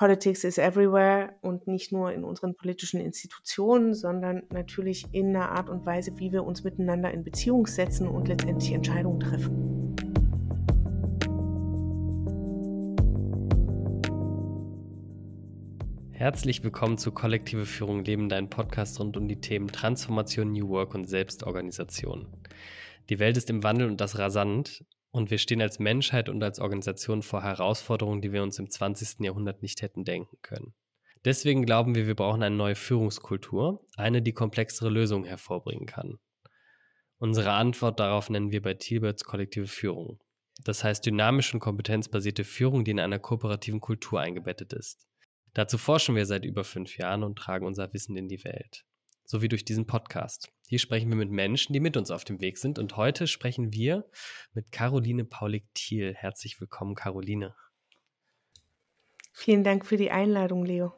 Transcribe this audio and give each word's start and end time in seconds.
Politics 0.00 0.44
is 0.44 0.56
everywhere 0.56 1.34
und 1.42 1.66
nicht 1.66 1.92
nur 1.92 2.10
in 2.10 2.24
unseren 2.24 2.54
politischen 2.54 3.02
Institutionen, 3.02 3.92
sondern 3.92 4.44
natürlich 4.48 5.04
in 5.12 5.36
einer 5.36 5.50
Art 5.50 5.68
und 5.68 5.84
Weise, 5.84 6.18
wie 6.18 6.32
wir 6.32 6.42
uns 6.44 6.64
miteinander 6.64 7.10
in 7.10 7.22
Beziehung 7.22 7.66
setzen 7.66 8.08
und 8.08 8.26
letztendlich 8.26 8.72
Entscheidungen 8.72 9.20
treffen. 9.20 9.94
Herzlich 16.12 16.64
willkommen 16.64 16.96
zu 16.96 17.12
Kollektive 17.12 17.66
Führung 17.66 18.02
Leben, 18.02 18.30
dein 18.30 18.48
Podcast 18.48 18.98
rund 19.00 19.18
um 19.18 19.28
die 19.28 19.42
Themen 19.42 19.68
Transformation, 19.68 20.52
New 20.52 20.70
Work 20.70 20.94
und 20.94 21.04
Selbstorganisation. 21.04 22.26
Die 23.10 23.18
Welt 23.18 23.36
ist 23.36 23.50
im 23.50 23.62
Wandel 23.62 23.88
und 23.88 24.00
das 24.00 24.18
rasant. 24.18 24.82
Und 25.12 25.30
wir 25.30 25.38
stehen 25.38 25.60
als 25.60 25.78
Menschheit 25.78 26.28
und 26.28 26.42
als 26.42 26.60
Organisation 26.60 27.22
vor 27.22 27.42
Herausforderungen, 27.42 28.20
die 28.20 28.32
wir 28.32 28.42
uns 28.42 28.58
im 28.58 28.70
20. 28.70 29.20
Jahrhundert 29.20 29.62
nicht 29.62 29.82
hätten 29.82 30.04
denken 30.04 30.38
können. 30.42 30.74
Deswegen 31.24 31.66
glauben 31.66 31.94
wir, 31.94 32.06
wir 32.06 32.14
brauchen 32.14 32.42
eine 32.42 32.54
neue 32.54 32.76
Führungskultur, 32.76 33.84
eine, 33.96 34.22
die 34.22 34.32
komplexere 34.32 34.88
Lösungen 34.88 35.24
hervorbringen 35.24 35.86
kann. 35.86 36.18
Unsere 37.18 37.52
Antwort 37.52 38.00
darauf 38.00 38.30
nennen 38.30 38.50
wir 38.50 38.62
bei 38.62 38.74
Thielberts 38.74 39.24
kollektive 39.24 39.66
Führung. 39.66 40.20
Das 40.64 40.84
heißt 40.84 41.04
dynamische 41.04 41.54
und 41.54 41.60
kompetenzbasierte 41.60 42.44
Führung, 42.44 42.84
die 42.84 42.92
in 42.92 43.00
einer 43.00 43.18
kooperativen 43.18 43.80
Kultur 43.80 44.20
eingebettet 44.20 44.72
ist. 44.72 45.06
Dazu 45.52 45.76
forschen 45.76 46.14
wir 46.14 46.24
seit 46.24 46.44
über 46.44 46.64
fünf 46.64 46.96
Jahren 46.96 47.24
und 47.24 47.36
tragen 47.36 47.66
unser 47.66 47.92
Wissen 47.92 48.16
in 48.16 48.28
die 48.28 48.44
Welt 48.44 48.84
sowie 49.30 49.48
durch 49.48 49.64
diesen 49.64 49.86
Podcast. 49.86 50.50
Hier 50.68 50.80
sprechen 50.80 51.08
wir 51.08 51.16
mit 51.16 51.30
Menschen, 51.30 51.72
die 51.72 51.80
mit 51.80 51.96
uns 51.96 52.10
auf 52.10 52.24
dem 52.24 52.40
Weg 52.40 52.58
sind. 52.58 52.80
Und 52.80 52.96
heute 52.96 53.28
sprechen 53.28 53.72
wir 53.72 54.04
mit 54.54 54.72
Caroline 54.72 55.24
Paulik-Thiel. 55.24 56.14
Herzlich 56.14 56.60
willkommen, 56.60 56.96
Caroline. 56.96 57.54
Vielen 59.32 59.62
Dank 59.62 59.86
für 59.86 59.96
die 59.96 60.10
Einladung, 60.10 60.64
Leo. 60.64 60.92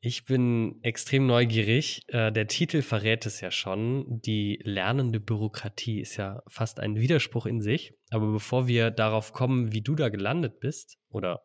Ich 0.00 0.24
bin 0.24 0.82
extrem 0.82 1.26
neugierig. 1.26 2.04
Äh, 2.08 2.32
der 2.32 2.46
Titel 2.46 2.80
verrät 2.80 3.26
es 3.26 3.42
ja 3.42 3.50
schon. 3.50 4.22
Die 4.22 4.58
lernende 4.62 5.20
Bürokratie 5.20 6.00
ist 6.00 6.16
ja 6.16 6.42
fast 6.48 6.80
ein 6.80 6.96
Widerspruch 6.96 7.44
in 7.44 7.60
sich. 7.60 7.92
Aber 8.10 8.32
bevor 8.32 8.66
wir 8.66 8.90
darauf 8.90 9.34
kommen, 9.34 9.72
wie 9.72 9.82
du 9.82 9.94
da 9.94 10.08
gelandet 10.08 10.58
bist, 10.60 10.96
oder 11.10 11.42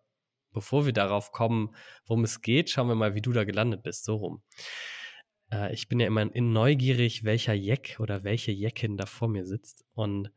bevor 0.53 0.85
wir 0.85 0.93
darauf 0.93 1.33
kommen, 1.33 1.75
worum 2.05 2.23
es 2.23 2.41
geht, 2.41 2.69
schauen 2.69 2.87
wir 2.87 2.95
mal, 2.95 3.13
wie 3.13 3.21
du 3.21 3.33
da 3.33 3.43
gelandet 3.43 3.83
bist. 3.83 4.05
So 4.05 4.15
rum. 4.15 4.43
Äh, 5.51 5.73
ich 5.73 5.87
bin 5.87 5.99
ja 5.99 6.07
immer 6.07 6.25
neugierig, 6.25 7.23
welcher 7.23 7.53
Jeck 7.53 7.97
oder 7.99 8.23
welche 8.23 8.51
Jeckin 8.51 8.97
da 8.97 9.05
vor 9.05 9.27
mir 9.27 9.45
sitzt. 9.45 9.85
Und 9.93 10.31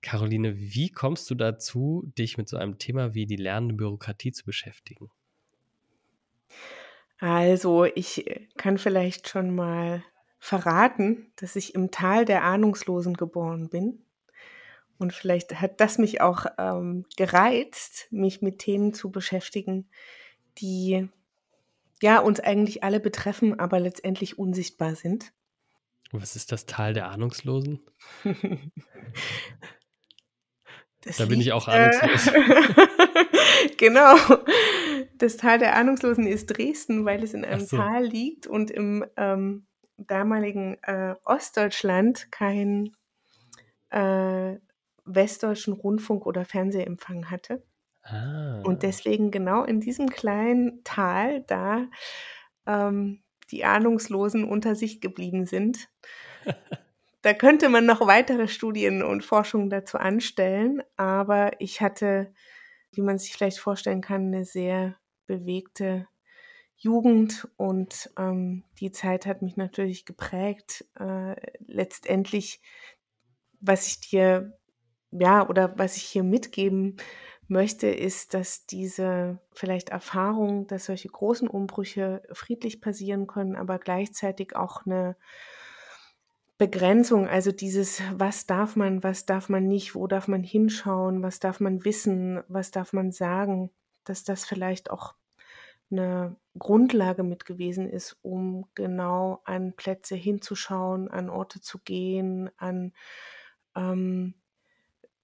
Caroline, 0.00 0.56
wie 0.56 0.90
kommst 0.90 1.28
du 1.30 1.34
dazu, 1.34 2.10
dich 2.16 2.38
mit 2.38 2.48
so 2.48 2.56
einem 2.56 2.78
Thema 2.78 3.14
wie 3.14 3.26
die 3.26 3.36
lernende 3.36 3.74
Bürokratie 3.74 4.32
zu 4.32 4.44
beschäftigen? 4.44 5.10
Also, 7.18 7.84
ich 7.84 8.24
kann 8.56 8.78
vielleicht 8.78 9.28
schon 9.28 9.54
mal 9.54 10.04
verraten, 10.38 11.32
dass 11.36 11.56
ich 11.56 11.74
im 11.74 11.90
Tal 11.90 12.24
der 12.24 12.44
Ahnungslosen 12.44 13.14
geboren 13.14 13.68
bin. 13.68 14.04
Und 14.98 15.12
vielleicht 15.12 15.60
hat 15.60 15.80
das 15.80 15.98
mich 15.98 16.20
auch 16.20 16.46
ähm, 16.58 17.06
gereizt, 17.16 18.08
mich 18.10 18.40
mit 18.40 18.60
Themen 18.60 18.94
zu 18.94 19.10
beschäftigen, 19.10 19.88
die 20.58 21.08
ja, 22.02 22.20
uns 22.20 22.40
eigentlich 22.40 22.84
alle 22.84 23.00
betreffen, 23.00 23.58
aber 23.58 23.80
letztendlich 23.80 24.38
unsichtbar 24.38 24.94
sind. 24.94 25.32
Was 26.12 26.36
ist 26.36 26.52
das 26.52 26.66
Tal 26.66 26.94
der 26.94 27.10
Ahnungslosen? 27.10 27.80
da 31.18 31.26
bin 31.26 31.40
ich 31.40 31.52
auch 31.52 31.68
äh, 31.68 31.72
ahnungslos. 31.72 32.32
Genau. 33.76 34.16
Das 35.16 35.36
Tal 35.36 35.58
der 35.58 35.76
Ahnungslosen 35.76 36.26
ist 36.26 36.46
Dresden, 36.46 37.04
weil 37.04 37.22
es 37.22 37.34
in 37.34 37.44
einem 37.44 37.64
so. 37.64 37.76
Tal 37.76 38.04
liegt 38.04 38.46
und 38.46 38.70
im 38.70 39.04
ähm, 39.16 39.66
damaligen 39.96 40.76
äh, 40.82 41.14
Ostdeutschland 41.24 42.30
kein 42.30 42.94
äh, 43.90 44.56
westdeutschen 45.04 45.72
Rundfunk 45.72 46.26
oder 46.26 46.44
Fernsehempfang 46.44 47.30
hatte. 47.30 47.62
Ah. 48.10 48.60
Und 48.64 48.82
deswegen 48.82 49.30
genau 49.30 49.64
in 49.64 49.80
diesem 49.80 50.08
kleinen 50.08 50.82
Tal 50.84 51.42
da 51.46 51.86
ähm, 52.66 53.22
die 53.50 53.64
Ahnungslosen 53.64 54.44
unter 54.44 54.74
sich 54.74 55.00
geblieben 55.00 55.46
sind. 55.46 55.88
da 57.22 57.32
könnte 57.34 57.68
man 57.68 57.86
noch 57.86 58.06
weitere 58.06 58.48
Studien 58.48 59.02
und 59.02 59.24
Forschungen 59.24 59.70
dazu 59.70 59.98
anstellen, 59.98 60.82
aber 60.96 61.60
ich 61.60 61.80
hatte, 61.80 62.32
wie 62.92 63.02
man 63.02 63.18
sich 63.18 63.32
vielleicht 63.32 63.58
vorstellen 63.58 64.00
kann, 64.00 64.26
eine 64.26 64.44
sehr 64.44 64.96
bewegte 65.26 66.06
Jugend 66.76 67.48
und 67.56 68.10
ähm, 68.16 68.64
die 68.78 68.92
Zeit 68.92 69.26
hat 69.26 69.42
mich 69.42 69.56
natürlich 69.56 70.04
geprägt. 70.04 70.84
Äh, 70.98 71.34
letztendlich, 71.66 72.60
was 73.60 73.88
ich 73.88 74.00
dir, 74.00 74.56
ja, 75.10 75.48
oder 75.48 75.76
was 75.76 75.96
ich 75.96 76.04
hier 76.04 76.22
mitgeben 76.22 76.98
möchte, 77.48 77.88
ist, 77.88 78.34
dass 78.34 78.66
diese 78.66 79.38
vielleicht 79.52 79.88
Erfahrung, 79.88 80.66
dass 80.66 80.86
solche 80.86 81.08
großen 81.08 81.48
Umbrüche 81.48 82.22
friedlich 82.32 82.80
passieren 82.80 83.26
können, 83.26 83.56
aber 83.56 83.78
gleichzeitig 83.78 84.54
auch 84.54 84.84
eine 84.86 85.16
Begrenzung, 86.58 87.28
also 87.28 87.52
dieses, 87.52 88.02
was 88.12 88.46
darf 88.46 88.74
man, 88.74 89.02
was 89.04 89.26
darf 89.26 89.48
man 89.48 89.68
nicht, 89.68 89.94
wo 89.94 90.06
darf 90.08 90.26
man 90.26 90.42
hinschauen, 90.42 91.22
was 91.22 91.38
darf 91.38 91.60
man 91.60 91.84
wissen, 91.84 92.42
was 92.48 92.72
darf 92.72 92.92
man 92.92 93.12
sagen, 93.12 93.70
dass 94.04 94.24
das 94.24 94.44
vielleicht 94.44 94.90
auch 94.90 95.14
eine 95.90 96.36
Grundlage 96.58 97.22
mit 97.22 97.46
gewesen 97.46 97.88
ist, 97.88 98.18
um 98.22 98.66
genau 98.74 99.40
an 99.44 99.72
Plätze 99.74 100.16
hinzuschauen, 100.16 101.08
an 101.08 101.30
Orte 101.30 101.60
zu 101.60 101.78
gehen, 101.78 102.50
an 102.56 102.92
ähm, 103.76 104.34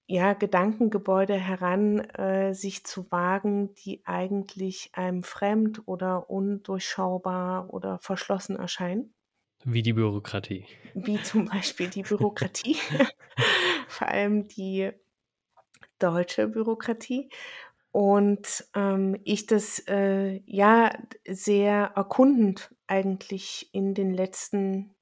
ja, 0.07 0.33
Gedankengebäude 0.33 1.35
heran 1.35 1.99
äh, 1.99 2.53
sich 2.53 2.85
zu 2.85 3.09
wagen, 3.11 3.73
die 3.75 4.01
eigentlich 4.05 4.91
einem 4.93 5.23
fremd 5.23 5.81
oder 5.87 6.29
undurchschaubar 6.29 7.73
oder 7.73 7.97
verschlossen 7.99 8.55
erscheinen. 8.55 9.13
Wie 9.63 9.81
die 9.81 9.93
Bürokratie. 9.93 10.65
Wie 10.93 11.21
zum 11.23 11.45
Beispiel 11.45 11.89
die 11.89 12.03
Bürokratie, 12.03 12.77
vor 13.87 14.07
allem 14.07 14.47
die 14.47 14.91
deutsche 15.97 16.47
Bürokratie. 16.47 17.29
Und 17.91 18.65
ähm, 18.75 19.17
ich 19.23 19.47
das 19.47 19.79
äh, 19.87 20.41
ja 20.45 20.91
sehr 21.27 21.93
erkundend 21.95 22.75
eigentlich 22.87 23.69
in 23.73 23.93
den 23.93 24.13
letzten 24.13 24.93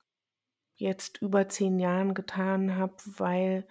jetzt 0.75 1.22
über 1.22 1.50
zehn 1.50 1.80
Jahren 1.80 2.13
getan 2.13 2.78
habe, 2.78 2.96
weil 3.18 3.68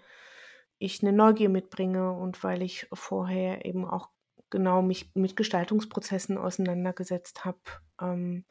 ich 0.82 1.03
eine 1.03 1.12
Neugier 1.12 1.48
mitbringe 1.48 2.12
und 2.12 2.43
weil 2.43 2.62
ich 2.62 2.87
vorher 2.93 3.65
eben 3.65 3.84
auch 3.84 4.09
genau 4.50 4.82
mich 4.82 5.10
mit 5.15 5.37
Gestaltungsprozessen 5.37 6.37
auseinandergesetzt 6.37 7.44
habe. 7.44 7.60
Ähm, 8.00 8.44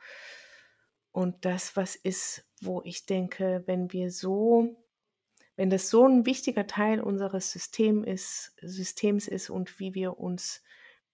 und 1.11 1.45
das, 1.45 1.75
was 1.75 1.95
ist, 1.95 2.47
wo 2.61 2.81
ich 2.83 3.05
denke, 3.05 3.63
wenn 3.65 3.91
wir 3.91 4.11
so, 4.11 4.75
wenn 5.55 5.69
das 5.69 5.89
so 5.89 6.07
ein 6.07 6.25
wichtiger 6.25 6.67
Teil 6.67 7.01
unseres 7.01 7.51
System 7.51 8.03
ist, 8.03 8.55
Systems 8.61 9.27
ist 9.27 9.49
und 9.49 9.79
wie 9.79 9.93
wir 9.93 10.17
uns 10.17 10.63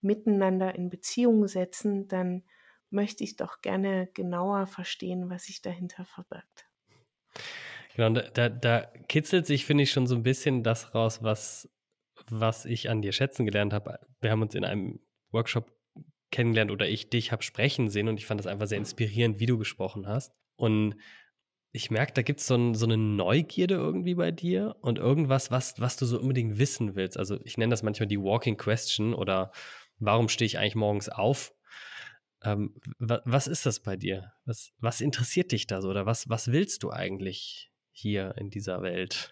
miteinander 0.02 0.76
in 0.76 0.90
Beziehung 0.90 1.48
setzen, 1.48 2.08
dann 2.08 2.44
möchte 2.90 3.24
ich 3.24 3.36
doch 3.36 3.62
gerne 3.62 4.08
genauer 4.14 4.68
verstehen, 4.68 5.30
was 5.30 5.46
sich 5.46 5.62
dahinter 5.62 6.06
verbirgt. 6.06 6.70
Genau, 7.98 8.22
da, 8.22 8.48
da, 8.50 8.82
kitzelt 9.08 9.48
sich, 9.48 9.66
finde 9.66 9.82
ich, 9.84 9.92
schon 9.92 10.06
so 10.06 10.14
ein 10.14 10.22
bisschen 10.22 10.62
das 10.62 10.94
raus, 10.94 11.24
was, 11.24 11.68
was 12.30 12.66
ich 12.66 12.92
an 12.92 13.02
dir 13.02 13.12
schätzen 13.12 13.44
gelernt 13.44 13.74
habe. 13.74 14.00
Wir 14.22 14.30
haben 14.30 14.44
uns 14.44 14.54
in 14.54 14.64
einem 14.64 15.00
Workshop 15.32 15.72
kennengelernt 16.30 16.70
oder 16.70 16.88
ich 16.88 17.10
dich 17.10 17.32
habe 17.32 17.42
sprechen 17.42 17.90
sehen 17.90 18.08
und 18.08 18.20
ich 18.20 18.28
fand 18.28 18.40
das 18.40 18.46
einfach 18.46 18.68
sehr 18.68 18.78
inspirierend, 18.78 19.40
wie 19.40 19.48
du 19.48 19.58
gesprochen 19.58 20.06
hast. 20.06 20.32
Und 20.58 20.96
ich 21.72 21.90
merke, 21.90 22.14
da 22.14 22.22
gibt 22.22 22.40
es 22.40 22.46
so, 22.46 22.54
ein, 22.54 22.76
so, 22.76 22.86
eine 22.86 22.98
Neugierde 22.98 23.74
irgendwie 23.74 24.14
bei 24.14 24.30
dir 24.30 24.76
und 24.82 25.00
irgendwas, 25.00 25.50
was, 25.50 25.80
was 25.80 25.98
du 25.98 26.06
so 26.06 26.20
unbedingt 26.20 26.60
wissen 26.60 26.96
willst. 26.96 27.18
Also 27.18 27.40
ich 27.46 27.58
nenne 27.58 27.72
das 27.72 27.82
manchmal 27.82 28.08
die 28.08 28.22
Walking 28.22 28.58
Question 28.58 29.16
oder 29.16 29.52
warum 29.98 30.30
stehe 30.30 30.46
ich 30.46 30.60
eigentlich 30.60 30.76
morgens 30.76 31.10
auf? 31.10 31.52
Ähm, 32.44 32.76
wa, 33.00 33.24
was 33.26 33.48
ist 33.48 33.66
das 33.66 33.80
bei 33.80 33.96
dir? 33.96 34.34
Was, 34.46 34.72
was 34.78 35.02
interessiert 35.02 35.52
dich 35.52 35.66
da 35.66 35.82
so 35.82 35.90
oder 35.90 36.06
was, 36.06 36.30
was 36.30 36.52
willst 36.52 36.84
du 36.84 36.92
eigentlich 36.92 37.72
hier 37.98 38.36
in 38.38 38.50
dieser 38.50 38.82
Welt? 38.82 39.32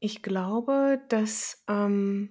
Ich 0.00 0.22
glaube, 0.22 1.00
das 1.08 1.64
ähm, 1.66 2.28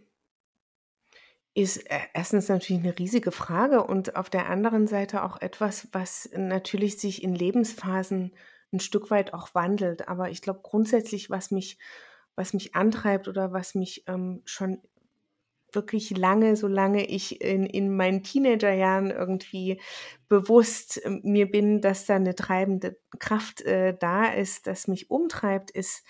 ist 1.55 1.77
e, 1.77 1.99
erstens 2.13 2.47
natürlich 2.47 2.83
eine 2.83 2.99
riesige 2.99 3.31
Frage 3.31 3.83
und 3.83 4.15
auf 4.15 4.29
der 4.29 4.47
anderen 4.47 4.85
Seite 4.85 5.23
auch 5.23 5.41
etwas, 5.41 5.87
was 5.91 6.29
natürlich 6.35 6.99
sich 6.99 7.23
in 7.23 7.33
Lebensphasen 7.33 8.35
ein 8.71 8.79
Stück 8.79 9.09
weit 9.09 9.33
auch 9.33 9.55
wandelt. 9.55 10.07
Aber 10.07 10.29
ich 10.29 10.43
glaube 10.43 10.59
grundsätzlich, 10.61 11.31
was 11.31 11.49
mich, 11.49 11.79
was 12.35 12.53
mich 12.53 12.75
antreibt 12.75 13.27
oder 13.27 13.53
was 13.53 13.73
mich 13.73 14.03
ähm, 14.05 14.43
schon 14.45 14.79
wirklich 15.75 16.15
lange, 16.15 16.55
solange 16.55 17.05
ich 17.05 17.41
in, 17.41 17.65
in 17.65 17.95
meinen 17.95 18.23
Teenagerjahren 18.23 19.11
irgendwie 19.11 19.81
bewusst 20.29 21.01
ähm, 21.03 21.21
mir 21.23 21.49
bin, 21.49 21.81
dass 21.81 22.05
da 22.05 22.15
eine 22.15 22.35
treibende 22.35 22.97
Kraft 23.19 23.61
äh, 23.61 23.95
da 23.97 24.25
ist, 24.25 24.67
das 24.67 24.87
mich 24.87 25.09
umtreibt, 25.09 25.71
ist 25.71 26.03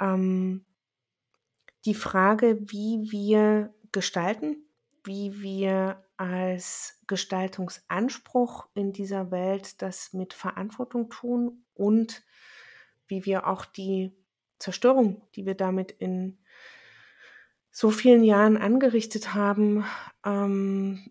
ähm, 0.00 0.64
die 1.84 1.94
Frage, 1.94 2.58
wie 2.62 3.10
wir 3.10 3.74
gestalten, 3.92 4.68
wie 5.04 5.40
wir 5.40 6.04
als 6.16 7.00
Gestaltungsanspruch 7.06 8.66
in 8.74 8.92
dieser 8.92 9.30
Welt 9.30 9.80
das 9.82 10.12
mit 10.12 10.32
Verantwortung 10.32 11.10
tun 11.10 11.64
und 11.74 12.24
wie 13.06 13.24
wir 13.24 13.46
auch 13.46 13.64
die 13.64 14.12
Zerstörung, 14.58 15.22
die 15.34 15.46
wir 15.46 15.54
damit 15.54 15.92
in 15.92 16.38
so 17.76 17.90
vielen 17.90 18.24
Jahren 18.24 18.56
angerichtet 18.56 19.34
haben, 19.34 19.84
ähm, 20.24 21.10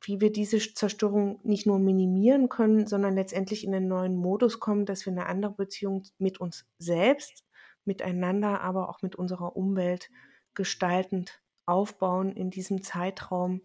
wie 0.00 0.22
wir 0.22 0.32
diese 0.32 0.58
Zerstörung 0.58 1.40
nicht 1.42 1.66
nur 1.66 1.78
minimieren 1.78 2.48
können, 2.48 2.86
sondern 2.86 3.14
letztendlich 3.14 3.64
in 3.64 3.74
einen 3.74 3.88
neuen 3.88 4.16
Modus 4.16 4.60
kommen, 4.60 4.86
dass 4.86 5.04
wir 5.04 5.12
eine 5.12 5.26
andere 5.26 5.52
Beziehung 5.52 6.04
mit 6.16 6.40
uns 6.40 6.64
selbst, 6.78 7.44
miteinander, 7.84 8.62
aber 8.62 8.88
auch 8.88 9.02
mit 9.02 9.14
unserer 9.14 9.56
Umwelt 9.56 10.08
gestaltend 10.54 11.42
aufbauen 11.66 12.32
in 12.32 12.48
diesem 12.48 12.82
Zeitraum, 12.82 13.60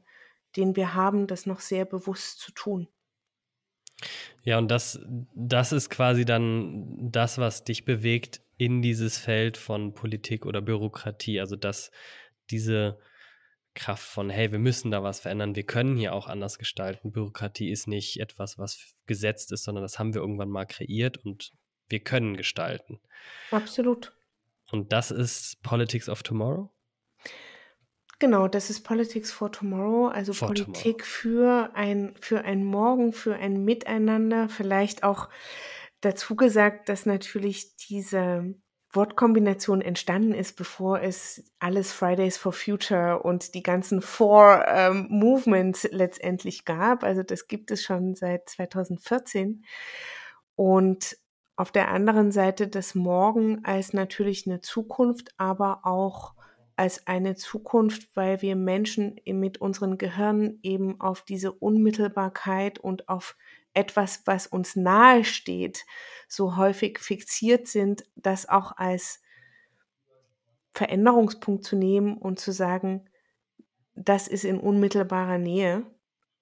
den 0.57 0.75
wir 0.75 0.93
haben, 0.93 1.27
das 1.27 1.45
noch 1.45 1.61
sehr 1.61 1.85
bewusst 1.85 2.39
zu 2.39 2.51
tun. 2.51 2.89
Ja, 4.43 4.57
und 4.57 4.67
das, 4.67 4.99
das 5.33 5.71
ist 5.71 5.89
quasi 5.89 6.25
dann 6.25 7.11
das, 7.13 7.37
was 7.37 7.63
dich 7.63 7.85
bewegt 7.85 8.41
in 8.57 8.81
dieses 8.81 9.17
Feld 9.17 9.57
von 9.57 9.93
Politik 9.93 10.45
oder 10.45 10.61
Bürokratie. 10.61 11.39
Also 11.39 11.55
dass 11.55 11.91
diese 12.49 12.99
Kraft 13.73 14.07
von, 14.07 14.29
hey, 14.29 14.51
wir 14.51 14.59
müssen 14.59 14.89
da 14.89 15.03
was 15.03 15.19
verändern, 15.19 15.55
wir 15.55 15.65
können 15.65 15.97
hier 15.97 16.13
auch 16.13 16.27
anders 16.27 16.57
gestalten. 16.57 17.11
Bürokratie 17.11 17.69
ist 17.69 17.87
nicht 17.87 18.19
etwas, 18.19 18.57
was 18.57 18.95
gesetzt 19.05 19.51
ist, 19.51 19.63
sondern 19.63 19.83
das 19.83 19.99
haben 19.99 20.13
wir 20.13 20.21
irgendwann 20.21 20.49
mal 20.49 20.65
kreiert 20.65 21.17
und 21.17 21.51
wir 21.89 21.99
können 21.99 22.37
gestalten. 22.37 22.99
Absolut. 23.51 24.13
Und 24.71 24.93
das 24.93 25.11
ist 25.11 25.61
Politics 25.61 26.09
of 26.09 26.23
Tomorrow? 26.23 26.71
Genau, 28.19 28.47
das 28.47 28.69
ist 28.69 28.81
Politics 28.81 29.31
for 29.31 29.51
Tomorrow, 29.51 30.07
also 30.07 30.31
for 30.31 30.47
Politik 30.47 30.99
tomorrow. 30.99 31.03
für 31.03 31.71
ein, 31.75 32.15
für 32.19 32.45
ein 32.45 32.63
Morgen, 32.63 33.11
für 33.11 33.35
ein 33.35 33.65
Miteinander. 33.65 34.47
Vielleicht 34.47 35.03
auch 35.03 35.29
dazu 35.99 36.35
gesagt, 36.35 36.87
dass 36.87 37.05
natürlich 37.05 37.75
diese 37.75 38.55
Wortkombination 38.95 39.81
entstanden 39.81 40.33
ist, 40.33 40.55
bevor 40.55 41.01
es 41.01 41.43
alles 41.59 41.91
Fridays 41.91 42.37
for 42.37 42.53
Future 42.53 43.21
und 43.23 43.53
die 43.53 43.63
ganzen 43.63 44.01
Four 44.01 44.65
ähm, 44.67 45.07
Movements 45.09 45.87
letztendlich 45.91 46.65
gab. 46.65 47.03
Also 47.03 47.23
das 47.23 47.47
gibt 47.47 47.71
es 47.71 47.83
schon 47.83 48.15
seit 48.15 48.49
2014. 48.49 49.65
Und 50.55 51.17
auf 51.55 51.71
der 51.71 51.89
anderen 51.89 52.31
Seite 52.31 52.67
das 52.67 52.95
Morgen 52.95 53.63
als 53.63 53.93
natürlich 53.93 54.45
eine 54.45 54.61
Zukunft, 54.61 55.33
aber 55.37 55.81
auch 55.83 56.33
als 56.75 57.07
eine 57.07 57.35
Zukunft, 57.35 58.09
weil 58.15 58.41
wir 58.41 58.55
Menschen 58.55 59.19
mit 59.25 59.59
unseren 59.61 59.97
Gehirnen 59.97 60.59
eben 60.63 60.99
auf 60.99 61.21
diese 61.21 61.53
Unmittelbarkeit 61.53 62.79
und 62.79 63.07
auf 63.07 63.37
etwas, 63.75 64.23
was 64.25 64.47
uns 64.47 64.75
nahe 64.75 65.23
steht, 65.23 65.85
so 66.27 66.57
häufig 66.57 66.99
fixiert 66.99 67.67
sind, 67.67 68.05
das 68.15 68.49
auch 68.49 68.77
als 68.77 69.21
Veränderungspunkt 70.73 71.63
zu 71.63 71.75
nehmen 71.75 72.17
und 72.17 72.39
zu 72.39 72.51
sagen, 72.51 73.09
das 73.93 74.27
ist 74.27 74.43
in 74.43 74.59
unmittelbarer 74.59 75.37
Nähe. 75.37 75.85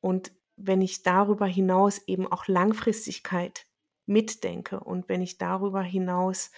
Und 0.01 0.31
wenn 0.55 0.81
ich 0.81 1.03
darüber 1.03 1.45
hinaus 1.45 1.99
eben 2.07 2.31
auch 2.31 2.47
Langfristigkeit 2.47 3.65
mitdenke 4.05 4.79
und 4.79 5.09
wenn 5.09 5.21
ich 5.21 5.37
darüber 5.37 5.81
hinaus 5.81 6.51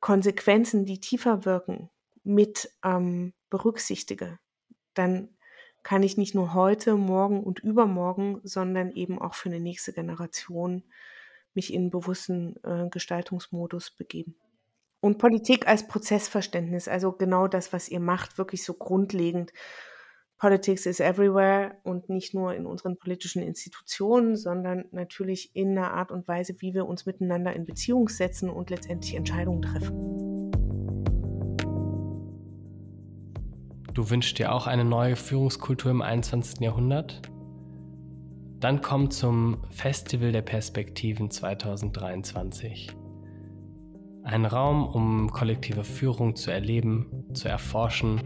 Konsequenzen, 0.00 0.84
die 0.84 1.00
tiefer 1.00 1.44
wirken, 1.44 1.90
mit 2.22 2.70
ähm, 2.82 3.34
berücksichtige, 3.50 4.38
dann 4.94 5.33
kann 5.84 6.02
ich 6.02 6.16
nicht 6.16 6.34
nur 6.34 6.54
heute, 6.54 6.96
morgen 6.96 7.44
und 7.44 7.60
übermorgen, 7.60 8.40
sondern 8.42 8.90
eben 8.90 9.20
auch 9.20 9.34
für 9.34 9.50
eine 9.50 9.60
nächste 9.60 9.92
Generation 9.92 10.82
mich 11.54 11.72
in 11.72 11.90
bewussten 11.90 12.56
äh, 12.64 12.88
Gestaltungsmodus 12.90 13.92
begeben. 13.92 14.34
Und 15.00 15.18
Politik 15.18 15.68
als 15.68 15.86
Prozessverständnis, 15.86 16.88
also 16.88 17.12
genau 17.12 17.46
das, 17.46 17.72
was 17.72 17.90
ihr 17.90 18.00
macht, 18.00 18.38
wirklich 18.38 18.64
so 18.64 18.72
grundlegend. 18.72 19.52
Politics 20.38 20.86
is 20.86 20.98
everywhere 20.98 21.76
und 21.84 22.08
nicht 22.08 22.34
nur 22.34 22.54
in 22.54 22.66
unseren 22.66 22.96
politischen 22.96 23.42
Institutionen, 23.42 24.36
sondern 24.36 24.86
natürlich 24.90 25.54
in 25.54 25.76
einer 25.76 25.92
Art 25.92 26.10
und 26.10 26.26
Weise, 26.26 26.56
wie 26.58 26.74
wir 26.74 26.86
uns 26.86 27.06
miteinander 27.06 27.54
in 27.54 27.66
Beziehung 27.66 28.08
setzen 28.08 28.48
und 28.48 28.70
letztendlich 28.70 29.14
Entscheidungen 29.14 29.62
treffen. 29.62 30.23
Du 33.94 34.10
wünschst 34.10 34.40
dir 34.40 34.52
auch 34.52 34.66
eine 34.66 34.84
neue 34.84 35.14
Führungskultur 35.14 35.92
im 35.92 36.02
21. 36.02 36.58
Jahrhundert? 36.58 37.22
Dann 38.58 38.80
komm 38.82 39.12
zum 39.12 39.58
Festival 39.70 40.32
der 40.32 40.42
Perspektiven 40.42 41.30
2023. 41.30 42.90
Ein 44.24 44.46
Raum, 44.46 44.84
um 44.88 45.30
kollektive 45.30 45.84
Führung 45.84 46.34
zu 46.34 46.50
erleben, 46.50 47.24
zu 47.34 47.48
erforschen 47.48 48.20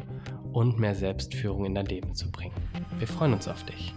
und 0.55 0.79
mehr 0.79 0.94
Selbstführung 0.94 1.67
in 1.67 1.75
dein 1.75 1.85
Leben 1.85 2.14
zu 2.14 2.32
bringen. 2.32 2.55
Wir 2.99 3.06
freuen 3.06 3.35
uns 3.35 3.47
auf 3.47 3.62
dich. 3.64 3.93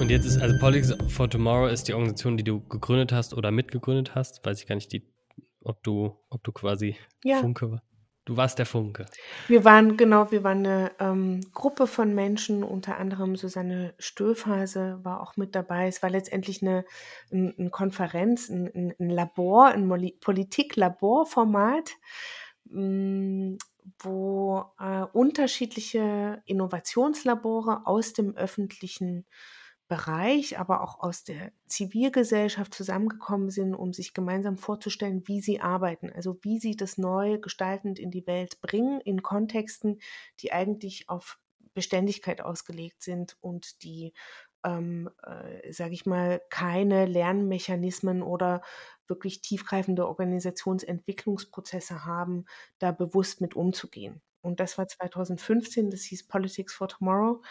Und 0.00 0.10
jetzt 0.10 0.24
ist 0.24 0.38
also 0.38 0.58
Politics 0.58 0.96
for 1.06 1.30
Tomorrow 1.30 1.68
ist 1.68 1.86
die 1.86 1.94
Organisation, 1.94 2.36
die 2.36 2.44
du 2.44 2.60
gegründet 2.66 3.12
hast 3.12 3.34
oder 3.34 3.52
mitgegründet 3.52 4.16
hast, 4.16 4.44
weiß 4.44 4.60
ich 4.60 4.66
gar 4.66 4.74
nicht, 4.74 4.92
die 4.92 5.06
ob 5.62 5.82
du, 5.82 6.16
ob 6.30 6.42
du 6.44 6.52
quasi 6.52 6.96
ja. 7.24 7.38
Funke 7.38 7.70
war. 7.70 7.82
Du 8.28 8.36
warst 8.36 8.58
der 8.58 8.66
Funke. 8.66 9.06
Wir 9.46 9.64
waren, 9.64 9.96
genau, 9.96 10.30
wir 10.30 10.44
waren 10.44 10.58
eine 10.58 10.90
ähm, 10.98 11.40
Gruppe 11.54 11.86
von 11.86 12.14
Menschen, 12.14 12.62
unter 12.62 12.98
anderem 12.98 13.36
Susanne 13.36 13.94
Stöfhase 13.98 15.00
war 15.02 15.22
auch 15.22 15.38
mit 15.38 15.54
dabei. 15.54 15.86
Es 15.86 16.02
war 16.02 16.10
letztendlich 16.10 16.60
eine, 16.60 16.84
eine, 17.32 17.54
eine 17.56 17.70
Konferenz, 17.70 18.50
ein, 18.50 18.94
ein, 18.98 19.08
Labor, 19.08 19.68
ein 19.68 19.88
Politik-Laborformat, 20.20 21.92
mm, 22.64 23.54
wo 24.00 24.62
äh, 24.78 25.04
unterschiedliche 25.14 26.42
Innovationslabore 26.44 27.86
aus 27.86 28.12
dem 28.12 28.36
öffentlichen 28.36 29.24
Bereich, 29.88 30.58
aber 30.58 30.82
auch 30.82 31.00
aus 31.00 31.24
der 31.24 31.50
Zivilgesellschaft 31.66 32.74
zusammengekommen 32.74 33.50
sind, 33.50 33.74
um 33.74 33.94
sich 33.94 34.12
gemeinsam 34.12 34.58
vorzustellen, 34.58 35.26
wie 35.26 35.40
sie 35.40 35.60
arbeiten, 35.60 36.12
also 36.12 36.38
wie 36.42 36.58
sie 36.58 36.76
das 36.76 36.98
neu 36.98 37.38
gestaltend 37.38 37.98
in 37.98 38.10
die 38.10 38.26
Welt 38.26 38.60
bringen, 38.60 39.00
in 39.00 39.22
Kontexten, 39.22 39.98
die 40.40 40.52
eigentlich 40.52 41.08
auf 41.08 41.38
Beständigkeit 41.72 42.42
ausgelegt 42.42 43.02
sind 43.02 43.36
und 43.40 43.82
die, 43.82 44.12
ähm, 44.64 45.08
äh, 45.22 45.72
sage 45.72 45.94
ich 45.94 46.04
mal, 46.04 46.42
keine 46.50 47.06
Lernmechanismen 47.06 48.22
oder 48.22 48.62
wirklich 49.06 49.40
tiefgreifende 49.40 50.06
Organisationsentwicklungsprozesse 50.06 52.04
haben, 52.04 52.44
da 52.78 52.92
bewusst 52.92 53.40
mit 53.40 53.54
umzugehen. 53.54 54.20
Und 54.42 54.60
das 54.60 54.78
war 54.78 54.86
2015, 54.86 55.90
das 55.90 56.02
hieß 56.02 56.28
Politics 56.28 56.74
for 56.74 56.88
Tomorrow 56.88 57.42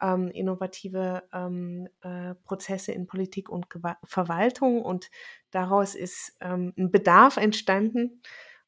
ähm, 0.00 0.28
innovative 0.28 1.22
ähm, 1.32 1.88
äh, 2.02 2.34
Prozesse 2.44 2.92
in 2.92 3.06
Politik 3.06 3.48
und 3.48 3.70
Gewa 3.70 3.98
Verwaltung 4.04 4.82
und 4.82 5.10
daraus 5.50 5.94
ist 5.94 6.36
ähm, 6.40 6.72
ein 6.76 6.90
Bedarf 6.90 7.36
entstanden 7.36 8.22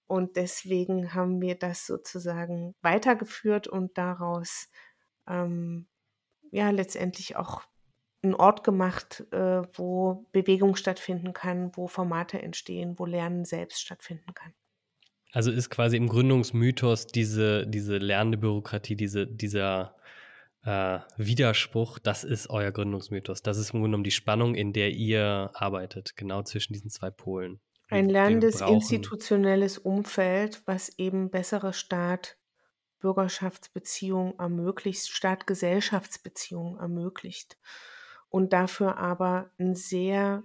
und 0.06 0.36
deswegen 0.36 1.14
haben 1.14 1.40
wir 1.40 1.54
das 1.54 1.86
sozusagen 1.86 2.74
weitergeführt 2.82 3.66
und 3.66 3.96
daraus 3.96 4.68
ähm, 5.28 5.86
ja 6.50 6.70
letztendlich 6.70 7.36
auch 7.36 7.62
einen 8.22 8.34
Ort 8.34 8.62
gemacht, 8.62 9.24
äh, 9.32 9.62
wo 9.72 10.28
Bewegung 10.32 10.76
stattfinden 10.76 11.32
kann, 11.32 11.72
wo 11.74 11.88
Formate 11.88 12.40
entstehen, 12.40 12.98
wo 12.98 13.06
Lernen 13.06 13.44
selbst 13.44 13.80
stattfinden 13.80 14.34
kann. 14.34 14.52
Also 15.32 15.50
ist 15.50 15.70
quasi 15.70 15.96
im 15.96 16.08
Gründungsmythos 16.08 17.06
diese, 17.06 17.66
diese 17.66 17.96
lernende 17.96 18.38
Bürokratie, 18.38 18.96
diese, 18.96 19.26
dieser 19.26 19.96
äh, 20.64 20.98
Widerspruch, 21.16 21.98
das 21.98 22.22
ist 22.24 22.50
euer 22.50 22.70
Gründungsmythos. 22.70 23.42
Das 23.42 23.56
ist 23.58 23.70
im 23.70 23.80
Grunde 23.80 23.88
genommen 23.88 24.04
die 24.04 24.10
Spannung, 24.10 24.54
in 24.54 24.72
der 24.72 24.90
ihr 24.90 25.50
arbeitet, 25.54 26.16
genau 26.16 26.42
zwischen 26.42 26.72
diesen 26.72 26.90
zwei 26.90 27.10
Polen. 27.10 27.60
Ein 27.88 28.08
lernendes 28.08 28.62
institutionelles 28.62 29.78
Umfeld, 29.78 30.62
was 30.64 30.98
eben 30.98 31.30
bessere 31.30 31.74
Staat-Bürgerschaftsbeziehungen 31.74 34.38
ermöglicht, 34.38 35.08
Staat-Gesellschaftsbeziehungen 35.08 36.78
ermöglicht 36.78 37.58
und 38.30 38.54
dafür 38.54 38.96
aber 38.96 39.50
ein 39.58 39.74
sehr 39.74 40.42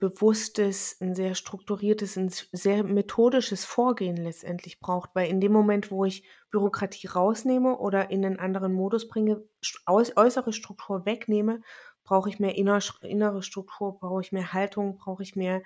bewusstes, 0.00 0.96
ein 1.00 1.14
sehr 1.14 1.34
strukturiertes, 1.34 2.16
ein 2.16 2.30
sehr 2.52 2.82
methodisches 2.82 3.64
Vorgehen 3.64 4.16
letztendlich 4.16 4.80
braucht. 4.80 5.10
Weil 5.14 5.28
in 5.28 5.40
dem 5.40 5.52
Moment, 5.52 5.90
wo 5.90 6.04
ich 6.04 6.24
Bürokratie 6.50 7.06
rausnehme 7.06 7.78
oder 7.78 8.10
in 8.10 8.24
einen 8.24 8.40
anderen 8.40 8.72
Modus 8.72 9.06
bringe, 9.06 9.44
äußere 9.86 10.52
Struktur 10.52 11.04
wegnehme, 11.04 11.60
brauche 12.02 12.30
ich 12.30 12.40
mehr 12.40 12.56
innere 12.56 13.42
Struktur, 13.42 13.98
brauche 14.00 14.22
ich 14.22 14.32
mehr 14.32 14.52
Haltung, 14.52 14.96
brauche 14.96 15.22
ich 15.22 15.36
mehr 15.36 15.62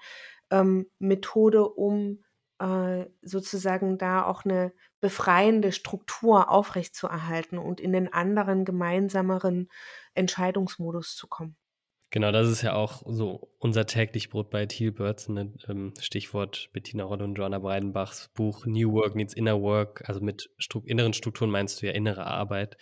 ähm, 0.51 0.91
Methode, 0.99 1.69
um 1.69 2.23
äh, 2.59 3.07
sozusagen 3.23 3.99
da 3.99 4.25
auch 4.27 4.45
eine 4.45 4.73
befreiende 5.01 5.71
Struktur 5.71 6.51
aufrechtzuerhalten 6.51 7.59
und 7.59 7.81
in 7.81 7.93
den 7.93 8.13
anderen 8.13 8.65
gemeinsameren 8.65 9.69
Entscheidungsmodus 10.15 11.15
zu 11.15 11.29
kommen. 11.29 11.57
Genau, 12.15 12.31
das 12.31 12.47
ist 12.47 12.63
ja 12.63 12.75
auch 12.75 13.03
so 13.07 13.51
unser 13.59 13.87
täglich 13.87 14.31
Brot 14.31 14.49
bei 14.49 14.67
Thielbirds, 14.67 15.31
ne? 15.31 15.53
ähm, 15.67 15.95
Stichwort 15.99 16.71
Bettina 16.73 17.03
Rolle 17.03 17.25
und 17.25 17.35
Joanna 17.35 17.59
Breidenbachs 17.59 18.31
Buch 18.35 18.67
New 18.67 18.93
Work 18.93 19.17
Needs 19.17 19.35
Inner 19.35 19.61
Work. 19.61 20.09
Also 20.09 20.21
mit 20.21 20.49
Stru 20.57 20.81
inneren 20.87 21.13
Strukturen 21.13 21.51
meinst 21.51 21.83
du 21.83 21.87
ja 21.87 21.93
innere 21.93 22.25
Arbeit. 22.25 22.77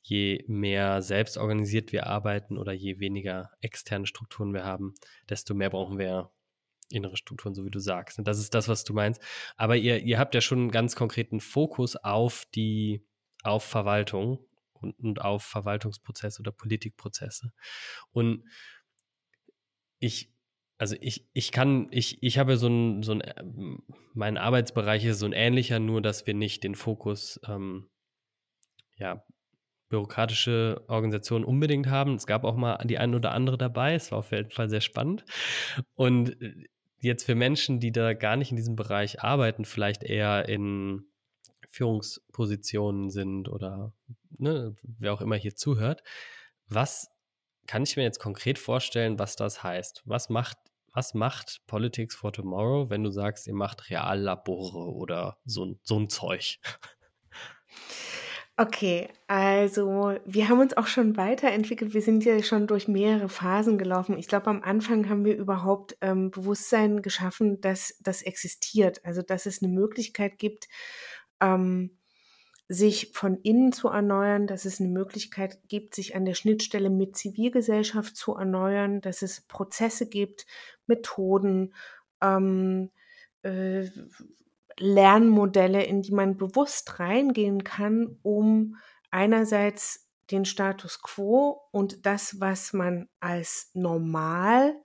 Je 0.00 0.42
mehr 0.48 1.02
selbst 1.02 1.36
organisiert 1.36 1.92
wir 1.92 2.06
arbeiten 2.06 2.56
oder 2.56 2.72
je 2.72 2.98
weniger 2.98 3.50
externe 3.60 4.06
Strukturen 4.06 4.54
wir 4.54 4.64
haben, 4.64 4.94
desto 5.28 5.52
mehr 5.52 5.68
brauchen 5.68 5.98
wir 5.98 6.30
innere 6.88 7.18
Strukturen, 7.18 7.54
so 7.54 7.66
wie 7.66 7.70
du 7.70 7.80
sagst. 7.80 8.18
Und 8.18 8.26
das 8.26 8.38
ist 8.38 8.54
das, 8.54 8.68
was 8.68 8.84
du 8.84 8.94
meinst. 8.94 9.20
Aber 9.58 9.76
ihr, 9.76 10.02
ihr 10.02 10.18
habt 10.18 10.34
ja 10.34 10.40
schon 10.40 10.60
einen 10.60 10.70
ganz 10.70 10.96
konkreten 10.96 11.40
Fokus 11.40 11.94
auf 11.94 12.46
die, 12.54 13.04
auf 13.42 13.64
Verwaltung 13.64 14.38
und 14.80 15.20
auf 15.20 15.44
Verwaltungsprozesse 15.44 16.40
oder 16.40 16.52
Politikprozesse. 16.52 17.52
Und 18.12 18.44
ich, 19.98 20.32
also 20.78 20.96
ich, 21.00 21.28
ich 21.32 21.52
kann, 21.52 21.88
ich, 21.90 22.22
ich 22.22 22.38
habe 22.38 22.56
so 22.56 22.68
ein, 22.68 23.02
so 23.02 23.12
ein, 23.12 23.20
äh, 23.20 23.44
mein 24.14 24.36
Arbeitsbereich 24.36 25.04
ist 25.04 25.18
so 25.18 25.26
ein 25.26 25.32
ähnlicher, 25.32 25.78
nur 25.78 26.02
dass 26.02 26.26
wir 26.26 26.34
nicht 26.34 26.64
den 26.64 26.74
Fokus, 26.74 27.40
ähm, 27.46 27.88
ja, 28.96 29.24
bürokratische 29.88 30.84
Organisationen 30.88 31.44
unbedingt 31.44 31.86
haben. 31.86 32.14
Es 32.14 32.26
gab 32.26 32.44
auch 32.44 32.56
mal 32.56 32.76
die 32.84 32.98
eine 32.98 33.16
oder 33.16 33.32
andere 33.32 33.56
dabei. 33.56 33.94
Es 33.94 34.12
war 34.12 34.18
auf 34.18 34.32
jeden 34.32 34.50
Fall 34.50 34.68
sehr 34.68 34.80
spannend. 34.80 35.24
Und 35.94 36.40
äh, 36.42 36.54
jetzt 37.00 37.24
für 37.24 37.34
Menschen, 37.34 37.80
die 37.80 37.92
da 37.92 38.14
gar 38.14 38.36
nicht 38.36 38.50
in 38.50 38.56
diesem 38.56 38.76
Bereich 38.76 39.22
arbeiten, 39.22 39.64
vielleicht 39.64 40.02
eher 40.02 40.48
in 40.48 41.04
Führungspositionen 41.70 43.10
sind 43.10 43.48
oder 43.48 43.92
ne, 44.38 44.74
wer 44.82 45.12
auch 45.12 45.20
immer 45.20 45.36
hier 45.36 45.54
zuhört, 45.54 46.02
was 46.66 47.10
kann 47.68 47.84
ich 47.84 47.96
mir 47.96 48.02
jetzt 48.02 48.18
konkret 48.18 48.58
vorstellen, 48.58 49.18
was 49.20 49.36
das 49.36 49.62
heißt? 49.62 50.02
Was 50.06 50.30
macht, 50.30 50.56
was 50.92 51.14
macht 51.14 51.60
Politics 51.68 52.16
for 52.16 52.32
Tomorrow, 52.32 52.90
wenn 52.90 53.04
du 53.04 53.10
sagst, 53.10 53.46
ihr 53.46 53.54
macht 53.54 53.90
Reallabore 53.90 54.92
oder 54.92 55.38
so, 55.44 55.78
so 55.82 56.00
ein 56.00 56.08
Zeug? 56.08 56.58
Okay, 58.60 59.08
also 59.28 60.16
wir 60.24 60.48
haben 60.48 60.58
uns 60.58 60.76
auch 60.76 60.88
schon 60.88 61.16
weiterentwickelt. 61.16 61.94
Wir 61.94 62.02
sind 62.02 62.24
ja 62.24 62.42
schon 62.42 62.66
durch 62.66 62.88
mehrere 62.88 63.28
Phasen 63.28 63.78
gelaufen. 63.78 64.18
Ich 64.18 64.26
glaube, 64.26 64.48
am 64.48 64.62
Anfang 64.62 65.08
haben 65.08 65.24
wir 65.24 65.36
überhaupt 65.36 65.96
ähm, 66.00 66.32
Bewusstsein 66.32 67.00
geschaffen, 67.00 67.60
dass 67.60 67.96
das 68.00 68.22
existiert. 68.22 69.04
Also, 69.04 69.22
dass 69.22 69.46
es 69.46 69.62
eine 69.62 69.72
Möglichkeit 69.72 70.38
gibt, 70.38 70.66
ähm, 71.40 71.98
sich 72.68 73.12
von 73.14 73.36
innen 73.40 73.72
zu 73.72 73.88
erneuern, 73.88 74.46
dass 74.46 74.66
es 74.66 74.78
eine 74.78 74.90
Möglichkeit 74.90 75.58
gibt, 75.68 75.94
sich 75.94 76.14
an 76.14 76.26
der 76.26 76.34
Schnittstelle 76.34 76.90
mit 76.90 77.16
Zivilgesellschaft 77.16 78.14
zu 78.14 78.34
erneuern, 78.34 79.00
dass 79.00 79.22
es 79.22 79.40
Prozesse 79.40 80.06
gibt, 80.06 80.46
Methoden, 80.86 81.74
ähm, 82.20 82.90
äh, 83.42 83.88
Lernmodelle, 84.78 85.82
in 85.82 86.02
die 86.02 86.12
man 86.12 86.36
bewusst 86.36 87.00
reingehen 87.00 87.64
kann, 87.64 88.18
um 88.22 88.76
einerseits 89.10 90.06
den 90.30 90.44
Status 90.44 91.00
quo 91.00 91.62
und 91.72 92.04
das, 92.04 92.38
was 92.38 92.74
man 92.74 93.08
als 93.18 93.70
normal 93.72 94.76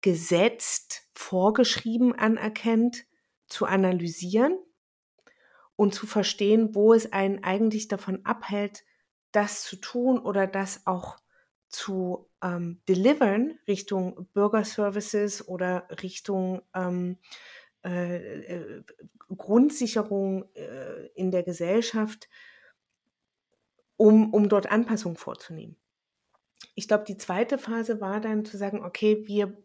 gesetzt, 0.00 1.06
vorgeschrieben 1.14 2.14
anerkennt, 2.14 3.04
zu 3.46 3.66
analysieren 3.66 4.58
und 5.78 5.94
zu 5.94 6.08
verstehen, 6.08 6.74
wo 6.74 6.92
es 6.92 7.12
einen 7.12 7.44
eigentlich 7.44 7.86
davon 7.86 8.26
abhält, 8.26 8.84
das 9.30 9.62
zu 9.62 9.76
tun 9.76 10.18
oder 10.18 10.48
das 10.48 10.88
auch 10.88 11.18
zu 11.68 12.28
ähm, 12.42 12.80
delivern 12.88 13.60
Richtung 13.68 14.26
Bürgerservices 14.32 15.46
oder 15.46 15.86
Richtung 16.02 16.62
ähm, 16.74 17.18
äh, 17.84 18.16
äh, 18.16 18.82
Grundsicherung 19.28 20.52
äh, 20.54 21.06
in 21.14 21.30
der 21.30 21.44
Gesellschaft, 21.44 22.28
um, 23.96 24.34
um 24.34 24.48
dort 24.48 24.72
Anpassungen 24.72 25.16
vorzunehmen. 25.16 25.76
Ich 26.74 26.88
glaube, 26.88 27.04
die 27.06 27.18
zweite 27.18 27.56
Phase 27.56 28.00
war 28.00 28.20
dann 28.20 28.44
zu 28.44 28.56
sagen, 28.56 28.84
okay, 28.84 29.22
wir, 29.28 29.62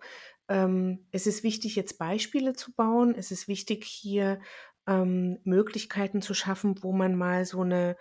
ähm, 0.47 1.07
es 1.09 1.25
ist 1.25 1.41
wichtig, 1.41 1.75
jetzt 1.75 1.97
Beispiele 1.97 2.53
zu 2.53 2.71
bauen. 2.73 3.15
Es 3.15 3.31
ist 3.31 3.47
wichtig, 3.47 3.85
hier 3.85 4.39
ähm, 4.87 5.39
Möglichkeiten 5.43 6.21
zu 6.21 6.33
schaffen, 6.33 6.83
wo 6.83 6.91
man 6.91 7.15
mal 7.15 7.45
so 7.45 7.61
eine 7.61 7.95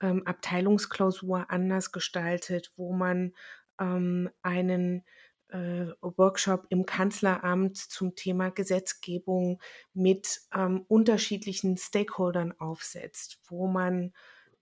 ähm, 0.00 0.26
Abteilungsklausur 0.26 1.50
anders 1.50 1.92
gestaltet, 1.92 2.72
wo 2.76 2.92
man 2.92 3.34
ähm, 3.80 4.30
einen 4.42 5.04
äh, 5.48 5.86
Workshop 6.00 6.66
im 6.68 6.86
Kanzleramt 6.86 7.76
zum 7.76 8.14
Thema 8.14 8.50
Gesetzgebung 8.50 9.60
mit 9.94 10.40
ähm, 10.54 10.84
unterschiedlichen 10.88 11.76
Stakeholdern 11.76 12.52
aufsetzt, 12.58 13.40
wo 13.48 13.66
man 13.66 14.12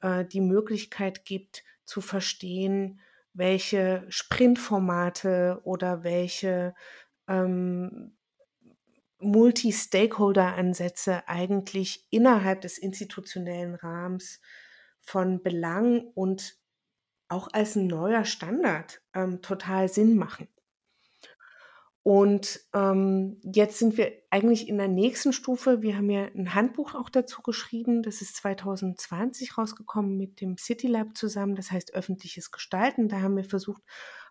äh, 0.01 0.25
die 0.25 0.41
Möglichkeit 0.41 1.25
gibt 1.25 1.65
zu 1.85 2.01
verstehen, 2.01 3.01
welche 3.33 4.05
Sprintformate 4.09 5.61
oder 5.65 6.05
welche 6.05 6.75
ähm, 7.29 8.17
Multi-Stakeholder-Ansätze 9.27 11.29
eigentlich 11.29 12.07
innerhalb 12.11 12.63
des 12.63 12.79
institutionellen 12.79 13.75
Rahmens 13.75 14.41
von 15.01 15.43
Belang 15.43 16.05
und 16.15 16.57
auch 17.29 17.49
als 17.53 17.77
neuer 17.77 18.25
Standard 18.25 19.03
ähm, 19.15 19.43
total 19.43 19.89
Sinn 19.89 20.17
machen. 20.17 20.49
Und 22.03 22.61
ähm, 22.73 23.41
jetzt 23.43 23.79
sind 23.81 23.99
wir 23.99 24.13
eigentlich 24.31 24.69
in 24.69 24.79
der 24.79 24.87
nächsten 24.87 25.33
Stufe. 25.33 25.83
Wir 25.83 25.97
haben 25.97 26.09
ja 26.09 26.27
ein 26.27 26.55
Handbuch 26.55 26.95
auch 26.95 27.11
dazu 27.11 27.43
geschrieben. 27.43 28.05
Das 28.05 28.23
ist 28.23 28.37
2020 28.37 29.59
rausgekommen 29.59 30.17
mit 30.17 30.41
dem 30.41 30.57
City 30.57 30.87
Lab 30.87 31.17
zusammen. 31.17 31.57
Das 31.57 31.73
heißt 31.73 31.95
öffentliches 31.95 32.53
Gestalten. 32.53 33.09
Da 33.09 33.23
haben 33.23 33.37
wir 33.37 33.43
versucht, 33.43 33.83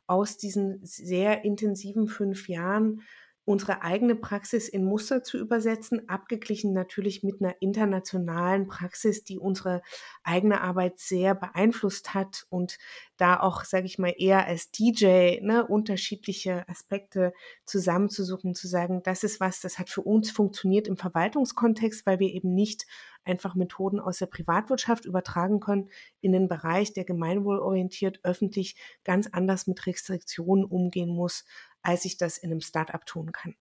aus 0.07 0.37
diesen 0.37 0.79
sehr 0.85 1.43
intensiven 1.43 2.07
fünf 2.07 2.47
Jahren 2.47 3.01
unsere 3.45 3.83
eigene 3.83 4.15
Praxis 4.15 4.67
in 4.67 4.83
Muster 4.83 5.23
zu 5.23 5.37
übersetzen, 5.37 6.09
abgeglichen 6.09 6.73
natürlich 6.73 7.23
mit 7.23 7.41
einer 7.41 7.55
internationalen 7.61 8.67
Praxis, 8.67 9.23
die 9.23 9.37
unsere 9.37 9.83
eigene 10.23 10.61
Arbeit 10.61 10.99
sehr 10.99 11.35
beeinflusst 11.35 12.15
hat 12.15 12.45
und 12.49 12.77
da 13.17 13.39
auch, 13.39 13.63
sage 13.63 13.85
ich 13.85 13.99
mal, 13.99 14.13
eher 14.17 14.45
als 14.47 14.71
DJ 14.71 15.39
ne, 15.41 15.65
unterschiedliche 15.67 16.67
Aspekte 16.67 17.33
zusammenzusuchen, 17.65 18.55
zu 18.55 18.67
sagen, 18.67 19.03
das 19.03 19.23
ist 19.23 19.39
was, 19.39 19.61
das 19.61 19.77
hat 19.77 19.89
für 19.89 20.01
uns 20.01 20.31
funktioniert 20.31 20.87
im 20.87 20.97
Verwaltungskontext, 20.97 22.05
weil 22.05 22.19
wir 22.19 22.33
eben 22.33 22.53
nicht 22.53 22.85
einfach 23.25 23.55
Methoden 23.55 23.99
aus 23.99 24.19
der 24.19 24.27
Privatwirtschaft 24.27 25.05
übertragen 25.05 25.59
können 25.59 25.89
in 26.21 26.31
den 26.31 26.47
Bereich, 26.47 26.93
der 26.93 27.05
gemeinwohlorientiert 27.05 28.19
öffentlich 28.23 28.75
ganz 29.03 29.27
anders 29.31 29.67
mit 29.67 29.85
Restriktionen 29.85 30.63
umgehen 30.63 31.09
muss, 31.09 31.45
als 31.85 32.05
ich 32.05 32.17
das 32.17 32.37
in 32.37 32.51
einem 32.51 32.61
Startup 32.61 33.05
tun 33.05 33.31
kann. 33.31 33.55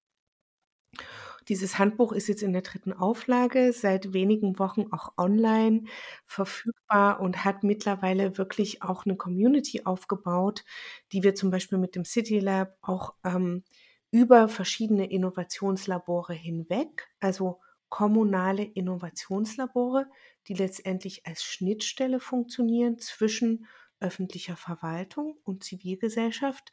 Dieses 1.49 1.79
Handbuch 1.79 2.13
ist 2.13 2.29
jetzt 2.29 2.43
in 2.43 2.55
der 2.55 2.63
dritten 2.63 2.95
Auflage, 2.95 3.73
seit 3.73 4.15
wenigen 4.15 4.59
Wochen 4.59 4.87
auch 4.93 5.13
online 5.19 5.85
verfügbar 6.25 7.21
und 7.21 7.45
hat 7.45 7.63
mittlerweile 7.65 8.39
wirklich 8.39 8.83
auch 8.83 9.05
eine 9.05 9.17
Community 9.17 9.83
aufgebaut, 9.85 10.65
die 11.13 11.23
wir 11.23 11.35
zum 11.35 11.51
Beispiel 11.51 11.77
mit 11.77 11.97
dem 11.97 12.07
City 12.07 12.39
Lab 12.39 12.79
auch 12.81 13.15
ähm, 13.25 13.63
über 14.11 14.49
verschiedene 14.49 15.11
Innovationslabore 15.11 16.33
hinweg, 16.33 17.09
also 17.21 17.61
kommunale 17.91 18.65
Innovationslabore, 18.65 20.07
die 20.49 20.55
letztendlich 20.55 21.27
als 21.27 21.45
Schnittstelle 21.45 22.21
funktionieren 22.21 22.99
zwischen 22.99 23.67
öffentlicher 24.01 24.57
Verwaltung 24.57 25.37
und 25.45 25.65
Zivilgesellschaft, 25.65 26.73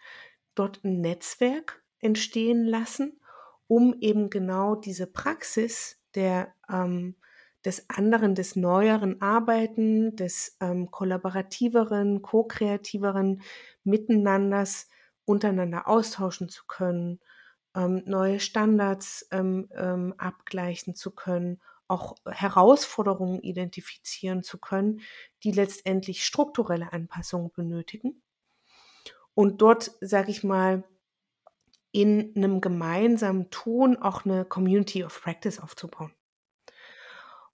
dort 0.56 0.84
ein 0.84 1.02
Netzwerk 1.02 1.84
entstehen 2.00 2.66
lassen, 2.66 3.20
um 3.68 3.96
eben 4.00 4.30
genau 4.30 4.76
diese 4.76 5.08
Praxis 5.08 6.00
der, 6.16 6.54
ähm, 6.70 7.16
des 7.64 7.90
anderen, 7.90 8.36
des 8.36 8.56
neueren 8.56 9.22
Arbeiten, 9.22 10.16
des 10.16 10.58
ähm, 10.62 10.92
kollaborativeren, 10.92 12.22
ko-kreativeren 12.22 13.42
Miteinanders 13.84 14.90
untereinander 15.26 15.88
austauschen 15.88 16.50
zu 16.50 16.66
können, 16.68 17.20
ähm, 17.76 18.04
neue 18.06 18.40
Standards 18.40 19.28
ähm, 19.32 19.70
ähm, 19.76 20.14
abgleichen 20.18 20.96
zu 20.96 21.12
können, 21.12 21.62
auch 21.88 22.16
Herausforderungen 22.26 23.42
identifizieren 23.42 24.44
zu 24.44 24.58
können, 24.58 25.02
die 25.44 25.52
letztendlich 25.52 26.24
strukturelle 26.26 26.92
Anpassungen 26.94 27.52
benötigen. 27.52 28.22
Und 29.34 29.62
dort, 29.62 29.92
sage 30.02 30.32
ich 30.32 30.44
mal, 30.44 30.84
in 31.92 32.34
einem 32.36 32.62
gemeinsamen 32.62 33.50
Tun 33.50 33.98
auch 33.98 34.26
eine 34.26 34.46
Community 34.46 35.04
of 35.04 35.22
Practice 35.22 35.60
aufzubauen. 35.60 36.12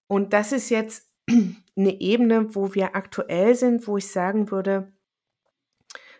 Und 0.06 0.32
das 0.32 0.52
ist 0.52 0.70
jetzt 0.70 1.10
eine 1.76 2.00
Ebene, 2.00 2.54
wo 2.54 2.74
wir 2.74 2.94
aktuell 2.94 3.54
sind, 3.54 3.86
wo 3.86 3.96
ich 3.96 4.08
sagen 4.08 4.50
würde, 4.50 4.92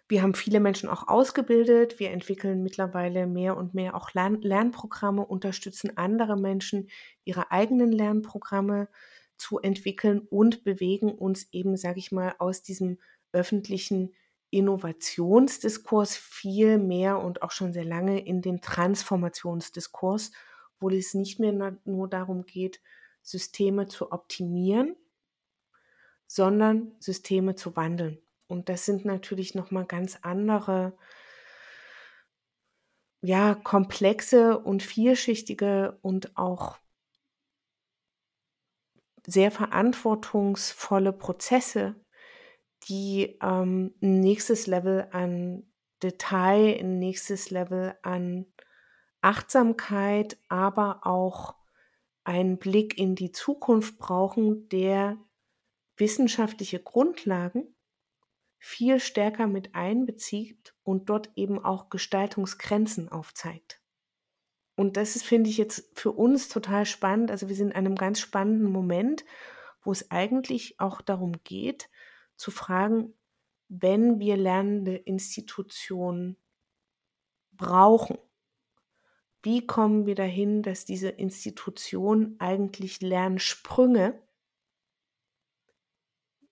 wir 0.09 0.23
haben 0.23 0.35
viele 0.35 0.59
Menschen 0.59 0.89
auch 0.89 1.07
ausgebildet. 1.07 2.01
Wir 2.01 2.11
entwickeln 2.13 2.63
mittlerweile 2.63 3.27
mehr 3.27 3.59
und 3.59 3.75
mehr 3.75 3.95
auch 3.95 4.15
Lern 4.15 4.41
Lernprogramme, 4.41 5.25
unterstützen 5.25 5.99
andere 5.99 6.39
Menschen, 6.39 6.89
ihre 7.25 7.51
eigenen 7.51 7.93
Lernprogramme 7.93 8.89
zu 9.37 9.59
entwickeln 9.59 10.21
und 10.21 10.65
bewegen 10.65 11.13
uns 11.13 11.49
eben, 11.53 11.77
sage 11.77 11.99
ich 11.99 12.11
mal, 12.11 12.35
aus 12.39 12.63
diesem 12.63 12.99
öffentlichen 13.33 14.15
Innovationsdiskurs 14.51 16.17
viel 16.17 16.79
mehr 16.79 17.19
und 17.19 17.43
auch 17.43 17.51
schon 17.51 17.73
sehr 17.73 17.85
lange 17.85 18.25
in 18.25 18.41
den 18.41 18.61
Transformationsdiskurs, 18.61 20.33
wo 20.81 20.89
es 20.91 21.15
nicht 21.15 21.39
mehr 21.39 21.77
nur 21.85 22.09
darum 22.09 22.47
geht, 22.47 22.81
Systeme 23.23 23.87
zu 23.87 24.13
optimieren, 24.13 24.97
sondern 26.27 26.93
Systeme 26.99 27.57
zu 27.57 27.77
wandeln. 27.77 28.19
Und 28.47 28.69
das 28.69 28.87
sind 28.87 29.05
natürlich 29.05 29.55
nochmal 29.55 29.85
ganz 29.85 30.19
andere, 30.23 30.97
ja, 33.21 33.55
komplexe 33.55 34.59
und 34.59 34.83
vielschichtige 34.83 35.99
und 36.03 36.37
auch 36.37 36.79
sehr 39.27 39.51
verantwortungsvolle 39.51 41.13
Prozesse, 41.13 41.97
die 42.85 43.39
ähm, 43.43 43.95
ein 44.03 44.21
nächstes 44.21 44.67
Level 44.67 45.09
an 45.13 45.65
Detail, 46.03 46.79
ein 46.79 46.99
nächstes 46.99 47.51
Level 47.51 47.97
an 48.03 48.47
Achtsamkeit, 49.21 50.39
aber 50.49 51.01
auch 51.05 51.57
einen 52.25 52.59
Blick 52.59 52.99
in 52.99 53.15
die 53.15 53.33
Zukunft 53.33 53.99
brauchen, 53.99 54.69
der 54.69 55.19
wissenschaftliche 55.97 56.79
Grundlagen 56.79 57.75
viel 58.59 59.01
stärker 59.01 59.47
mit 59.47 59.75
einbezieht 59.75 60.75
und 60.83 61.09
dort 61.09 61.31
eben 61.37 61.65
auch 61.65 61.91
Gestaltungsgrenzen 61.91 63.09
aufzeigt. 63.09 63.81
Und 64.77 64.97
das 64.97 65.17
ist, 65.17 65.25
finde 65.25 65.51
ich, 65.51 65.59
jetzt 65.59 65.99
für 65.99 66.13
uns 66.13 66.49
total 66.49 66.87
spannend. 66.87 67.31
Also 67.31 67.49
wir 67.49 67.57
sind 67.57 67.71
in 67.71 67.77
einem 67.77 67.97
ganz 67.97 68.21
spannenden 68.21 68.71
Moment, 68.71 69.25
wo 69.83 69.91
es 69.91 70.11
eigentlich 70.11 70.79
auch 70.79 71.01
darum 71.01 71.33
geht, 71.45 71.89
zu 72.39 72.51
fragen, 72.51 73.15
wenn 73.69 74.19
wir 74.19 74.37
lernende 74.37 74.97
Institutionen 74.97 76.37
brauchen, 77.53 78.19
wie 79.43 79.67
kommen 79.67 80.07
wir 80.07 80.15
dahin, 80.15 80.63
dass 80.63 80.85
diese 80.85 81.11
Institutionen 81.11 82.41
eigentlich 82.41 83.01
Lernsprünge 83.01 84.21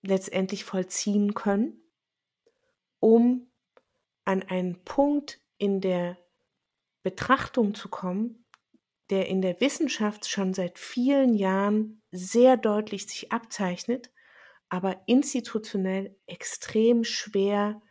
letztendlich 0.01 0.63
vollziehen 0.63 1.33
können, 1.33 1.81
um 2.99 3.51
an 4.25 4.43
einen 4.43 4.83
Punkt 4.83 5.41
in 5.57 5.81
der 5.81 6.17
Betrachtung 7.03 7.73
zu 7.73 7.89
kommen, 7.89 8.45
der 9.09 9.27
in 9.27 9.41
der 9.41 9.59
Wissenschaft 9.61 10.27
schon 10.27 10.53
seit 10.53 10.79
vielen 10.79 11.33
Jahren 11.33 12.01
sehr 12.11 12.57
deutlich 12.57 13.07
sich 13.07 13.31
abzeichnet, 13.31 14.11
aber 14.69 15.01
institutionell 15.05 16.15
extrem 16.25 17.03
schwer 17.03 17.81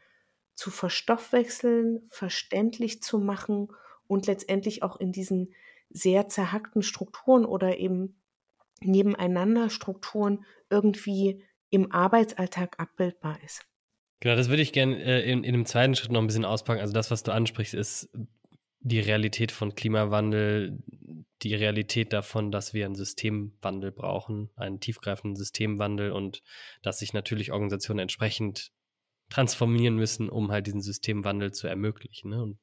zu 0.54 0.70
verstoffwechseln, 0.70 2.06
verständlich 2.08 3.02
zu 3.02 3.18
machen 3.18 3.68
und 4.06 4.26
letztendlich 4.26 4.82
auch 4.82 4.96
in 4.96 5.12
diesen 5.12 5.54
sehr 5.90 6.28
zerhackten 6.28 6.82
Strukturen 6.82 7.44
oder 7.44 7.78
eben 7.78 8.20
nebeneinander 8.80 9.70
Strukturen 9.70 10.44
irgendwie 10.70 11.44
im 11.70 11.92
Arbeitsalltag 11.92 12.78
abbildbar 12.78 13.38
ist. 13.44 13.66
Genau, 14.20 14.34
das 14.34 14.48
würde 14.48 14.62
ich 14.62 14.72
gerne 14.72 15.02
äh, 15.02 15.30
in, 15.30 15.44
in 15.44 15.54
einem 15.54 15.66
zweiten 15.66 15.94
Schritt 15.94 16.10
noch 16.10 16.20
ein 16.20 16.26
bisschen 16.26 16.44
auspacken. 16.44 16.80
Also 16.80 16.92
das, 16.92 17.10
was 17.10 17.22
du 17.22 17.32
ansprichst, 17.32 17.74
ist 17.74 18.08
die 18.86 19.00
Realität 19.00 19.50
von 19.50 19.74
Klimawandel, 19.74 20.78
die 21.42 21.56
Realität 21.56 22.12
davon, 22.12 22.52
dass 22.52 22.72
wir 22.72 22.86
einen 22.86 22.94
Systemwandel 22.94 23.90
brauchen, 23.90 24.50
einen 24.54 24.78
tiefgreifenden 24.78 25.34
Systemwandel 25.34 26.12
und 26.12 26.44
dass 26.82 27.00
sich 27.00 27.12
natürlich 27.12 27.50
Organisationen 27.50 27.98
entsprechend 27.98 28.70
transformieren 29.28 29.96
müssen, 29.96 30.28
um 30.28 30.52
halt 30.52 30.68
diesen 30.68 30.82
Systemwandel 30.82 31.52
zu 31.52 31.66
ermöglichen. 31.66 32.30
Ne? 32.30 32.40
Und 32.40 32.58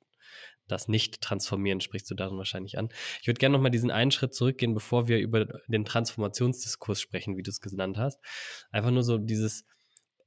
das 0.69 0.87
Nicht-Transformieren 0.87 1.81
sprichst 1.81 2.09
du 2.09 2.15
darin 2.15 2.37
wahrscheinlich 2.37 2.77
an. 2.77 2.87
Ich 3.19 3.27
würde 3.27 3.39
gerne 3.39 3.57
nochmal 3.57 3.71
diesen 3.71 3.91
einen 3.91 4.11
Schritt 4.11 4.33
zurückgehen, 4.33 4.73
bevor 4.73 5.09
wir 5.09 5.19
über 5.19 5.45
den 5.67 5.83
Transformationsdiskurs 5.83 7.01
sprechen, 7.01 7.35
wie 7.35 7.43
du 7.43 7.49
es 7.49 7.59
genannt 7.59 7.97
hast. 7.97 8.21
Einfach 8.71 8.91
nur 8.91 9.03
so 9.03 9.17
dieses, 9.17 9.65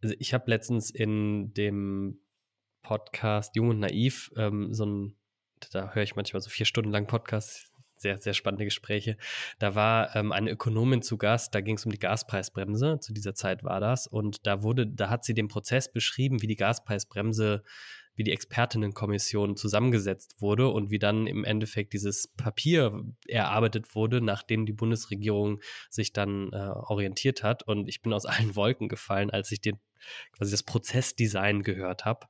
also 0.03 0.15
ich 0.19 0.35
habe 0.35 0.51
letztens 0.51 0.91
in 0.91 1.55
dem 1.55 2.21
Podcast 2.83 3.57
Jung 3.57 3.71
und 3.71 3.79
Naiv 3.79 4.31
ähm, 4.37 4.75
so 4.75 4.85
ein, 4.85 5.17
da 5.73 5.93
höre 5.93 6.03
ich 6.03 6.17
manchmal 6.17 6.43
so 6.43 6.51
vier 6.51 6.67
Stunden 6.67 6.91
lang 6.91 7.07
Podcasts, 7.07 7.71
sehr, 7.97 8.19
sehr 8.19 8.35
spannende 8.35 8.65
Gespräche. 8.65 9.17
Da 9.59 9.75
war 9.75 10.15
ähm, 10.15 10.33
eine 10.33 10.51
Ökonomin 10.51 11.03
zu 11.03 11.17
Gast, 11.17 11.55
da 11.55 11.61
ging 11.61 11.77
es 11.77 11.87
um 11.87 11.93
die 11.93 11.99
Gaspreisbremse, 11.99 12.99
zu 13.01 13.13
dieser 13.13 13.35
Zeit 13.35 13.65
war 13.65 13.81
das. 13.81 14.07
Und 14.07 14.47
da 14.47 14.63
wurde, 14.63 14.87
da 14.87 15.09
hat 15.09 15.25
sie 15.25 15.35
den 15.35 15.49
Prozess 15.49 15.91
beschrieben, 15.91 16.43
wie 16.43 16.47
die 16.47 16.57
Gaspreisbremse, 16.57 17.63
wie 18.15 18.25
die 18.25 18.33
Expertinnenkommission 18.33 19.57
zusammengesetzt 19.57 20.41
wurde 20.41 20.69
und 20.69 20.91
wie 20.91 20.99
dann 20.99 21.27
im 21.27 21.45
Endeffekt 21.45 21.93
dieses 21.93 22.29
Papier 22.29 23.05
erarbeitet 23.27 23.95
wurde, 23.95 24.21
nachdem 24.21 24.67
die 24.67 24.73
Bundesregierung 24.73 25.61
sich 25.91 26.13
dann 26.13 26.51
äh, 26.53 26.57
orientiert 26.57 27.43
hat. 27.43 27.63
Und 27.63 27.89
ich 27.89 28.03
bin 28.03 28.13
aus 28.13 28.27
allen 28.27 28.57
Wolken 28.57 28.89
gefallen, 28.89 29.31
als 29.31 29.53
ich 29.53 29.61
den 29.61 29.79
quasi 30.33 30.51
das 30.51 30.63
Prozessdesign 30.63 31.63
gehört 31.63 32.05
habe. 32.05 32.27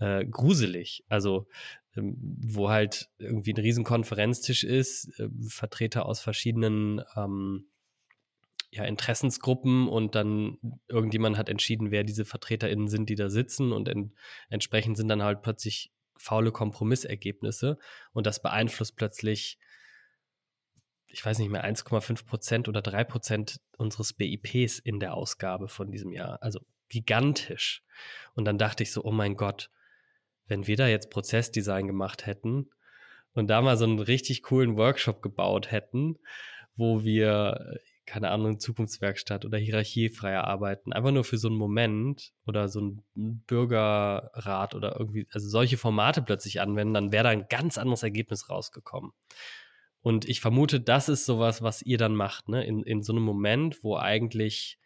Äh, 0.00 0.26
gruselig. 0.26 1.04
Also 1.08 1.46
wo 1.94 2.70
halt 2.70 3.10
irgendwie 3.18 3.52
ein 3.52 3.60
riesen 3.60 3.84
Konferenztisch 3.84 4.64
ist, 4.64 5.18
äh, 5.18 5.28
Vertreter 5.48 6.06
aus 6.06 6.20
verschiedenen 6.20 7.02
ähm, 7.16 7.66
ja, 8.70 8.84
Interessensgruppen 8.84 9.86
und 9.86 10.14
dann 10.14 10.56
irgendjemand 10.88 11.36
hat 11.36 11.50
entschieden, 11.50 11.90
wer 11.90 12.04
diese 12.04 12.24
VertreterInnen 12.24 12.88
sind, 12.88 13.10
die 13.10 13.14
da 13.14 13.28
sitzen 13.28 13.72
und 13.72 13.88
en 13.88 14.14
entsprechend 14.48 14.96
sind 14.96 15.08
dann 15.08 15.22
halt 15.22 15.42
plötzlich 15.42 15.92
faule 16.16 16.52
Kompromissergebnisse 16.52 17.78
und 18.12 18.26
das 18.26 18.40
beeinflusst 18.40 18.96
plötzlich, 18.96 19.58
ich 21.06 21.24
weiß 21.24 21.38
nicht 21.38 21.50
mehr, 21.50 21.66
1,5 21.66 22.24
Prozent 22.24 22.68
oder 22.68 22.80
3 22.80 23.04
Prozent 23.04 23.60
unseres 23.76 24.14
BIPs 24.14 24.78
in 24.78 25.00
der 25.00 25.14
Ausgabe 25.14 25.68
von 25.68 25.90
diesem 25.90 26.12
Jahr. 26.12 26.42
Also 26.42 26.60
gigantisch. 26.88 27.82
Und 28.34 28.46
dann 28.46 28.56
dachte 28.56 28.82
ich 28.82 28.92
so, 28.92 29.04
oh 29.04 29.12
mein 29.12 29.36
Gott, 29.36 29.70
wenn 30.52 30.66
wir 30.66 30.76
da 30.76 30.86
jetzt 30.86 31.08
Prozessdesign 31.08 31.86
gemacht 31.86 32.26
hätten 32.26 32.68
und 33.32 33.48
da 33.48 33.62
mal 33.62 33.78
so 33.78 33.84
einen 33.84 34.00
richtig 34.00 34.42
coolen 34.42 34.76
Workshop 34.76 35.22
gebaut 35.22 35.70
hätten, 35.70 36.18
wo 36.76 37.04
wir, 37.04 37.78
keine 38.04 38.30
Ahnung, 38.30 38.60
Zukunftswerkstatt 38.60 39.46
oder 39.46 39.56
hierarchiefreier 39.56 40.44
arbeiten, 40.44 40.92
einfach 40.92 41.10
nur 41.10 41.24
für 41.24 41.38
so 41.38 41.48
einen 41.48 41.56
Moment 41.56 42.34
oder 42.46 42.68
so 42.68 42.80
einen 42.80 43.02
Bürgerrat 43.46 44.74
oder 44.74 45.00
irgendwie, 45.00 45.26
also 45.32 45.48
solche 45.48 45.78
Formate 45.78 46.20
plötzlich 46.20 46.60
anwenden, 46.60 46.92
dann 46.92 47.12
wäre 47.12 47.24
da 47.24 47.30
ein 47.30 47.48
ganz 47.48 47.78
anderes 47.78 48.02
Ergebnis 48.02 48.50
rausgekommen. 48.50 49.12
Und 50.02 50.28
ich 50.28 50.42
vermute, 50.42 50.82
das 50.82 51.08
ist 51.08 51.24
sowas, 51.24 51.62
was 51.62 51.80
ihr 51.80 51.96
dann 51.96 52.14
macht, 52.14 52.50
ne? 52.50 52.62
In, 52.62 52.82
in 52.82 53.02
so 53.02 53.14
einem 53.14 53.22
Moment, 53.22 53.82
wo 53.82 53.96
eigentlich 53.96 54.78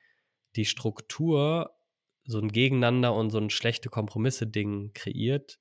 die 0.55 0.67
Struktur 0.67 1.76
so 2.27 2.39
ein 2.39 2.51
Gegeneinander 2.51 3.15
und 3.15 3.31
so 3.31 3.39
ein 3.39 3.51
schlechte 3.51 3.89
Kompromisse-Ding 3.89 4.93
kreiert, 4.95 5.59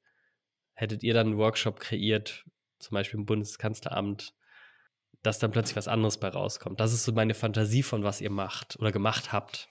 hättet 0.73 1.03
ihr 1.03 1.13
dann 1.13 1.27
einen 1.27 1.37
Workshop 1.37 1.79
kreiert, 1.79 2.45
zum 2.79 2.95
Beispiel 2.95 3.19
im 3.19 3.25
Bundeskanzleramt, 3.25 4.33
dass 5.21 5.39
dann 5.39 5.51
plötzlich 5.51 5.75
was 5.75 5.87
anderes 5.87 6.19
bei 6.19 6.29
rauskommt. 6.29 6.79
Das 6.79 6.93
ist 6.93 7.03
so 7.03 7.11
meine 7.11 7.33
Fantasie 7.33 7.83
von 7.83 8.03
was 8.03 8.21
ihr 8.21 8.29
macht 8.29 8.77
oder 8.79 8.91
gemacht 8.91 9.31
habt. 9.31 9.69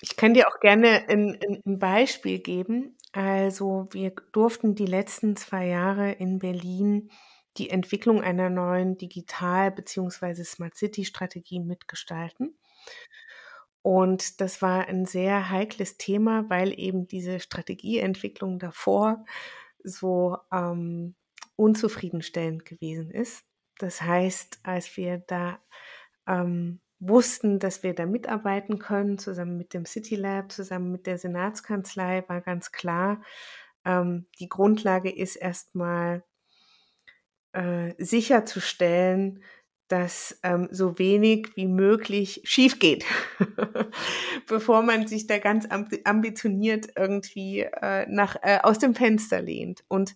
Ich 0.00 0.16
kann 0.16 0.34
dir 0.34 0.48
auch 0.48 0.60
gerne 0.60 1.08
ein, 1.08 1.38
ein 1.64 1.78
Beispiel 1.78 2.40
geben. 2.40 2.96
Also 3.12 3.88
wir 3.92 4.12
durften 4.32 4.74
die 4.74 4.86
letzten 4.86 5.36
zwei 5.36 5.66
Jahre 5.66 6.12
in 6.12 6.38
Berlin 6.38 7.10
die 7.58 7.70
Entwicklung 7.70 8.22
einer 8.22 8.48
neuen 8.48 8.96
Digital- 8.96 9.70
bzw. 9.70 10.42
Smart 10.44 10.74
City-Strategie 10.74 11.60
mitgestalten. 11.60 12.58
Und 13.82 14.40
das 14.40 14.62
war 14.62 14.86
ein 14.86 15.06
sehr 15.06 15.50
heikles 15.50 15.98
Thema, 15.98 16.48
weil 16.48 16.78
eben 16.78 17.08
diese 17.08 17.40
Strategieentwicklung 17.40 18.58
davor 18.58 19.24
so 19.82 20.38
ähm, 20.52 21.16
unzufriedenstellend 21.56 22.64
gewesen 22.64 23.10
ist. 23.10 23.44
Das 23.78 24.00
heißt, 24.00 24.60
als 24.62 24.96
wir 24.96 25.18
da 25.18 25.58
ähm, 26.28 26.80
wussten, 27.00 27.58
dass 27.58 27.82
wir 27.82 27.94
da 27.94 28.06
mitarbeiten 28.06 28.78
können, 28.78 29.18
zusammen 29.18 29.56
mit 29.56 29.74
dem 29.74 29.84
City 29.84 30.14
Lab, 30.14 30.52
zusammen 30.52 30.92
mit 30.92 31.06
der 31.08 31.18
Senatskanzlei, 31.18 32.24
war 32.28 32.40
ganz 32.40 32.70
klar, 32.70 33.22
ähm, 33.84 34.26
die 34.38 34.48
Grundlage 34.48 35.10
ist 35.10 35.34
erstmal 35.34 36.22
äh, 37.52 37.92
sicherzustellen, 37.98 39.42
dass 39.92 40.38
ähm, 40.42 40.68
so 40.70 40.98
wenig 40.98 41.54
wie 41.54 41.66
möglich 41.66 42.40
schief 42.44 42.78
geht, 42.78 43.04
bevor 44.48 44.82
man 44.82 45.06
sich 45.06 45.26
da 45.26 45.36
ganz 45.36 45.68
ambitioniert 46.04 46.88
irgendwie 46.96 47.60
äh, 47.60 48.06
nach, 48.08 48.36
äh, 48.40 48.60
aus 48.62 48.78
dem 48.78 48.94
Fenster 48.94 49.42
lehnt. 49.42 49.84
Und 49.88 50.14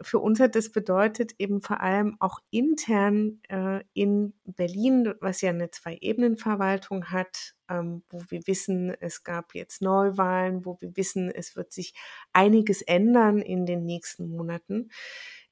für 0.00 0.18
uns 0.18 0.40
hat 0.40 0.56
das 0.56 0.72
bedeutet 0.72 1.32
eben 1.38 1.62
vor 1.62 1.80
allem 1.80 2.16
auch 2.18 2.40
intern 2.50 3.40
äh, 3.48 3.84
in 3.94 4.34
Berlin, 4.44 5.14
was 5.20 5.42
ja 5.42 5.50
eine 5.50 5.70
Zwei-Ebenen-Verwaltung 5.70 7.12
hat, 7.12 7.54
ähm, 7.70 8.02
wo 8.10 8.20
wir 8.30 8.48
wissen, 8.48 8.92
es 8.98 9.22
gab 9.22 9.54
jetzt 9.54 9.80
Neuwahlen, 9.80 10.64
wo 10.64 10.76
wir 10.80 10.96
wissen, 10.96 11.30
es 11.30 11.54
wird 11.54 11.72
sich 11.72 11.94
einiges 12.32 12.82
ändern 12.82 13.38
in 13.38 13.64
den 13.64 13.84
nächsten 13.84 14.28
Monaten 14.28 14.90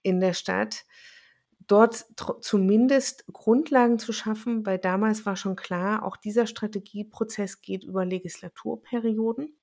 in 0.03 0.19
der 0.19 0.33
Stadt 0.33 0.85
dort 1.67 2.07
zumindest 2.41 3.27
Grundlagen 3.33 3.99
zu 3.99 4.13
schaffen, 4.13 4.65
weil 4.67 4.79
damals 4.79 5.27
war 5.27 5.37
schon 5.37 5.57
klar, 5.57 6.05
auch 6.05 6.17
dieser 6.17 6.47
Strategieprozess 6.47 7.61
geht 7.61 7.85
über 7.85 8.05
Legislaturperioden. 8.05 9.57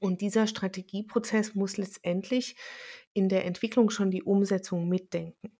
Und 0.00 0.20
dieser 0.20 0.46
Strategieprozess 0.46 1.54
muss 1.54 1.76
letztendlich 1.76 2.56
in 3.14 3.28
der 3.28 3.46
Entwicklung 3.46 3.90
schon 3.90 4.10
die 4.10 4.22
Umsetzung 4.22 4.88
mitdenken. 4.88 5.58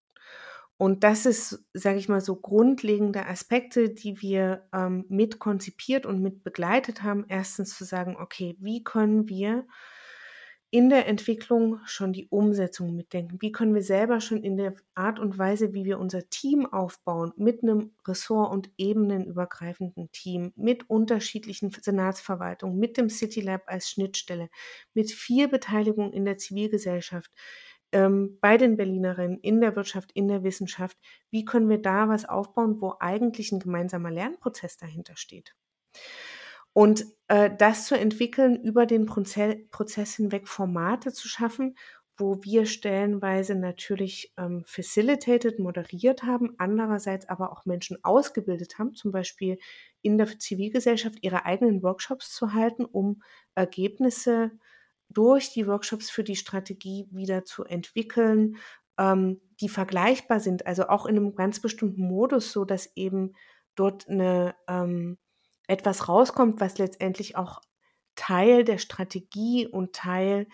Und 0.77 1.03
das 1.03 1.27
ist, 1.27 1.64
sage 1.73 1.99
ich 1.99 2.09
mal, 2.09 2.21
so 2.21 2.37
grundlegende 2.37 3.27
Aspekte, 3.27 3.90
die 3.90 4.23
wir 4.23 4.68
ähm, 4.73 5.05
mit 5.09 5.40
konzipiert 5.40 6.07
und 6.07 6.23
mit 6.23 6.44
begleitet 6.44 7.03
haben. 7.03 7.25
Erstens 7.29 7.77
zu 7.77 7.85
sagen, 7.85 8.16
okay, 8.16 8.57
wie 8.61 8.85
können 8.85 9.29
wir 9.29 9.66
in 10.71 10.91
der 10.91 11.07
Entwicklung 11.07 11.81
schon 11.87 12.13
die 12.13 12.29
Umsetzung 12.29 12.95
mitdenken? 12.95 13.39
Wie 13.41 13.53
können 13.53 13.75
wir 13.75 13.83
selber 13.83 14.21
schon 14.21 14.43
in 14.43 14.57
der 14.57 14.75
Art 14.95 15.19
und 15.19 15.39
Weise, 15.39 15.73
wie 15.73 15.85
wir 15.85 15.99
unser 15.99 16.29
Team 16.29 16.67
aufbauen, 16.67 17.33
mit 17.37 17.63
einem 17.63 17.93
ressort- 18.07 18.53
und 18.53 18.71
ebenenübergreifenden 18.77 20.13
Team, 20.13 20.53
mit 20.57 20.91
unterschiedlichen 20.91 21.71
Senatsverwaltungen, 21.71 22.79
mit 22.79 22.97
dem 22.99 23.09
City 23.09 23.41
Lab 23.41 23.63
als 23.67 23.89
Schnittstelle, 23.91 24.51
mit 24.93 25.11
viel 25.11 25.49
Beteiligung 25.49 26.13
in 26.13 26.25
der 26.25 26.37
Zivilgesellschaft, 26.37 27.31
ähm, 27.93 28.39
bei 28.41 28.59
den 28.59 28.77
Berlinerinnen, 28.77 29.41
in 29.41 29.61
der 29.61 29.75
Wirtschaft, 29.75 30.13
in 30.13 30.29
der 30.29 30.45
Wissenschaft, 30.45 30.99
wie 31.31 31.45
können 31.45 31.71
wir 31.71 31.81
da 31.81 32.09
was 32.09 32.27
aufbauen, 32.27 32.81
wo 32.81 32.95
eigentlich 33.01 33.53
ein 33.53 33.61
gemeinsamer 33.61 34.11
Lernprozess 34.11 34.77
dahinter 34.77 35.17
steht? 35.17 35.55
Und 36.73 37.05
äh, 37.29 37.51
das 37.57 37.87
zu 37.87 37.99
entwickeln, 37.99 38.57
über 38.63 38.87
den 38.87 39.07
Proze 39.07 39.57
Prozess 39.71 40.15
hinweg 40.15 40.49
Formate 40.49 41.13
zu 41.13 41.29
schaffen, 41.29 41.75
wo 42.19 42.43
wir 42.43 42.67
stellenweise 42.67 43.55
natürlich 43.55 44.33
ähm, 44.37 44.65
facilitated, 44.67 45.61
moderiert 45.61 46.25
haben, 46.25 46.55
andererseits 46.59 47.29
aber 47.29 47.53
auch 47.53 47.65
Menschen 47.65 48.03
ausgebildet 48.03 48.79
haben, 48.79 48.95
zum 48.95 49.13
Beispiel 49.13 49.59
in 50.03 50.19
der 50.19 50.39
Zivilgesellschaft 50.39 51.19
ihre 51.23 51.47
eigenen 51.47 51.83
Workshops 51.83 52.35
zu 52.35 52.53
halten, 52.55 52.85
um 52.85 53.23
Ergebnisse 53.55 54.51
durch 55.09 55.53
die 55.53 55.67
Workshops 55.67 56.11
für 56.11 56.25
die 56.25 56.37
Strategie 56.37 57.07
wieder 57.11 57.45
zu 57.45 57.65
entwickeln, 57.65 58.57
ähm, 58.99 59.41
die 59.61 59.69
vergleichbar 59.69 60.41
sind, 60.41 60.67
also 60.67 60.89
auch 60.89 61.07
in 61.07 61.17
einem 61.17 61.35
ganz 61.37 61.61
bestimmten 61.61 62.03
Modus, 62.03 62.53
so 62.53 62.65
dass 62.65 62.95
eben 62.97 63.35
dort 63.77 64.09
eine 64.09 64.57
ähm, 64.67 65.19
etwas 65.69 66.09
rauskommt, 66.09 66.61
was 66.61 66.79
letztendlich 66.79 67.37
auch 67.37 67.61
Teil 68.17 68.65
der 68.65 68.79
Strategie 68.79 69.69
und 69.69 69.95
Teil 69.95 70.49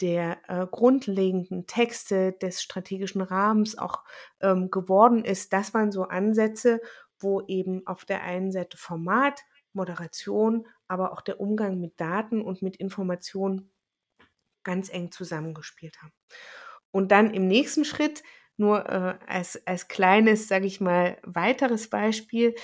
der 0.00 0.38
äh, 0.48 0.66
grundlegenden 0.66 1.66
Texte 1.66 2.32
des 2.32 2.62
strategischen 2.62 3.20
Rahmens 3.20 3.76
auch 3.76 4.02
ähm, 4.40 4.70
geworden 4.70 5.24
ist. 5.24 5.52
Das 5.52 5.74
waren 5.74 5.92
so 5.92 6.04
Ansätze, 6.04 6.80
wo 7.18 7.42
eben 7.42 7.86
auf 7.86 8.06
der 8.06 8.22
einen 8.22 8.50
Seite 8.50 8.78
Format, 8.78 9.42
Moderation, 9.74 10.66
aber 10.88 11.12
auch 11.12 11.20
der 11.20 11.40
Umgang 11.40 11.78
mit 11.78 12.00
Daten 12.00 12.40
und 12.40 12.62
mit 12.62 12.76
Informationen 12.76 13.70
ganz 14.62 14.90
eng 14.90 15.12
zusammengespielt 15.12 16.00
haben. 16.02 16.12
Und 16.90 17.12
dann 17.12 17.34
im 17.34 17.46
nächsten 17.46 17.84
Schritt, 17.84 18.22
nur 18.60 18.88
äh, 18.88 19.18
als, 19.26 19.66
als 19.66 19.88
kleines, 19.88 20.46
sage 20.46 20.66
ich 20.66 20.80
mal, 20.80 21.18
weiteres 21.24 21.90
Beispiel, 21.90 22.54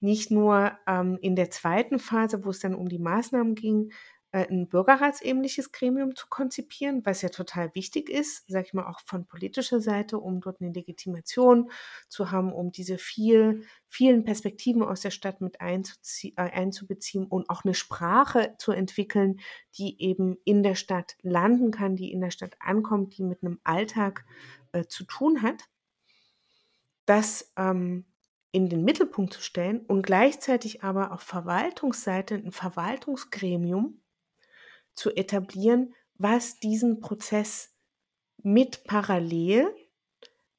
nicht 0.00 0.30
nur 0.30 0.72
ähm, 0.86 1.18
in 1.22 1.36
der 1.36 1.50
zweiten 1.50 1.98
Phase, 1.98 2.44
wo 2.44 2.50
es 2.50 2.60
dann 2.60 2.74
um 2.74 2.88
die 2.88 2.98
Maßnahmen 2.98 3.54
ging, 3.54 3.90
äh, 4.34 4.48
ein 4.50 4.68
bürgerratsähnliches 4.68 5.70
Gremium 5.70 6.16
zu 6.16 6.26
konzipieren, 6.28 7.06
was 7.06 7.22
ja 7.22 7.28
total 7.28 7.72
wichtig 7.76 8.10
ist, 8.10 8.42
sage 8.48 8.66
ich 8.66 8.74
mal 8.74 8.86
auch 8.86 8.98
von 9.06 9.26
politischer 9.26 9.80
Seite, 9.80 10.18
um 10.18 10.40
dort 10.40 10.60
eine 10.60 10.72
Legitimation 10.72 11.70
zu 12.08 12.32
haben, 12.32 12.52
um 12.52 12.72
diese 12.72 12.98
viel, 12.98 13.62
vielen 13.86 14.24
Perspektiven 14.24 14.82
aus 14.82 15.02
der 15.02 15.12
Stadt 15.12 15.40
mit 15.40 15.58
äh, 15.60 15.80
einzubeziehen 16.36 17.26
und 17.26 17.48
auch 17.48 17.64
eine 17.64 17.74
Sprache 17.74 18.56
zu 18.58 18.72
entwickeln, 18.72 19.38
die 19.78 20.02
eben 20.02 20.36
in 20.44 20.64
der 20.64 20.74
Stadt 20.74 21.16
landen 21.22 21.70
kann, 21.70 21.94
die 21.94 22.10
in 22.10 22.20
der 22.20 22.32
Stadt 22.32 22.56
ankommt, 22.58 23.16
die 23.16 23.22
mit 23.22 23.44
einem 23.44 23.60
Alltag 23.62 24.24
äh, 24.74 24.86
zu 24.86 25.04
tun 25.04 25.42
hat. 25.42 25.64
Das 27.06 27.52
ähm, 27.56 28.04
in 28.52 28.68
den 28.68 28.84
Mittelpunkt 28.84 29.32
zu 29.32 29.40
stellen 29.40 29.80
und 29.86 30.02
gleichzeitig 30.02 30.84
aber 30.84 31.12
auf 31.12 31.22
Verwaltungsseite 31.22 32.34
ein 32.34 32.52
Verwaltungsgremium 32.52 34.02
zu 34.94 35.10
etablieren, 35.10 35.94
was 36.14 36.60
diesen 36.60 37.00
Prozess 37.00 37.74
mit 38.42 38.84
parallel 38.84 39.74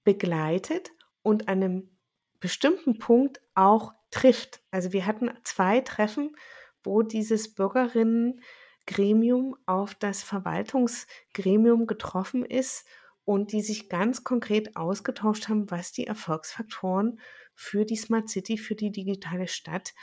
begleitet 0.03 0.91
und 1.21 1.47
an 1.47 1.63
einem 1.63 1.97
bestimmten 2.39 2.97
Punkt 2.99 3.41
auch 3.53 3.93
trifft. 4.11 4.61
Also 4.71 4.91
wir 4.91 5.05
hatten 5.05 5.31
zwei 5.43 5.79
Treffen, 5.81 6.35
wo 6.83 7.01
dieses 7.01 7.55
Bürgerinnengremium 7.55 9.55
auf 9.65 9.95
das 9.95 10.21
Verwaltungsgremium 10.21 11.87
getroffen 11.87 12.45
ist 12.45 12.85
und 13.25 13.51
die 13.51 13.61
sich 13.61 13.89
ganz 13.89 14.23
konkret 14.23 14.77
ausgetauscht 14.77 15.49
haben, 15.49 15.69
was 15.71 15.91
die 15.91 16.07
Erfolgsfaktoren 16.07 17.19
für 17.55 17.85
die 17.85 17.95
Smart 17.95 18.29
City, 18.29 18.57
für 18.57 18.75
die 18.75 18.91
digitale 18.91 19.47
Stadt 19.47 19.93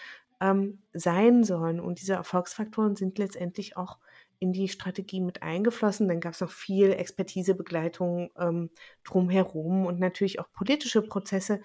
ähm, 0.41 0.83
sein 0.93 1.45
sollen. 1.45 1.81
Und 1.81 2.01
diese 2.01 2.15
Erfolgsfaktoren 2.15 2.97
sind 2.97 3.19
letztendlich 3.19 3.77
auch 3.77 3.99
in 4.41 4.53
die 4.53 4.69
Strategie 4.69 5.21
mit 5.21 5.43
eingeflossen. 5.43 6.09
Dann 6.09 6.21
gab 6.21 6.35
es 6.35 6.41
noch 6.41 6.51
viel 6.51 6.91
Expertisebegleitung 6.91 8.31
ähm, 8.37 8.71
drumherum 9.05 9.87
und 9.87 10.01
natürlich 10.01 10.41
auch 10.41 10.51
politische 10.53 11.03
Prozesse. 11.03 11.61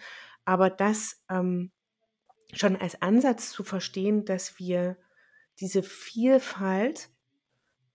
Aber 0.46 0.70
das 0.70 1.24
ähm, 1.28 1.72
schon 2.54 2.76
als 2.76 3.02
Ansatz 3.02 3.50
zu 3.50 3.64
verstehen, 3.64 4.26
dass 4.26 4.60
wir 4.60 4.98
diese 5.60 5.82
Vielfalt 5.82 7.10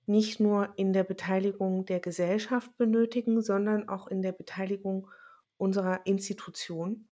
nicht 0.06 0.40
nur 0.40 0.72
in 0.76 0.92
der 0.92 1.04
Beteiligung 1.04 1.86
der 1.86 2.00
Gesellschaft 2.00 2.76
benötigen, 2.76 3.40
sondern 3.40 3.88
auch 3.88 4.08
in 4.08 4.22
der 4.22 4.32
Beteiligung 4.32 5.08
unserer 5.56 6.06
Institutionen 6.06 7.08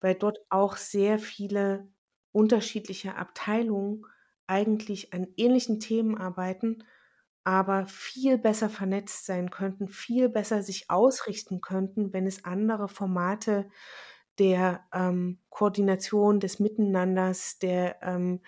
weil 0.00 0.14
dort 0.14 0.40
auch 0.48 0.76
sehr 0.76 1.18
viele 1.18 1.88
unterschiedliche 2.32 3.16
Abteilungen 3.16 4.06
eigentlich 4.46 5.12
an 5.12 5.26
ähnlichen 5.36 5.80
Themen 5.80 6.16
arbeiten, 6.16 6.84
aber 7.44 7.86
viel 7.86 8.38
besser 8.38 8.68
vernetzt 8.68 9.26
sein 9.26 9.50
könnten, 9.50 9.88
viel 9.88 10.28
besser 10.28 10.62
sich 10.62 10.90
ausrichten 10.90 11.60
könnten, 11.60 12.12
wenn 12.12 12.26
es 12.26 12.44
andere 12.44 12.88
Formate 12.88 13.68
der 14.38 14.84
ähm, 14.92 15.38
Koordination, 15.50 16.40
des 16.40 16.60
Miteinanders, 16.60 17.58
der 17.58 18.02
ähm, 18.02 18.40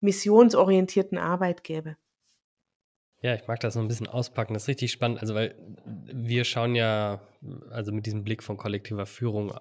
missionsorientierten 0.00 1.18
Arbeit 1.18 1.64
gäbe. 1.64 1.96
Ja, 3.22 3.34
ich 3.34 3.46
mag 3.46 3.60
das 3.60 3.74
so 3.74 3.80
ein 3.80 3.88
bisschen 3.88 4.06
auspacken. 4.06 4.54
Das 4.54 4.62
ist 4.62 4.68
richtig 4.68 4.92
spannend. 4.92 5.20
Also, 5.20 5.34
weil 5.34 5.54
wir 5.84 6.44
schauen 6.44 6.74
ja, 6.74 7.20
also 7.70 7.92
mit 7.92 8.06
diesem 8.06 8.24
Blick 8.24 8.42
von 8.42 8.56
kollektiver 8.56 9.06
Führung 9.06 9.52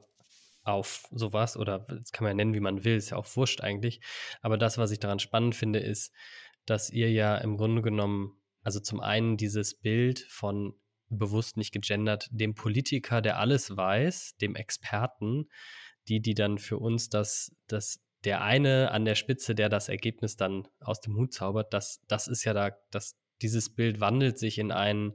auf 0.63 1.07
sowas 1.11 1.57
oder 1.57 1.79
das 1.79 2.11
kann 2.11 2.23
man 2.23 2.31
ja 2.31 2.35
nennen, 2.35 2.53
wie 2.53 2.59
man 2.59 2.83
will, 2.83 2.95
ist 2.95 3.09
ja 3.09 3.17
auch 3.17 3.35
wurscht 3.35 3.61
eigentlich. 3.61 4.01
Aber 4.41 4.57
das, 4.57 4.77
was 4.77 4.91
ich 4.91 4.99
daran 4.99 5.19
spannend 5.19 5.55
finde, 5.55 5.79
ist, 5.79 6.13
dass 6.65 6.89
ihr 6.89 7.11
ja 7.11 7.37
im 7.37 7.57
Grunde 7.57 7.81
genommen, 7.81 8.37
also 8.63 8.79
zum 8.79 8.99
einen 8.99 9.37
dieses 9.37 9.75
Bild 9.75 10.19
von 10.29 10.73
bewusst 11.09 11.57
nicht 11.57 11.71
gegendert, 11.71 12.27
dem 12.31 12.53
Politiker, 12.53 13.21
der 13.21 13.39
alles 13.39 13.75
weiß, 13.75 14.35
dem 14.41 14.55
Experten, 14.55 15.49
die, 16.07 16.21
die 16.21 16.35
dann 16.35 16.59
für 16.59 16.77
uns 16.77 17.09
das, 17.09 17.55
das, 17.67 17.99
der 18.23 18.41
eine 18.43 18.91
an 18.91 19.05
der 19.05 19.15
Spitze, 19.15 19.55
der 19.55 19.69
das 19.69 19.89
Ergebnis 19.89 20.35
dann 20.35 20.67
aus 20.79 21.01
dem 21.01 21.15
Hut 21.15 21.33
zaubert, 21.33 21.73
das, 21.73 22.01
das 22.07 22.27
ist 22.27 22.43
ja 22.43 22.53
da, 22.53 22.71
das, 22.91 23.15
dieses 23.41 23.73
Bild 23.73 23.99
wandelt 23.99 24.37
sich 24.37 24.57
in 24.57 24.71
ein, 24.71 25.13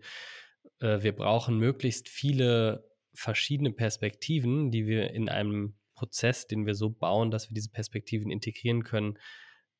äh, 0.80 1.02
wir 1.02 1.14
brauchen 1.14 1.58
möglichst 1.58 2.08
viele 2.08 2.88
verschiedene 3.14 3.72
Perspektiven, 3.72 4.70
die 4.70 4.86
wir 4.86 5.10
in 5.10 5.28
einem 5.28 5.76
Prozess, 5.94 6.46
den 6.46 6.66
wir 6.66 6.74
so 6.74 6.90
bauen, 6.90 7.30
dass 7.30 7.50
wir 7.50 7.54
diese 7.54 7.70
Perspektiven 7.70 8.30
integrieren 8.30 8.82
können, 8.82 9.18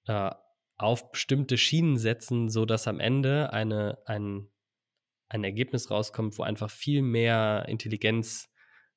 äh, 0.06 0.30
auf 0.76 1.10
bestimmte 1.10 1.58
Schienen 1.58 1.98
setzen, 1.98 2.48
sodass 2.48 2.88
am 2.88 3.00
Ende 3.00 3.52
eine, 3.52 3.98
ein, 4.06 4.48
ein 5.28 5.44
Ergebnis 5.44 5.90
rauskommt, 5.90 6.38
wo 6.38 6.42
einfach 6.42 6.70
viel 6.70 7.02
mehr 7.02 7.66
Intelligenz 7.68 8.48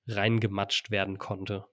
reingematscht 0.08 0.90
werden 0.90 1.18
konnte. 1.18 1.66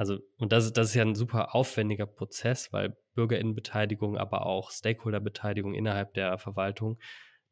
Also, 0.00 0.18
und 0.38 0.50
das, 0.50 0.72
das 0.72 0.88
ist 0.88 0.94
ja 0.94 1.02
ein 1.02 1.14
super 1.14 1.54
aufwendiger 1.54 2.06
Prozess, 2.06 2.72
weil 2.72 2.96
Bürgerinnenbeteiligung, 3.12 4.16
aber 4.16 4.46
auch 4.46 4.70
Stakeholderbeteiligung 4.70 5.74
innerhalb 5.74 6.14
der 6.14 6.38
Verwaltung, 6.38 6.98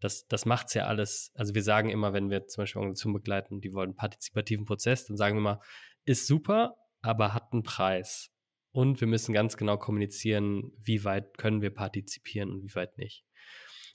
das, 0.01 0.27
das 0.29 0.47
macht 0.47 0.69
es 0.69 0.73
ja 0.73 0.87
alles. 0.87 1.31
Also 1.35 1.55
wir 1.55 1.63
sagen 1.63 1.91
immer, 1.91 2.15
wenn 2.15 2.31
wir 2.31 2.47
zum 2.47 2.63
Beispiel 2.63 2.79
Organisationen 2.79 3.17
begleiten, 3.17 3.61
die 3.61 3.75
wollen 3.75 3.91
einen 3.91 3.97
partizipativen 3.97 4.65
Prozess, 4.65 5.05
dann 5.05 5.19
sagen 5.19 5.37
wir 5.37 5.41
immer, 5.41 5.61
ist 6.07 6.27
super, 6.27 6.77
aber 7.03 7.35
hat 7.35 7.53
einen 7.53 7.65
Preis. 7.65 8.31
Und 8.71 9.03
wir 9.03 9.09
müssen 9.09 9.35
ganz 9.35 9.59
genau 9.59 9.77
kommunizieren, 9.77 10.73
wie 10.79 11.05
weit 11.05 11.37
können 11.37 11.61
wir 11.61 11.75
partizipieren 11.75 12.51
und 12.51 12.63
wie 12.63 12.75
weit 12.75 12.97
nicht. 12.97 13.27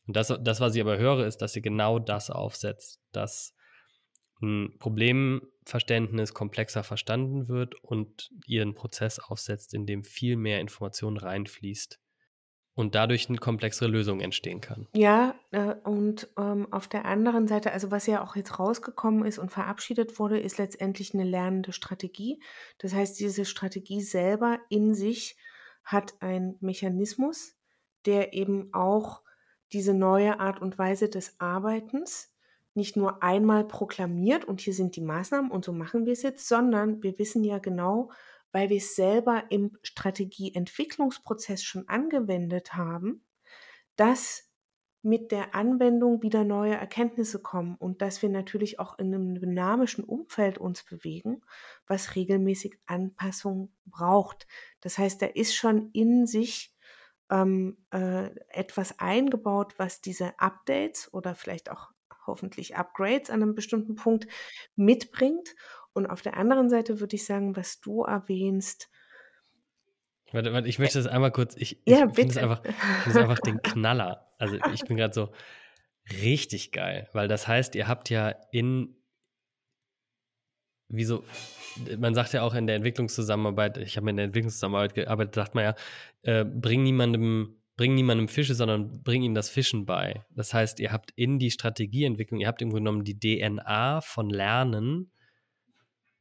Und 0.05 0.15
das, 0.15 0.31
das 0.43 0.59
was 0.59 0.75
ich 0.75 0.81
aber 0.81 0.99
höre, 0.99 1.25
ist, 1.25 1.37
dass 1.37 1.55
ihr 1.55 1.63
genau 1.63 1.97
das 1.97 2.29
aufsetzt, 2.29 3.01
dass 3.13 3.55
ein 4.43 4.77
Problemverständnis 5.63 6.33
komplexer 6.33 6.83
verstanden 6.83 7.47
wird 7.47 7.75
und 7.83 8.29
ihr 8.45 8.61
einen 8.61 8.75
Prozess 8.75 9.19
aufsetzt, 9.19 9.73
in 9.73 9.85
dem 9.85 10.03
viel 10.03 10.35
mehr 10.35 10.59
Information 10.59 11.17
reinfließt 11.17 11.99
und 12.75 12.95
dadurch 12.95 13.29
eine 13.29 13.37
komplexere 13.37 13.89
Lösung 13.89 14.19
entstehen 14.19 14.59
kann. 14.59 14.87
Ja, 14.95 15.35
äh, 15.51 15.75
und 15.83 16.27
ähm, 16.37 16.71
auf 16.71 16.87
der 16.87 17.05
anderen 17.05 17.47
Seite, 17.47 17.71
also 17.71 17.91
was 17.91 18.07
ja 18.07 18.23
auch 18.23 18.35
jetzt 18.35 18.59
rausgekommen 18.59 19.25
ist 19.25 19.37
und 19.37 19.51
verabschiedet 19.51 20.19
wurde, 20.19 20.39
ist 20.39 20.57
letztendlich 20.57 21.13
eine 21.13 21.23
lernende 21.23 21.71
Strategie. 21.71 22.41
Das 22.79 22.93
heißt, 22.93 23.19
diese 23.19 23.45
Strategie 23.45 24.01
selber 24.01 24.59
in 24.69 24.93
sich 24.93 25.37
hat 25.83 26.21
einen 26.21 26.57
Mechanismus, 26.61 27.55
der 28.05 28.33
eben 28.33 28.73
auch 28.73 29.21
diese 29.71 29.93
neue 29.93 30.39
Art 30.39 30.61
und 30.61 30.77
Weise 30.77 31.09
des 31.09 31.39
Arbeitens 31.39 32.32
nicht 32.75 32.95
nur 32.97 33.21
einmal 33.23 33.65
proklamiert 33.65 34.45
und 34.45 34.61
hier 34.61 34.73
sind 34.73 34.95
die 34.95 35.01
Maßnahmen 35.01 35.51
und 35.51 35.63
so 35.63 35.73
machen 35.73 36.05
wir 36.05 36.13
es 36.13 36.23
jetzt, 36.23 36.47
sondern 36.47 37.03
wir 37.03 37.17
wissen 37.19 37.43
ja 37.43 37.59
genau, 37.59 38.11
weil 38.51 38.69
wir 38.69 38.77
es 38.77 38.95
selber 38.95 39.43
im 39.49 39.77
Strategieentwicklungsprozess 39.81 41.63
schon 41.63 41.87
angewendet 41.87 42.75
haben, 42.75 43.25
dass 43.95 44.49
mit 45.03 45.33
der 45.33 45.53
Anwendung 45.53 46.21
wieder 46.23 46.45
neue 46.45 46.75
Erkenntnisse 46.75 47.41
kommen 47.41 47.75
und 47.75 48.01
dass 48.01 48.21
wir 48.21 48.29
natürlich 48.29 48.79
auch 48.79 48.97
in 48.97 49.13
einem 49.13 49.35
dynamischen 49.35 50.05
Umfeld 50.05 50.57
uns 50.57 50.83
bewegen, 50.83 51.41
was 51.87 52.15
regelmäßig 52.15 52.79
Anpassung 52.85 53.73
braucht. 53.85 54.47
Das 54.79 54.97
heißt, 54.97 55.21
da 55.21 55.25
ist 55.25 55.55
schon 55.55 55.89
in 55.91 56.25
sich 56.25 56.73
ähm, 57.29 57.77
äh, 57.91 58.29
etwas 58.47 58.97
eingebaut, 58.99 59.73
was 59.77 59.99
diese 59.99 60.39
Updates 60.39 61.13
oder 61.13 61.35
vielleicht 61.35 61.69
auch 61.69 61.92
hoffentlich 62.27 62.75
Upgrades 62.75 63.29
an 63.29 63.41
einem 63.41 63.55
bestimmten 63.55 63.95
Punkt 63.95 64.27
mitbringt. 64.75 65.55
Und 65.93 66.07
auf 66.07 66.21
der 66.21 66.37
anderen 66.37 66.69
Seite 66.69 66.99
würde 66.99 67.15
ich 67.15 67.25
sagen, 67.25 67.55
was 67.55 67.79
du 67.79 68.03
erwähnst. 68.03 68.89
Warte, 70.31 70.51
warte, 70.51 70.67
ich 70.67 70.79
möchte 70.79 70.97
das 70.97 71.07
einmal 71.07 71.31
kurz. 71.31 71.55
Ich, 71.55 71.81
ja, 71.85 72.07
ich 72.07 72.15
finde 72.15 72.31
es 72.31 72.37
einfach, 72.37 72.63
einfach 73.05 73.39
den 73.39 73.61
Knaller. 73.61 74.33
Also 74.39 74.57
ich 74.73 74.83
bin 74.85 74.97
gerade 74.97 75.13
so 75.13 75.31
richtig 76.23 76.71
geil, 76.71 77.07
weil 77.13 77.27
das 77.27 77.47
heißt, 77.47 77.75
ihr 77.75 77.87
habt 77.87 78.09
ja 78.09 78.29
in 78.51 78.95
wieso, 80.93 81.23
man 81.97 82.13
sagt 82.13 82.33
ja 82.33 82.43
auch 82.43 82.53
in 82.53 82.67
der 82.67 82.75
Entwicklungszusammenarbeit, 82.75 83.77
ich 83.77 83.97
habe 83.97 84.09
in 84.09 84.17
der 84.17 84.25
Entwicklungszusammenarbeit 84.25 84.93
gearbeitet, 84.93 85.35
sagt 85.35 85.55
man 85.55 85.63
ja, 85.63 85.75
äh, 86.21 86.45
bring 86.45 86.83
niemandem 86.83 87.57
bring 87.75 87.95
niemandem 87.95 88.27
Fische, 88.27 88.55
sondern 88.55 89.03
bring 89.03 89.23
ihm 89.23 89.33
das 89.33 89.49
Fischen 89.49 89.85
bei. 89.85 90.25
Das 90.29 90.53
heißt, 90.53 90.79
ihr 90.79 90.91
habt 90.91 91.11
in 91.15 91.39
die 91.39 91.51
Strategieentwicklung, 91.51 92.39
ihr 92.39 92.47
habt 92.47 92.61
im 92.61 92.69
Grunde 92.69 92.89
genommen 92.89 93.03
die 93.03 93.19
DNA 93.19 94.01
von 94.01 94.29
Lernen 94.29 95.11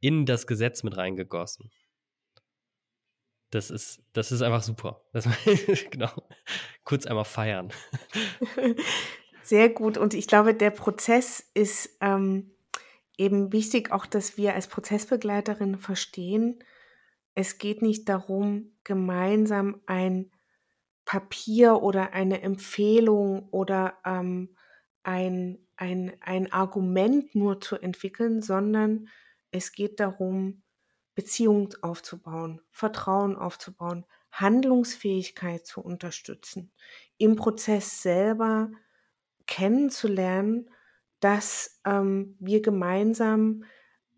in 0.00 0.26
das 0.26 0.46
Gesetz 0.46 0.82
mit 0.82 0.96
reingegossen. 0.96 1.70
Das 3.50 3.70
ist, 3.70 4.02
das 4.14 4.32
ist 4.32 4.40
einfach 4.40 4.62
super. 4.62 5.02
Das, 5.12 5.28
genau. 5.90 6.10
Kurz 6.84 7.06
einmal 7.06 7.26
feiern. 7.26 7.70
Sehr 9.42 9.68
gut. 9.68 9.98
Und 9.98 10.14
ich 10.14 10.26
glaube, 10.26 10.54
der 10.54 10.70
Prozess 10.70 11.50
ist 11.52 11.90
ähm, 12.00 12.50
eben 13.18 13.52
wichtig, 13.52 13.92
auch 13.92 14.06
dass 14.06 14.38
wir 14.38 14.54
als 14.54 14.68
Prozessbegleiterin 14.68 15.78
verstehen, 15.78 16.64
es 17.34 17.58
geht 17.58 17.82
nicht 17.82 18.08
darum, 18.08 18.72
gemeinsam 18.84 19.80
ein 19.86 20.30
Papier 21.04 21.82
oder 21.82 22.12
eine 22.12 22.42
Empfehlung 22.42 23.48
oder 23.50 23.98
ähm, 24.04 24.56
ein, 25.02 25.58
ein, 25.76 26.16
ein 26.20 26.52
Argument 26.52 27.34
nur 27.34 27.60
zu 27.60 27.76
entwickeln, 27.76 28.40
sondern 28.40 29.08
es 29.50 29.72
geht 29.72 30.00
darum, 30.00 30.62
Beziehungen 31.14 31.68
aufzubauen, 31.82 32.62
Vertrauen 32.70 33.36
aufzubauen, 33.36 34.06
Handlungsfähigkeit 34.30 35.66
zu 35.66 35.82
unterstützen, 35.82 36.72
im 37.18 37.36
Prozess 37.36 38.00
selber 38.02 38.70
kennenzulernen, 39.46 40.70
dass 41.20 41.80
ähm, 41.84 42.36
wir 42.40 42.62
gemeinsam 42.62 43.64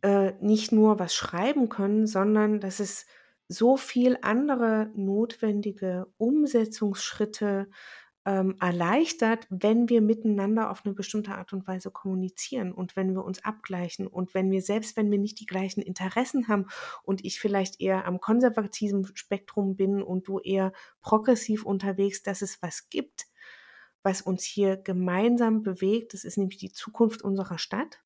äh, 0.02 0.32
nicht 0.40 0.70
nur 0.70 0.98
was 0.98 1.14
schreiben 1.14 1.68
können, 1.68 2.06
sondern 2.06 2.60
dass 2.60 2.78
es 2.78 3.06
so 3.48 3.76
viel 3.76 4.18
andere 4.22 4.90
notwendige 4.94 6.06
Umsetzungsschritte 6.16 7.68
ähm, 8.26 8.56
erleichtert, 8.58 9.46
wenn 9.50 9.88
wir 9.88 10.00
miteinander 10.00 10.70
auf 10.70 10.84
eine 10.84 10.94
bestimmte 10.94 11.34
Art 11.34 11.52
und 11.52 11.66
Weise 11.66 11.90
kommunizieren 11.90 12.72
und 12.72 12.96
wenn 12.96 13.12
wir 13.14 13.22
uns 13.22 13.44
abgleichen 13.44 14.06
und 14.06 14.32
wenn 14.32 14.50
wir 14.50 14.62
selbst, 14.62 14.96
wenn 14.96 15.10
wir 15.10 15.18
nicht 15.18 15.40
die 15.40 15.46
gleichen 15.46 15.82
Interessen 15.82 16.48
haben 16.48 16.66
und 17.02 17.24
ich 17.24 17.38
vielleicht 17.38 17.80
eher 17.80 18.06
am 18.06 18.20
konservativen 18.20 19.06
Spektrum 19.14 19.76
bin 19.76 20.02
und 20.02 20.26
du 20.26 20.38
eher 20.38 20.72
progressiv 21.02 21.66
unterwegs, 21.66 22.22
dass 22.22 22.40
es 22.40 22.62
was 22.62 22.88
gibt, 22.88 23.26
was 24.02 24.22
uns 24.22 24.44
hier 24.44 24.78
gemeinsam 24.78 25.62
bewegt. 25.62 26.14
Das 26.14 26.24
ist 26.24 26.38
nämlich 26.38 26.58
die 26.58 26.72
Zukunft 26.72 27.22
unserer 27.22 27.58
Stadt. 27.58 28.03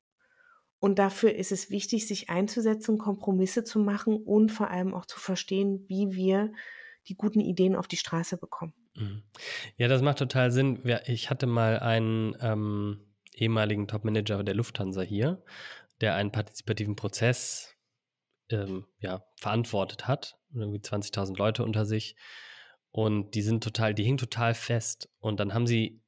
Und 0.79 0.97
dafür 0.97 1.35
ist 1.35 1.51
es 1.51 1.69
wichtig, 1.69 2.07
sich 2.07 2.29
einzusetzen, 2.29 2.97
Kompromisse 2.97 3.63
zu 3.63 3.79
machen 3.79 4.17
und 4.17 4.51
vor 4.51 4.71
allem 4.71 4.93
auch 4.93 5.05
zu 5.05 5.19
verstehen, 5.19 5.85
wie 5.87 6.11
wir 6.11 6.53
die 7.07 7.15
guten 7.15 7.41
Ideen 7.41 7.75
auf 7.75 7.87
die 7.87 7.97
Straße 7.97 8.37
bekommen. 8.37 8.73
Mhm. 8.95 9.23
Ja, 9.77 9.87
das 9.87 10.01
macht 10.01 10.19
total 10.19 10.51
Sinn. 10.51 10.81
Ich 11.05 11.29
hatte 11.29 11.47
mal 11.47 11.79
einen 11.79 12.35
ähm, 12.41 13.09
ehemaligen 13.33 13.87
Topmanager 13.87 14.43
der 14.43 14.55
Lufthansa 14.55 15.01
hier, 15.01 15.43
der 16.01 16.15
einen 16.15 16.31
partizipativen 16.31 16.95
Prozess 16.95 17.75
ähm, 18.49 18.85
ja, 18.99 19.23
verantwortet 19.35 20.07
hat, 20.07 20.37
irgendwie 20.53 20.79
20.000 20.79 21.37
Leute 21.37 21.63
unter 21.63 21.85
sich. 21.85 22.15
Und 22.91 23.35
die 23.35 23.41
sind 23.41 23.63
total, 23.63 23.93
die 23.93 24.03
hingen 24.03 24.17
total 24.17 24.53
fest. 24.53 25.09
Und 25.19 25.39
dann 25.39 25.53
haben 25.53 25.67
sie, 25.67 26.01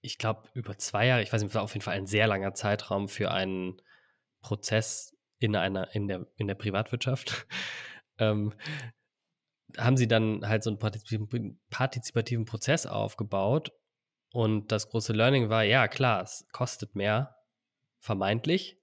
ich 0.00 0.18
glaube, 0.18 0.48
über 0.54 0.78
zwei 0.78 1.06
Jahre, 1.06 1.22
ich 1.22 1.32
weiß 1.32 1.42
nicht, 1.42 1.54
war 1.54 1.62
auf 1.62 1.74
jeden 1.74 1.84
Fall 1.84 1.96
ein 1.96 2.06
sehr 2.06 2.26
langer 2.26 2.54
Zeitraum 2.54 3.08
für 3.08 3.30
einen 3.30 3.80
Prozess 4.44 5.16
in 5.38 5.56
einer, 5.56 5.92
in 5.94 6.06
der, 6.06 6.26
in 6.36 6.46
der 6.46 6.54
Privatwirtschaft, 6.54 7.46
ähm, 8.18 8.52
haben 9.76 9.96
sie 9.96 10.06
dann 10.06 10.46
halt 10.46 10.62
so 10.62 10.70
einen 10.70 10.78
partizipativen, 11.70 12.44
Prozess 12.44 12.86
aufgebaut. 12.86 13.72
Und 14.30 14.70
das 14.70 14.88
große 14.90 15.12
Learning 15.12 15.48
war, 15.48 15.64
ja 15.64 15.88
klar, 15.88 16.22
es 16.22 16.46
kostet 16.52 16.94
mehr, 16.94 17.34
vermeintlich, 17.98 18.78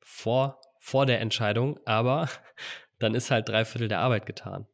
vor, 0.00 0.60
vor 0.80 1.06
der 1.06 1.20
Entscheidung, 1.20 1.78
aber 1.84 2.28
dann 2.98 3.14
ist 3.14 3.30
halt 3.30 3.48
drei 3.48 3.64
Viertel 3.64 3.86
der 3.88 4.00
Arbeit 4.00 4.26
getan. 4.26 4.66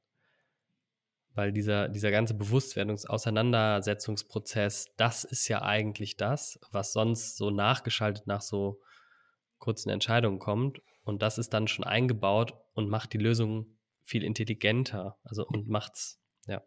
Weil 1.35 1.53
dieser, 1.53 1.89
dieser 1.89 2.11
ganze 2.11 2.35
Bewusstwerdungs-Auseinandersetzungsprozess, 2.35 4.89
das 4.97 5.23
ist 5.25 5.47
ja 5.49 5.63
eigentlich 5.63 6.17
das, 6.17 6.59
was 6.71 6.93
sonst 6.93 7.37
so 7.37 7.51
nachgeschaltet 7.51 8.27
nach 8.27 8.43
so 8.43 8.81
kurzen 9.61 9.91
Entscheidungen 9.91 10.41
kommt. 10.41 10.83
Und 11.05 11.23
das 11.23 11.39
ist 11.39 11.55
dann 11.55 11.69
schon 11.69 11.85
eingebaut 11.85 12.55
und 12.75 12.89
macht 12.89 13.13
die 13.13 13.19
Lösung 13.19 13.79
viel 14.03 14.25
intelligenter. 14.25 15.17
Also 15.23 15.47
und 15.47 15.69
macht's, 15.69 16.21
ja. 16.47 16.63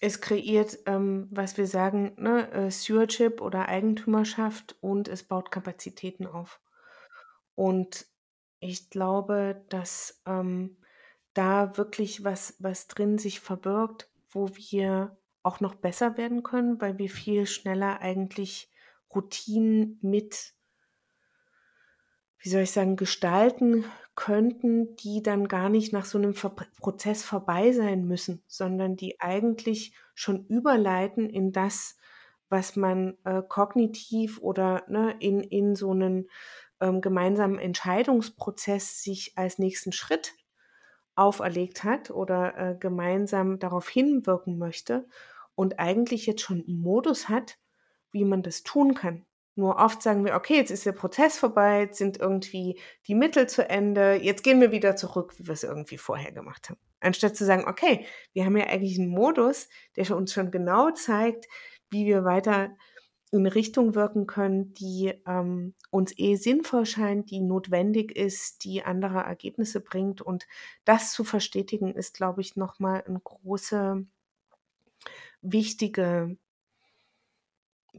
Es 0.00 0.20
kreiert, 0.20 0.78
ähm, 0.86 1.28
was 1.30 1.56
wir 1.58 1.66
sagen, 1.66 2.14
ne, 2.16 2.50
äh, 2.50 2.70
Stewardship 2.70 3.40
oder 3.40 3.68
Eigentümerschaft 3.68 4.76
und 4.80 5.06
es 5.06 5.22
baut 5.22 5.50
Kapazitäten 5.50 6.26
auf. 6.26 6.60
Und 7.54 8.06
ich 8.58 8.90
glaube, 8.90 9.64
dass 9.68 10.22
ähm, 10.26 10.76
da 11.34 11.76
wirklich 11.76 12.24
was, 12.24 12.56
was 12.58 12.88
drin 12.88 13.18
sich 13.18 13.40
verbirgt, 13.40 14.10
wo 14.30 14.48
wir 14.56 15.16
auch 15.42 15.60
noch 15.60 15.74
besser 15.74 16.16
werden 16.16 16.42
können, 16.42 16.80
weil 16.80 16.98
wir 16.98 17.10
viel 17.10 17.46
schneller 17.46 18.00
eigentlich 18.00 18.70
Routinen 19.14 19.98
mit 20.02 20.54
wie 22.42 22.48
soll 22.48 22.62
ich 22.62 22.72
sagen, 22.72 22.96
gestalten 22.96 23.84
könnten, 24.14 24.96
die 24.96 25.22
dann 25.22 25.48
gar 25.48 25.68
nicht 25.68 25.92
nach 25.92 26.04
so 26.04 26.18
einem 26.18 26.34
Ver 26.34 26.54
Prozess 26.80 27.22
vorbei 27.22 27.72
sein 27.72 28.04
müssen, 28.04 28.42
sondern 28.46 28.96
die 28.96 29.20
eigentlich 29.20 29.94
schon 30.14 30.44
überleiten 30.46 31.30
in 31.30 31.52
das, 31.52 31.96
was 32.48 32.76
man 32.76 33.16
äh, 33.24 33.42
kognitiv 33.48 34.38
oder 34.40 34.84
ne, 34.88 35.14
in, 35.20 35.40
in 35.40 35.74
so 35.74 35.92
einen 35.92 36.28
ähm, 36.80 37.00
gemeinsamen 37.00 37.58
Entscheidungsprozess 37.58 39.02
sich 39.02 39.32
als 39.36 39.58
nächsten 39.58 39.92
Schritt 39.92 40.34
auferlegt 41.14 41.84
hat 41.84 42.10
oder 42.10 42.56
äh, 42.58 42.76
gemeinsam 42.78 43.58
darauf 43.58 43.88
hinwirken 43.88 44.58
möchte 44.58 45.06
und 45.54 45.78
eigentlich 45.78 46.26
jetzt 46.26 46.42
schon 46.42 46.64
einen 46.66 46.80
Modus 46.80 47.28
hat, 47.28 47.58
wie 48.10 48.24
man 48.24 48.42
das 48.42 48.62
tun 48.62 48.94
kann. 48.94 49.24
Nur 49.54 49.76
oft 49.76 50.02
sagen 50.02 50.24
wir, 50.24 50.34
okay, 50.34 50.56
jetzt 50.56 50.70
ist 50.70 50.86
der 50.86 50.92
Prozess 50.92 51.38
vorbei, 51.38 51.80
jetzt 51.80 51.98
sind 51.98 52.18
irgendwie 52.18 52.80
die 53.06 53.14
Mittel 53.14 53.48
zu 53.48 53.68
Ende, 53.68 54.14
jetzt 54.14 54.42
gehen 54.42 54.60
wir 54.62 54.72
wieder 54.72 54.96
zurück, 54.96 55.34
wie 55.38 55.46
wir 55.46 55.52
es 55.52 55.62
irgendwie 55.62 55.98
vorher 55.98 56.32
gemacht 56.32 56.70
haben. 56.70 56.80
Anstatt 57.00 57.36
zu 57.36 57.44
sagen, 57.44 57.64
okay, 57.68 58.06
wir 58.32 58.46
haben 58.46 58.56
ja 58.56 58.66
eigentlich 58.66 58.98
einen 58.98 59.10
Modus, 59.10 59.68
der 59.96 60.16
uns 60.16 60.32
schon 60.32 60.50
genau 60.50 60.90
zeigt, 60.92 61.48
wie 61.90 62.06
wir 62.06 62.24
weiter 62.24 62.70
in 63.32 63.46
Richtung 63.46 63.94
wirken 63.94 64.26
können, 64.26 64.74
die 64.74 65.14
ähm, 65.26 65.74
uns 65.90 66.12
eh 66.18 66.36
sinnvoll 66.36 66.84
scheint, 66.84 67.30
die 67.30 67.40
notwendig 67.40 68.14
ist, 68.14 68.64
die 68.64 68.84
andere 68.84 69.20
Ergebnisse 69.20 69.80
bringt. 69.80 70.20
Und 70.20 70.46
das 70.84 71.12
zu 71.12 71.24
verstetigen, 71.24 71.94
ist, 71.94 72.14
glaube 72.14 72.42
ich, 72.42 72.56
nochmal 72.56 73.02
eine 73.06 73.20
große, 73.20 74.06
wichtige 75.40 76.36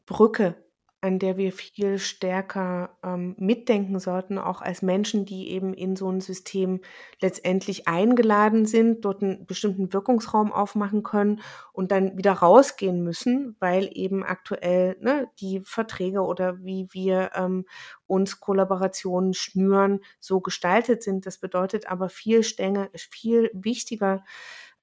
Brücke 0.06 0.64
an 1.04 1.20
der 1.20 1.36
wir 1.36 1.52
viel 1.52 2.00
stärker 2.00 2.98
ähm, 3.04 3.36
mitdenken 3.38 4.00
sollten, 4.00 4.38
auch 4.38 4.62
als 4.62 4.82
Menschen, 4.82 5.26
die 5.26 5.50
eben 5.50 5.74
in 5.74 5.98
so 5.98 6.10
ein 6.10 6.22
System 6.22 6.80
letztendlich 7.20 7.90
eingeladen 7.90 8.66
sind, 8.66 9.04
dort 9.04 9.22
einen 9.22 9.46
bestimmten 9.46 9.92
Wirkungsraum 9.92 10.54
aufmachen 10.54 11.04
können 11.04 11.42
und 11.74 11.92
dann 11.92 12.18
wieder 12.18 12.32
rausgehen 12.32 13.04
müssen, 13.04 13.58
weil 13.60 13.90
eben 13.92 14.24
aktuell 14.24 14.96
ne, 15.02 15.28
die 15.42 15.60
Verträge 15.66 16.22
oder 16.22 16.64
wie 16.64 16.88
wir 16.92 17.32
ähm, 17.36 17.66
uns 18.08 18.40
Kollaborationen 18.40 19.34
schnüren, 19.34 20.00
so 20.22 20.40
gestaltet 20.40 21.04
sind. 21.04 21.26
Das 21.26 21.38
bedeutet 21.38 21.86
aber 21.92 22.08
viel 22.08 22.44
stänger, 22.44 22.90
viel 22.96 23.52
wichtiger, 23.54 24.24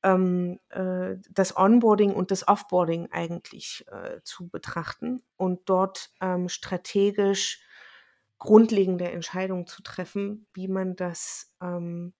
ähm, 0.02 0.58
äh, 0.70 1.16
das 1.30 1.56
Onboarding 1.56 2.12
und 2.12 2.30
das 2.30 2.46
Offboarding 2.48 3.08
eigentlich 3.12 3.84
äh, 3.90 4.20
zu 4.22 4.48
betrachten 4.48 5.22
und 5.36 5.68
dort 5.68 6.10
ähm, 6.20 6.48
strategisch 6.48 7.62
grundlegende 8.38 9.10
Entscheidungen 9.10 9.66
zu 9.66 9.82
treffen, 9.82 10.46
wie 10.54 10.68
man 10.68 10.96
das 10.96 11.54
ähm, 11.60 12.14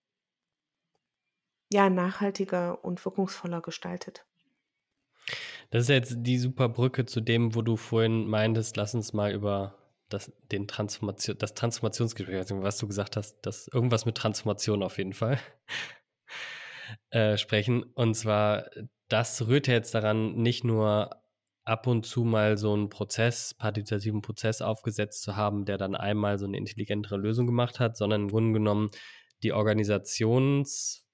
ja 1.71 1.89
nachhaltiger 1.89 2.83
und 2.83 3.03
wirkungsvoller 3.03 3.61
gestaltet. 3.61 4.25
Das 5.71 5.83
ist 5.83 5.89
jetzt 5.89 6.15
die 6.17 6.37
super 6.37 6.69
Brücke 6.69 7.05
zu 7.05 7.21
dem, 7.21 7.55
wo 7.55 7.61
du 7.61 7.77
vorhin 7.77 8.27
meintest, 8.27 8.75
lass 8.75 8.93
uns 8.93 9.13
mal 9.13 9.31
über 9.31 9.75
das, 10.09 10.31
den 10.51 10.67
Transformation, 10.67 11.37
das 11.37 11.53
Transformationsgespräch, 11.53 12.45
was 12.49 12.77
du 12.77 12.87
gesagt 12.87 13.15
hast, 13.15 13.37
das 13.41 13.67
irgendwas 13.69 14.05
mit 14.05 14.15
Transformation 14.15 14.83
auf 14.83 14.97
jeden 14.97 15.13
Fall. 15.13 15.39
Äh, 17.11 17.37
sprechen. 17.37 17.83
Und 17.83 18.13
zwar, 18.13 18.69
das 19.09 19.45
rührt 19.45 19.67
ja 19.67 19.73
jetzt 19.73 19.93
daran, 19.93 20.35
nicht 20.35 20.63
nur 20.63 21.21
ab 21.65 21.85
und 21.85 22.05
zu 22.05 22.23
mal 22.23 22.57
so 22.57 22.73
einen 22.73 22.87
Prozess, 22.87 23.53
partizipativen 23.53 24.21
Prozess 24.21 24.61
aufgesetzt 24.61 25.21
zu 25.21 25.35
haben, 25.35 25.65
der 25.65 25.77
dann 25.77 25.93
einmal 25.93 26.39
so 26.39 26.45
eine 26.45 26.55
intelligentere 26.55 27.17
Lösung 27.17 27.47
gemacht 27.47 27.81
hat, 27.81 27.97
sondern 27.97 28.21
im 28.21 28.27
Grunde 28.29 28.53
genommen 28.53 28.91
die 29.43 29.51
Organisations, 29.51 31.05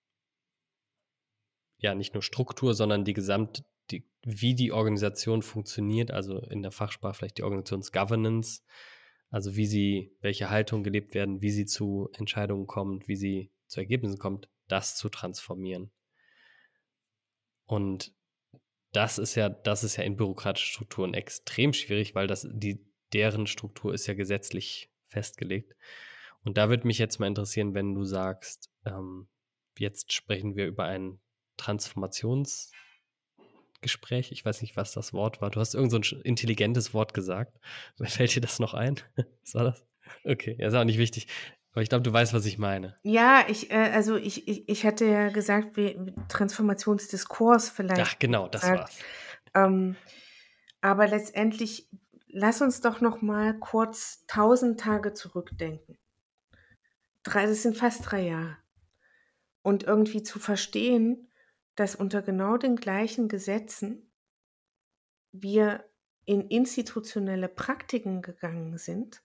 ja, 1.80 1.96
nicht 1.96 2.14
nur 2.14 2.22
Struktur, 2.22 2.76
sondern 2.76 3.04
die 3.04 3.14
gesamt, 3.14 3.64
die, 3.90 4.08
wie 4.24 4.54
die 4.54 4.72
Organisation 4.72 5.42
funktioniert, 5.42 6.12
also 6.12 6.38
in 6.42 6.62
der 6.62 6.72
Fachsprache 6.72 7.16
vielleicht 7.16 7.40
die 7.40 7.44
Organisationsgovernance, 7.44 8.62
also 9.32 9.56
wie 9.56 9.66
sie, 9.66 10.16
welche 10.22 10.52
Haltung 10.52 10.84
gelebt 10.84 11.16
werden, 11.16 11.42
wie 11.42 11.52
sie 11.52 11.66
zu 11.66 12.08
Entscheidungen 12.14 12.68
kommt, 12.68 13.08
wie 13.08 13.16
sie 13.16 13.52
zu 13.66 13.80
Ergebnissen 13.80 14.20
kommt, 14.20 14.48
das 14.68 14.96
zu 14.96 15.10
transformieren. 15.10 15.92
Und 17.66 18.14
das 18.94 19.18
ist 19.18 19.36
ja, 19.36 19.50
das 19.50 19.84
ist 19.84 19.98
ja 19.98 20.04
in 20.04 20.16
bürokratischen 20.16 20.72
Strukturen 20.72 21.14
extrem 21.14 21.74
schwierig, 21.74 22.16
weil 22.16 22.28
das, 22.28 22.48
die, 22.50 22.86
deren 23.14 23.48
Struktur 23.48 23.94
ist 23.94 24.08
ja 24.08 24.14
gesetzlich 24.14 24.90
festgelegt. 25.08 25.76
Und 26.44 26.58
da 26.58 26.70
würde 26.70 26.88
mich 26.88 26.98
jetzt 26.98 27.20
mal 27.20 27.28
interessieren, 27.28 27.74
wenn 27.74 27.94
du 27.94 28.06
sagst, 28.06 28.70
ähm, 28.86 29.28
jetzt 29.78 30.14
sprechen 30.14 30.56
wir 30.56 30.68
über 30.68 30.86
ein 30.86 31.20
Transformationsgespräch. 31.58 34.32
Ich 34.32 34.46
weiß 34.46 34.62
nicht, 34.62 34.78
was 34.78 34.94
das 34.94 35.14
Wort 35.14 35.42
war. 35.42 35.52
Du 35.52 35.60
hast 35.60 35.76
irgend 35.76 35.92
so 35.92 35.98
ein 35.98 36.04
intelligentes 36.24 36.94
Wort 36.94 37.14
gesagt. 37.14 37.60
Fällt 38.02 38.36
dir 38.36 38.42
das 38.42 38.60
noch 38.60 38.74
ein? 38.74 38.96
was 39.44 39.56
war 39.56 39.66
das? 39.66 39.86
Okay, 40.24 40.56
ja, 40.58 40.68
ist 40.68 40.74
auch 40.74 40.86
nicht 40.86 41.00
wichtig. 41.00 41.28
Aber 41.78 41.84
ich 41.84 41.90
glaube, 41.90 42.02
du 42.02 42.12
weißt, 42.12 42.34
was 42.34 42.48
ich 42.48 42.58
meine. 42.58 42.98
Ja, 43.04 43.46
ich, 43.48 43.70
äh, 43.70 43.92
also 43.94 44.16
ich, 44.16 44.48
ich, 44.48 44.68
ich 44.68 44.84
hatte 44.84 45.06
ja 45.06 45.30
gesagt, 45.30 45.78
wie 45.78 46.12
Transformationsdiskurs 46.28 47.70
vielleicht. 47.70 48.02
Ach, 48.02 48.18
genau, 48.18 48.48
das 48.48 48.62
gesagt. 48.62 48.80
war's. 48.80 49.00
Ähm, 49.54 49.96
aber 50.82 51.08
letztendlich, 51.08 51.88
lass 52.30 52.64
uns 52.64 52.82
doch 52.82 53.00
noch 53.00 53.22
mal 53.22 53.60
kurz 53.60 54.26
tausend 54.26 54.80
Tage 54.80 55.14
zurückdenken. 55.14 56.00
Drei, 57.22 57.46
das 57.46 57.62
sind 57.62 57.78
fast 57.78 58.10
drei 58.10 58.22
Jahre. 58.22 58.58
Und 59.62 59.84
irgendwie 59.84 60.24
zu 60.24 60.40
verstehen, 60.40 61.30
dass 61.76 61.94
unter 61.94 62.24
genau 62.24 62.58
den 62.58 62.78
gleichen 62.78 63.28
Gesetzen 63.28 64.12
wir 65.32 65.86
in 66.26 66.42
institutionelle 66.42 67.50
Praktiken 67.50 68.24
gegangen 68.24 68.80
sind, 68.80 69.22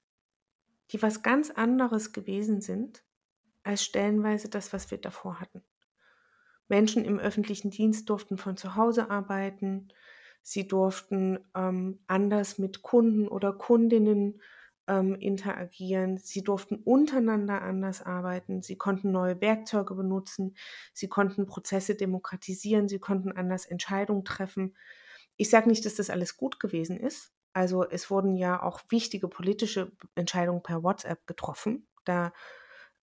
die 0.93 1.03
was 1.03 1.23
ganz 1.23 1.51
anderes 1.51 2.13
gewesen 2.13 2.61
sind 2.61 3.03
als 3.63 3.85
stellenweise 3.85 4.49
das, 4.49 4.73
was 4.73 4.91
wir 4.91 4.99
davor 4.99 5.41
hatten. 5.41 5.63
Menschen 6.69 7.05
im 7.05 7.19
öffentlichen 7.19 7.71
Dienst 7.71 8.09
durften 8.09 8.39
von 8.39 8.57
zu 8.57 8.77
Hause 8.77 9.11
arbeiten, 9.11 9.89
sie 10.43 10.67
durften 10.67 11.39
ähm, 11.55 12.01
anders 12.07 12.59
mit 12.59 12.83
Kunden 12.83 13.29
oder 13.29 13.53
Kundinnen 13.53 14.41
ähm, 14.89 15.15
interagieren, 15.15 16.19
sie 16.19 16.43
durften 16.43 16.77
untereinander 16.77 17.63
anders 17.63 18.03
arbeiten, 18.03 18.63
sie 18.63 18.77
konnten 18.77 19.13
neue 19.13 19.41
Werkzeuge 19.41 19.95
benutzen, 19.95 20.57
sie 20.93 21.09
konnten 21.09 21.47
Prozesse 21.47 21.95
demokratisieren, 21.95 22.89
sie 22.89 22.99
konnten 22.99 23.33
anders 23.33 23.65
Entscheidungen 23.65 24.25
treffen. 24.25 24.75
Ich 25.37 25.51
sage 25.51 25.69
nicht, 25.69 25.87
dass 25.87 25.95
das 25.95 26.11
alles 26.11 26.37
gut 26.37 26.59
gewesen 26.59 26.99
ist, 26.99 27.33
also 27.53 27.85
es 27.85 28.11
wurden 28.11 28.37
ja 28.37 28.63
auch 28.63 28.81
wichtige 28.89 29.29
politische 29.29 29.93
Entscheidungen 30.15 30.63
per 30.63 30.83
WhatsApp 30.83 31.27
getroffen. 31.27 31.87
Da 32.05 32.33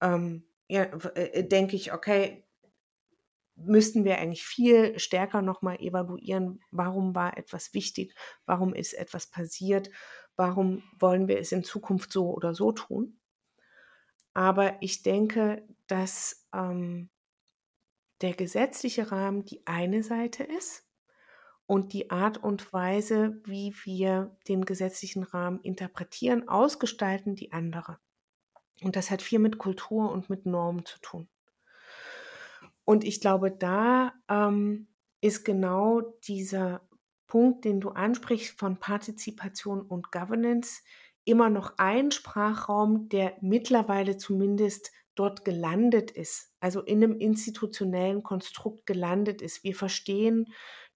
ähm, 0.00 0.46
ja, 0.68 0.84
äh, 1.14 1.46
denke 1.46 1.76
ich, 1.76 1.92
okay, 1.92 2.46
müssten 3.56 4.04
wir 4.04 4.18
eigentlich 4.18 4.44
viel 4.44 4.98
stärker 4.98 5.42
nochmal 5.42 5.80
evaluieren, 5.80 6.60
warum 6.70 7.14
war 7.14 7.38
etwas 7.38 7.72
wichtig, 7.74 8.14
warum 8.44 8.74
ist 8.74 8.92
etwas 8.92 9.28
passiert, 9.28 9.90
warum 10.36 10.82
wollen 10.98 11.26
wir 11.28 11.38
es 11.38 11.52
in 11.52 11.64
Zukunft 11.64 12.12
so 12.12 12.30
oder 12.34 12.54
so 12.54 12.72
tun. 12.72 13.18
Aber 14.34 14.76
ich 14.82 15.02
denke, 15.02 15.66
dass 15.86 16.46
ähm, 16.52 17.08
der 18.20 18.34
gesetzliche 18.34 19.10
Rahmen 19.10 19.44
die 19.46 19.66
eine 19.66 20.02
Seite 20.02 20.44
ist 20.44 20.85
und 21.66 21.92
die 21.92 22.10
Art 22.10 22.38
und 22.38 22.72
Weise, 22.72 23.40
wie 23.44 23.74
wir 23.84 24.36
den 24.48 24.64
gesetzlichen 24.64 25.24
Rahmen 25.24 25.60
interpretieren, 25.60 26.48
ausgestalten, 26.48 27.34
die 27.34 27.52
andere. 27.52 27.98
Und 28.82 28.96
das 28.96 29.10
hat 29.10 29.22
viel 29.22 29.38
mit 29.38 29.58
Kultur 29.58 30.10
und 30.12 30.30
mit 30.30 30.46
Normen 30.46 30.84
zu 30.84 30.98
tun. 31.00 31.28
Und 32.84 33.04
ich 33.04 33.20
glaube, 33.20 33.50
da 33.50 34.12
ähm, 34.28 34.86
ist 35.20 35.44
genau 35.44 36.02
dieser 36.28 36.86
Punkt, 37.26 37.64
den 37.64 37.80
du 37.80 37.90
ansprichst 37.90 38.58
von 38.58 38.78
Partizipation 38.78 39.82
und 39.82 40.12
Governance, 40.12 40.82
immer 41.24 41.50
noch 41.50 41.74
ein 41.78 42.12
Sprachraum, 42.12 43.08
der 43.08 43.36
mittlerweile 43.40 44.16
zumindest 44.16 44.92
dort 45.16 45.44
gelandet 45.44 46.10
ist, 46.12 46.52
also 46.60 46.82
in 46.82 47.02
einem 47.02 47.18
institutionellen 47.18 48.22
Konstrukt 48.22 48.86
gelandet 48.86 49.42
ist. 49.42 49.64
Wir 49.64 49.74
verstehen 49.74 50.46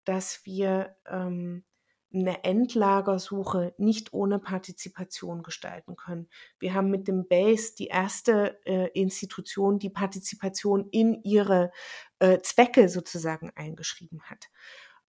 dass 0.04 0.44
wir 0.44 0.96
ähm, 1.06 1.64
eine 2.12 2.42
Endlagersuche 2.42 3.74
nicht 3.78 4.12
ohne 4.12 4.38
Partizipation 4.38 5.42
gestalten 5.42 5.96
können. 5.96 6.28
Wir 6.58 6.74
haben 6.74 6.90
mit 6.90 7.06
dem 7.06 7.28
BASE 7.28 7.74
die 7.78 7.86
erste 7.86 8.58
äh, 8.66 8.88
Institution, 8.94 9.78
die 9.78 9.90
Partizipation 9.90 10.88
in 10.90 11.22
ihre 11.22 11.70
äh, 12.18 12.40
Zwecke 12.40 12.88
sozusagen 12.88 13.52
eingeschrieben 13.54 14.22
hat. 14.22 14.48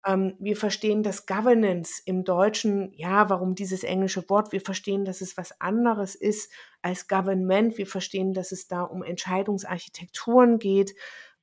Ähm, 0.06 0.36
wir 0.40 0.56
verstehen 0.56 1.02
das 1.02 1.26
Governance 1.26 2.02
im 2.06 2.24
Deutschen, 2.24 2.94
ja, 2.94 3.30
warum 3.30 3.56
dieses 3.56 3.84
englische 3.84 4.28
Wort? 4.30 4.52
Wir 4.52 4.62
verstehen, 4.62 5.06
dass 5.06 5.22
es 5.22 5.38
was 5.38 5.60
anderes 5.60 6.14
ist 6.14 6.52
als 6.84 7.08
Government. 7.08 7.78
Wir 7.78 7.88
verstehen, 7.88 8.34
dass 8.34 8.52
es 8.52 8.68
da 8.68 8.84
um 8.84 9.04
Entscheidungsarchitekturen 9.04 10.60
geht. 10.60 10.96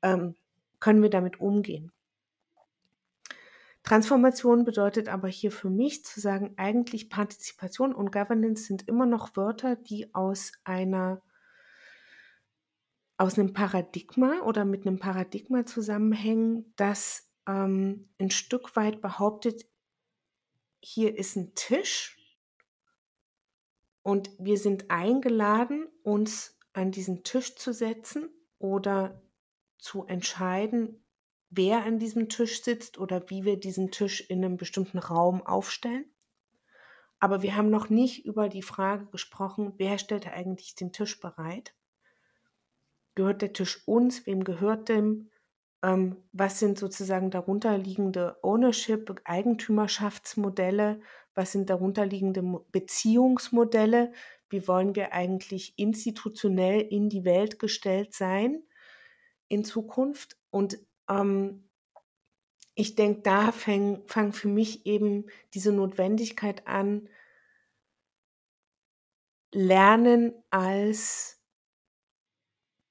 Ähm, 0.03 0.37
können 0.81 1.03
wir 1.03 1.11
damit 1.11 1.41
umgehen? 1.41 1.93
Transformation 3.89 4.67
bedeutet 4.67 5.09
aber 5.09 5.29
hier 5.29 5.51
für 5.51 5.71
mich 5.71 6.05
zu 6.05 6.21
sagen, 6.21 6.53
eigentlich 6.59 7.09
Partizipation 7.09 7.95
und 7.95 8.13
Governance 8.13 8.65
sind 8.65 8.87
immer 8.87 9.07
noch 9.07 9.35
Wörter, 9.35 9.77
die 9.77 10.15
aus 10.15 10.53
einer 10.65 11.23
aus 13.17 13.39
einem 13.39 13.55
Paradigma 13.55 14.43
oder 14.43 14.67
mit 14.67 14.87
einem 14.87 14.99
Paradigma 14.99 15.65
zusammenhängen, 15.65 16.75
das 16.77 17.33
ähm, 17.49 18.11
ein 18.21 18.31
Stück 18.31 18.77
weit 18.77 19.01
behauptet, 19.01 19.67
hier 20.81 21.17
ist 21.17 21.37
ein 21.37 21.55
Tisch 21.55 22.19
und 24.03 24.31
wir 24.39 24.59
sind 24.59 24.91
eingeladen, 24.91 25.89
uns 26.03 26.59
an 26.75 26.93
diesen 26.93 27.25
Tisch 27.25 27.57
zu 27.57 27.73
setzen 27.73 28.29
oder 28.59 29.23
zu 29.79 30.05
entscheiden, 30.05 31.03
wer 31.51 31.85
an 31.85 31.99
diesem 31.99 32.29
Tisch 32.29 32.63
sitzt 32.63 32.99
oder 32.99 33.29
wie 33.31 33.45
wir 33.45 33.59
diesen 33.59 33.91
Tisch 33.91 34.21
in 34.21 34.45
einem 34.45 34.57
bestimmten 34.57 34.99
Raum 34.99 35.45
aufstellen. 35.45 36.05
Aber 37.21 37.43
wir 37.43 37.57
haben 37.57 37.71
noch 37.71 37.89
nicht 37.89 38.25
über 38.25 38.49
die 38.49 38.63
Frage 38.63 39.07
gesprochen, 39.07 39.73
wer 39.77 39.99
stellt 39.99 40.27
eigentlich 40.29 40.75
den 40.75 40.93
Tisch 40.93 41.19
bereit? 41.21 41.75
Gehört 43.15 43.43
der 43.43 43.53
Tisch 43.53 43.83
uns? 43.87 44.27
Wem 44.27 44.45
gehört 44.45 44.89
dem? 44.89 45.31
Ähm, 45.83 46.17
was 46.33 46.59
sind 46.59 46.79
sozusagen 46.79 47.31
darunterliegende 47.31 48.37
Ownership, 48.43 49.21
Eigentümerschaftsmodelle? 49.25 51.01
Was 51.35 51.53
sind 51.53 51.71
darunterliegende 51.71 52.43
Beziehungsmodelle? 52.71 54.13
Wie 54.51 54.67
wollen 54.69 54.95
wir 54.95 55.13
eigentlich 55.13 55.75
institutionell 55.77 56.81
in 56.81 57.09
die 57.09 57.25
Welt 57.25 57.59
gestellt 57.59 58.15
sein 58.15 58.63
in 59.49 59.65
Zukunft? 59.65 60.37
Und 60.51 60.79
ähm, 61.09 61.69
ich 62.75 62.95
denke, 62.95 63.23
da 63.23 63.51
fängt 63.51 64.11
fang 64.11 64.33
für 64.33 64.49
mich 64.49 64.87
eben 64.87 65.27
diese 65.55 65.73
Notwendigkeit 65.73 66.67
an, 66.67 67.09
Lernen 69.51 70.35
als 70.51 71.41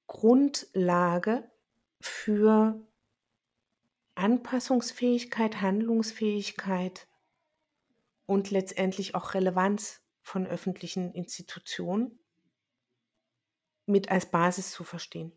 Grundlage 0.08 1.48
für 2.00 2.84
Anpassungsfähigkeit, 4.16 5.60
Handlungsfähigkeit 5.60 7.06
und 8.26 8.50
letztendlich 8.50 9.14
auch 9.14 9.34
Relevanz 9.34 10.02
von 10.22 10.46
öffentlichen 10.46 11.14
Institutionen 11.14 12.18
mit 13.86 14.10
als 14.10 14.26
Basis 14.26 14.72
zu 14.72 14.84
verstehen. 14.84 15.32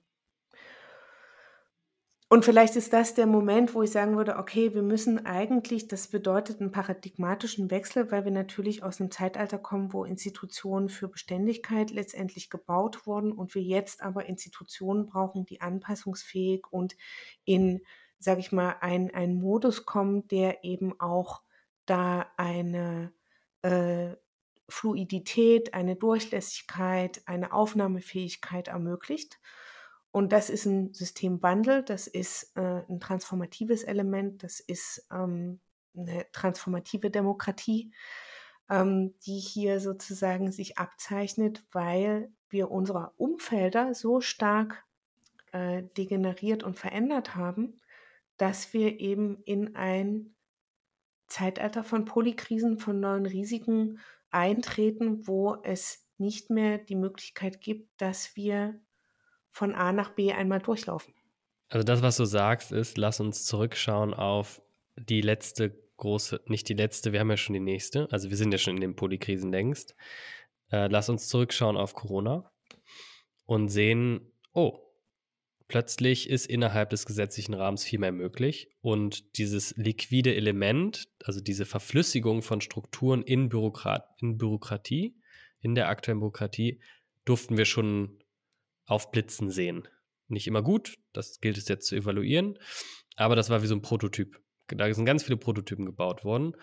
Und 2.31 2.45
vielleicht 2.45 2.77
ist 2.77 2.93
das 2.93 3.13
der 3.13 3.27
Moment, 3.27 3.75
wo 3.75 3.81
ich 3.81 3.91
sagen 3.91 4.15
würde, 4.15 4.37
okay, 4.37 4.73
wir 4.73 4.83
müssen 4.83 5.25
eigentlich, 5.25 5.89
das 5.89 6.07
bedeutet 6.07 6.61
einen 6.61 6.71
paradigmatischen 6.71 7.69
Wechsel, 7.69 8.09
weil 8.09 8.23
wir 8.23 8.31
natürlich 8.31 8.83
aus 8.83 9.01
einem 9.01 9.11
Zeitalter 9.11 9.57
kommen, 9.57 9.91
wo 9.91 10.05
Institutionen 10.05 10.87
für 10.87 11.09
Beständigkeit 11.09 11.91
letztendlich 11.91 12.49
gebaut 12.49 13.05
wurden 13.05 13.33
und 13.33 13.53
wir 13.53 13.61
jetzt 13.61 14.01
aber 14.01 14.27
Institutionen 14.27 15.07
brauchen, 15.07 15.45
die 15.45 15.59
anpassungsfähig 15.59 16.61
und 16.71 16.95
in, 17.43 17.81
sage 18.17 18.39
ich 18.39 18.53
mal, 18.53 18.77
einen 18.79 19.41
Modus 19.41 19.85
kommen, 19.85 20.25
der 20.29 20.63
eben 20.63 20.97
auch 21.01 21.41
da 21.85 22.31
eine 22.37 23.11
äh, 23.61 24.15
Fluidität, 24.69 25.73
eine 25.73 25.97
Durchlässigkeit, 25.97 27.23
eine 27.25 27.51
Aufnahmefähigkeit 27.51 28.69
ermöglicht. 28.69 29.37
Und 30.11 30.33
das 30.33 30.49
ist 30.49 30.65
ein 30.65 30.93
Systemwandel, 30.93 31.83
das 31.83 32.07
ist 32.07 32.55
äh, 32.55 32.83
ein 32.89 32.99
transformatives 32.99 33.83
Element, 33.83 34.43
das 34.43 34.59
ist 34.59 35.07
ähm, 35.11 35.61
eine 35.95 36.25
transformative 36.33 37.09
Demokratie, 37.09 37.93
ähm, 38.69 39.13
die 39.25 39.39
hier 39.39 39.79
sozusagen 39.79 40.51
sich 40.51 40.77
abzeichnet, 40.77 41.63
weil 41.71 42.31
wir 42.49 42.71
unsere 42.71 43.13
Umfelder 43.17 43.93
so 43.93 44.19
stark 44.19 44.83
äh, 45.53 45.83
degeneriert 45.97 46.63
und 46.63 46.77
verändert 46.77 47.35
haben, 47.35 47.79
dass 48.37 48.73
wir 48.73 48.99
eben 48.99 49.41
in 49.43 49.75
ein 49.75 50.35
Zeitalter 51.27 51.85
von 51.85 52.03
Polykrisen, 52.03 52.77
von 52.77 52.99
neuen 52.99 53.25
Risiken 53.25 53.99
eintreten, 54.29 55.25
wo 55.27 55.55
es 55.63 56.05
nicht 56.17 56.49
mehr 56.49 56.77
die 56.77 56.95
Möglichkeit 56.95 57.61
gibt, 57.61 57.89
dass 58.01 58.35
wir 58.35 58.79
von 59.51 59.75
A 59.75 59.91
nach 59.91 60.11
B 60.11 60.31
einmal 60.31 60.59
durchlaufen. 60.59 61.13
Also 61.69 61.85
das, 61.85 62.01
was 62.01 62.17
du 62.17 62.25
sagst, 62.25 62.71
ist, 62.71 62.97
lass 62.97 63.19
uns 63.19 63.45
zurückschauen 63.45 64.13
auf 64.13 64.61
die 64.97 65.21
letzte 65.21 65.77
große, 65.97 66.41
nicht 66.47 66.67
die 66.67 66.73
letzte, 66.73 67.13
wir 67.13 67.19
haben 67.19 67.29
ja 67.29 67.37
schon 67.37 67.53
die 67.53 67.59
nächste, 67.59 68.11
also 68.11 68.29
wir 68.29 68.37
sind 68.37 68.51
ja 68.51 68.57
schon 68.57 68.75
in 68.75 68.81
den 68.81 68.95
Polykrisen 68.95 69.51
längst. 69.51 69.95
Äh, 70.71 70.87
lass 70.87 71.09
uns 71.09 71.27
zurückschauen 71.27 71.77
auf 71.77 71.93
Corona 71.93 72.51
und 73.45 73.69
sehen, 73.69 74.31
oh, 74.53 74.79
plötzlich 75.67 76.29
ist 76.29 76.47
innerhalb 76.47 76.89
des 76.89 77.05
gesetzlichen 77.05 77.53
Rahmens 77.53 77.83
viel 77.83 77.99
mehr 77.99 78.11
möglich 78.11 78.69
und 78.81 79.37
dieses 79.37 79.75
liquide 79.77 80.35
Element, 80.35 81.07
also 81.23 81.39
diese 81.39 81.65
Verflüssigung 81.65 82.41
von 82.41 82.61
Strukturen 82.61 83.21
in, 83.21 83.47
Bürokrat 83.47 84.09
in 84.19 84.37
Bürokratie, 84.37 85.15
in 85.61 85.75
der 85.75 85.87
aktuellen 85.87 86.19
Bürokratie, 86.19 86.81
durften 87.23 87.57
wir 87.57 87.65
schon 87.65 88.20
aufblitzen 88.85 89.49
sehen. 89.49 89.87
Nicht 90.27 90.47
immer 90.47 90.61
gut, 90.61 90.95
das 91.13 91.39
gilt 91.39 91.57
es 91.57 91.67
jetzt 91.67 91.87
zu 91.87 91.95
evaluieren, 91.95 92.57
aber 93.15 93.35
das 93.35 93.49
war 93.49 93.61
wie 93.61 93.67
so 93.67 93.75
ein 93.75 93.81
Prototyp. 93.81 94.39
Da 94.67 94.91
sind 94.93 95.05
ganz 95.05 95.23
viele 95.23 95.37
Prototypen 95.37 95.85
gebaut 95.85 96.23
worden. 96.23 96.55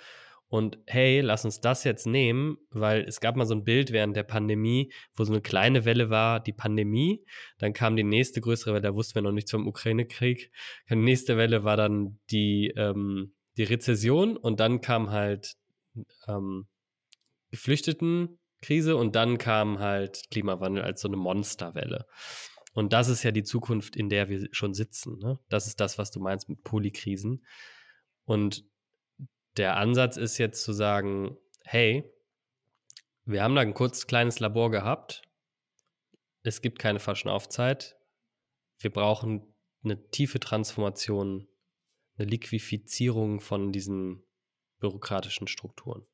Und 0.51 0.79
hey, 0.87 1.21
lass 1.21 1.45
uns 1.45 1.61
das 1.61 1.85
jetzt 1.85 2.07
nehmen, 2.07 2.57
weil 2.71 3.03
es 3.03 3.21
gab 3.21 3.37
mal 3.37 3.45
so 3.45 3.55
ein 3.55 3.64
Bild 3.64 3.93
während 3.93 4.16
der 4.16 4.23
Pandemie, 4.23 4.91
wo 5.14 5.25
so 5.25 5.33
eine 5.33 5.43
kleine 5.43 5.85
Welle 5.85 6.09
war, 6.09 6.41
die 6.41 6.55
Pandemie. 6.55 7.23
Dann 7.59 7.75
kam 7.75 7.97
die 7.97 8.05
nächste 8.05 8.41
größere 8.41 8.73
Welle, 8.73 8.83
da 8.83 8.95
wussten 8.95 9.16
wir 9.16 9.23
noch 9.23 9.33
nichts 9.33 9.51
vom 9.51 9.69
Ukraine-Krieg. 9.69 10.51
Die 10.89 10.97
nächste 10.97 11.37
Welle 11.37 11.64
war 11.64 11.77
dann 11.77 12.19
die, 12.31 12.73
ähm, 12.77 13.35
die 13.59 13.64
Rezession 13.64 14.39
und 14.39 14.59
dann 14.59 14.81
kam 14.81 15.11
halt 15.11 15.57
ähm, 16.27 16.66
Geflüchteten 17.51 18.39
Krise 18.61 18.96
und 18.96 19.14
dann 19.14 19.38
kam 19.38 19.78
halt 19.78 20.30
Klimawandel 20.30 20.82
als 20.82 21.00
so 21.00 21.09
eine 21.09 21.16
Monsterwelle. 21.16 22.06
Und 22.74 22.92
das 22.92 23.09
ist 23.09 23.22
ja 23.22 23.30
die 23.30 23.42
Zukunft, 23.42 23.96
in 23.96 24.09
der 24.09 24.28
wir 24.28 24.48
schon 24.52 24.74
sitzen. 24.74 25.18
Ne? 25.18 25.38
Das 25.48 25.66
ist 25.66 25.80
das, 25.80 25.98
was 25.98 26.11
du 26.11 26.20
meinst 26.20 26.48
mit 26.48 26.62
Polykrisen. 26.62 27.44
Und 28.24 28.64
der 29.56 29.76
Ansatz 29.76 30.16
ist 30.16 30.38
jetzt 30.38 30.62
zu 30.62 30.72
sagen, 30.72 31.36
hey, 31.64 32.04
wir 33.24 33.42
haben 33.42 33.54
da 33.54 33.62
ein 33.62 33.74
kurz 33.74 34.06
kleines 34.06 34.38
Labor 34.40 34.70
gehabt. 34.70 35.22
Es 36.42 36.62
gibt 36.62 36.78
keine 36.78 37.00
Verschnaufzeit. 37.00 37.96
Wir 38.78 38.90
brauchen 38.90 39.54
eine 39.82 40.09
tiefe 40.11 40.40
Transformation, 40.40 41.48
eine 42.16 42.28
Liquifizierung 42.28 43.40
von 43.40 43.72
diesen 43.72 44.22
bürokratischen 44.78 45.48
Strukturen. 45.48 46.06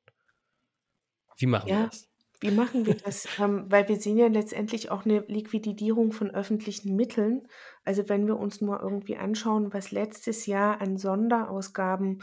Wie 1.36 1.46
machen 1.46 1.68
ja. 1.68 1.78
wir 1.80 1.86
das? 1.86 2.08
Wie 2.44 2.50
machen 2.50 2.84
wir 2.84 2.94
das? 2.94 3.26
Ähm, 3.40 3.64
weil 3.70 3.88
wir 3.88 3.96
sehen 3.96 4.18
ja 4.18 4.26
letztendlich 4.26 4.90
auch 4.90 5.06
eine 5.06 5.20
Liquidierung 5.20 6.12
von 6.12 6.30
öffentlichen 6.30 6.94
Mitteln. 6.94 7.48
Also 7.84 8.08
wenn 8.08 8.26
wir 8.26 8.38
uns 8.38 8.60
nur 8.60 8.80
irgendwie 8.80 9.16
anschauen, 9.16 9.72
was 9.72 9.90
letztes 9.90 10.44
Jahr 10.44 10.80
an 10.80 10.98
Sonderausgaben 10.98 12.22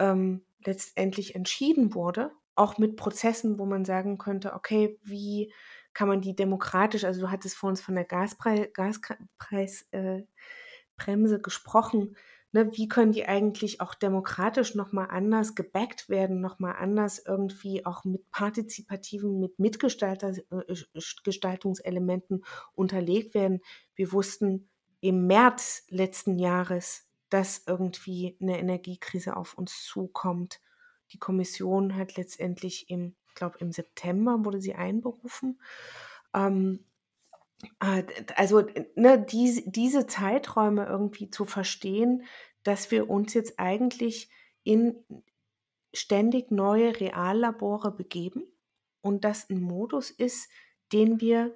ähm, 0.00 0.42
letztendlich 0.64 1.36
entschieden 1.36 1.94
wurde, 1.94 2.32
auch 2.56 2.78
mit 2.78 2.96
Prozessen, 2.96 3.58
wo 3.58 3.64
man 3.64 3.84
sagen 3.84 4.18
könnte, 4.18 4.54
okay, 4.54 4.98
wie 5.04 5.52
kann 5.94 6.08
man 6.08 6.20
die 6.20 6.34
demokratisch, 6.34 7.04
also 7.04 7.20
du 7.20 7.30
hattest 7.30 7.56
vor 7.56 7.70
uns 7.70 7.80
von 7.80 7.94
der 7.94 8.04
Gaspreisbremse 8.04 8.72
Gaspreis, 9.38 9.88
äh, 9.92 11.38
gesprochen, 11.42 12.16
ne, 12.52 12.70
wie 12.72 12.88
können 12.88 13.12
die 13.12 13.26
eigentlich 13.26 13.80
auch 13.80 13.94
demokratisch 13.94 14.74
nochmal 14.74 15.06
anders 15.10 15.54
gebackt 15.54 16.08
werden, 16.08 16.40
nochmal 16.40 16.74
anders 16.78 17.22
irgendwie 17.24 17.86
auch 17.86 18.04
mit 18.04 18.28
partizipativen, 18.30 19.38
mit 19.40 19.58
Mitgestaltungselementen 19.58 22.44
unterlegt 22.74 23.34
werden. 23.34 23.60
Wir 23.94 24.12
wussten 24.12 24.68
im 25.00 25.26
März 25.26 25.84
letzten 25.88 26.38
Jahres, 26.38 27.06
dass 27.28 27.64
irgendwie 27.66 28.36
eine 28.40 28.58
Energiekrise 28.58 29.36
auf 29.36 29.54
uns 29.54 29.84
zukommt. 29.84 30.60
Die 31.12 31.18
Kommission 31.18 31.96
hat 31.96 32.16
letztendlich 32.16 32.90
im, 32.90 33.14
ich 33.28 33.34
glaube 33.34 33.58
im 33.60 33.72
September 33.72 34.44
wurde 34.44 34.60
sie 34.60 34.74
einberufen. 34.74 35.60
Ähm, 36.34 36.80
äh, 36.80 36.87
also 37.80 38.64
ne, 38.94 39.24
diese, 39.24 39.68
diese 39.68 40.06
Zeiträume 40.06 40.86
irgendwie 40.86 41.30
zu 41.30 41.44
verstehen, 41.44 42.24
dass 42.62 42.90
wir 42.90 43.10
uns 43.10 43.34
jetzt 43.34 43.58
eigentlich 43.58 44.30
in 44.62 44.96
ständig 45.92 46.50
neue 46.50 47.00
Reallabore 47.00 47.90
begeben 47.90 48.44
und 49.00 49.24
das 49.24 49.48
ein 49.50 49.60
Modus 49.60 50.10
ist, 50.10 50.50
den 50.92 51.20
wir 51.20 51.54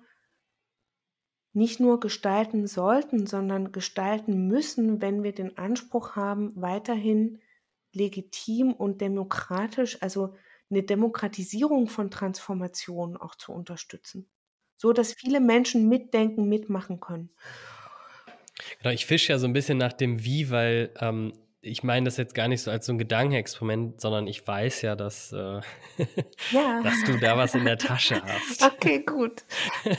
nicht 1.53 1.81
nur 1.81 2.01
gestalten 2.01 2.67
sollten, 2.67 3.27
sondern 3.27 3.73
gestalten 3.73 4.49
müssen, 4.49 5.03
wenn 5.03 5.23
wir 5.23 5.33
den 5.33 5.59
Anspruch 5.59 6.17
haben, 6.17 6.53
weiterhin 6.57 7.41
legitim 7.93 8.73
und 8.73 9.01
demokratisch, 9.01 10.01
also 10.01 10.35
eine 10.71 10.83
Demokratisierung 10.83 11.89
von 11.89 12.11
Transformationen 12.11 13.19
auch 13.19 13.35
zu 13.35 13.53
unterstützen, 13.53 14.31
so 14.83 14.93
dass 14.93 15.13
viele 15.13 15.39
Menschen 15.39 15.89
mitdenken, 15.89 16.49
mitmachen 16.49 16.99
können. 16.99 17.31
Genau, 18.81 18.93
ich 18.93 19.07
fische 19.07 19.33
ja 19.33 19.39
so 19.39 19.47
ein 19.47 19.53
bisschen 19.53 19.79
nach 19.79 19.93
dem 19.93 20.25
Wie, 20.25 20.51
weil 20.51 20.93
ähm, 20.99 21.33
ich 21.61 21.85
meine 21.85 22.07
das 22.07 22.17
jetzt 22.17 22.35
gar 22.35 22.49
nicht 22.49 22.63
so 22.63 22.73
als 22.73 22.87
so 22.87 22.93
ein 22.93 22.99
Gedankenexperiment, 22.99 24.01
sondern 24.01 24.27
ich 24.27 24.45
weiß 24.45 24.83
ja, 24.83 24.97
dass, 24.97 25.33
äh, 25.33 25.61
ja. 26.51 26.81
dass 26.83 27.05
du 27.07 27.17
da 27.21 27.37
was 27.39 27.55
in 27.55 27.65
der 27.65 27.79
Tasche 27.79 28.21
hast. 28.25 28.63
Okay, 28.75 29.05
gut. 29.05 29.45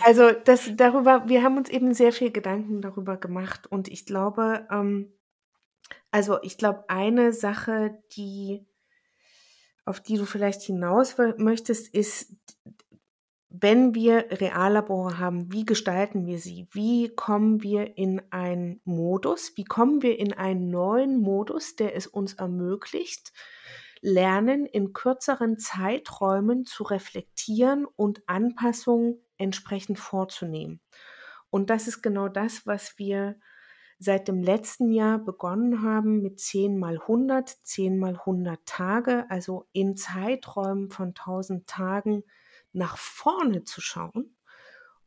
Also 0.04 0.32
das 0.32 0.70
darüber, 0.76 1.30
wir 1.30 1.44
haben 1.44 1.56
uns 1.56 1.70
eben 1.70 1.94
sehr 1.94 2.12
viel 2.12 2.32
Gedanken 2.32 2.82
darüber 2.82 3.16
gemacht 3.16 3.68
und 3.72 3.88
ich 3.88 4.06
glaube, 4.06 4.68
ähm, 4.70 5.14
also 6.12 6.40
ich 6.42 6.58
glaube, 6.58 6.84
eine 6.90 7.32
Sache, 7.32 7.98
die 8.18 8.66
auf 9.86 10.02
die 10.02 10.18
du 10.18 10.26
vielleicht 10.26 10.62
hinaus 10.62 11.16
möchtest, 11.38 11.94
ist 11.94 12.36
wenn 13.56 13.94
wir 13.94 14.26
Reallabore 14.32 15.20
haben, 15.20 15.54
wie 15.54 15.64
gestalten 15.64 16.26
wir 16.26 16.40
sie? 16.40 16.68
Wie 16.72 17.10
kommen 17.10 17.62
wir 17.62 18.00
in 18.00 18.20
einen 18.32 18.82
Modus? 18.84 19.54
Wie 19.56 19.64
kommen 19.64 20.02
wir 20.02 20.18
in 20.18 20.34
einen 20.34 20.72
neuen 20.72 21.22
Modus, 21.22 21.76
der 21.76 21.96
es 21.96 22.08
uns 22.08 22.34
ermöglicht, 22.34 23.32
Lernen 24.02 24.66
in 24.66 24.92
kürzeren 24.92 25.60
Zeiträumen 25.60 26.66
zu 26.66 26.84
reflektieren 26.84 27.86
und 27.86 28.24
Anpassungen 28.26 29.20
entsprechend 29.38 30.00
vorzunehmen? 30.00 30.82
Und 31.52 31.70
das 31.70 31.88
ist 31.88 32.02
genau 32.02 32.30
das, 32.30 32.66
was 32.66 32.98
wir 32.98 33.38
seit 34.00 34.28
dem 34.28 34.42
letzten 34.42 34.92
Jahr 34.92 35.20
begonnen 35.20 35.84
haben 35.84 36.24
mit 36.24 36.40
10 36.40 36.80
mal 36.80 37.00
100, 37.00 37.48
10 37.48 38.00
mal 38.00 38.16
100 38.16 38.66
Tage, 38.66 39.26
also 39.30 39.68
in 39.74 39.96
Zeiträumen 39.96 40.90
von 40.90 41.10
1000 41.10 41.68
Tagen 41.68 42.24
nach 42.74 42.98
vorne 42.98 43.64
zu 43.64 43.82
schauen 43.82 44.36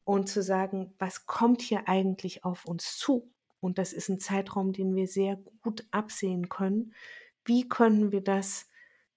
und 0.04 0.28
zu 0.28 0.42
sagen, 0.42 0.94
was 0.98 1.26
kommt 1.26 1.60
hier 1.62 1.88
eigentlich 1.88 2.44
auf 2.44 2.64
uns 2.64 2.96
zu? 2.96 3.30
Und 3.60 3.78
das 3.78 3.92
ist 3.92 4.08
ein 4.08 4.20
Zeitraum, 4.20 4.72
den 4.72 4.94
wir 4.94 5.08
sehr 5.08 5.36
gut 5.62 5.86
absehen 5.90 6.48
können. 6.48 6.94
Wie 7.44 7.68
können 7.68 8.12
wir 8.12 8.22
das 8.22 8.68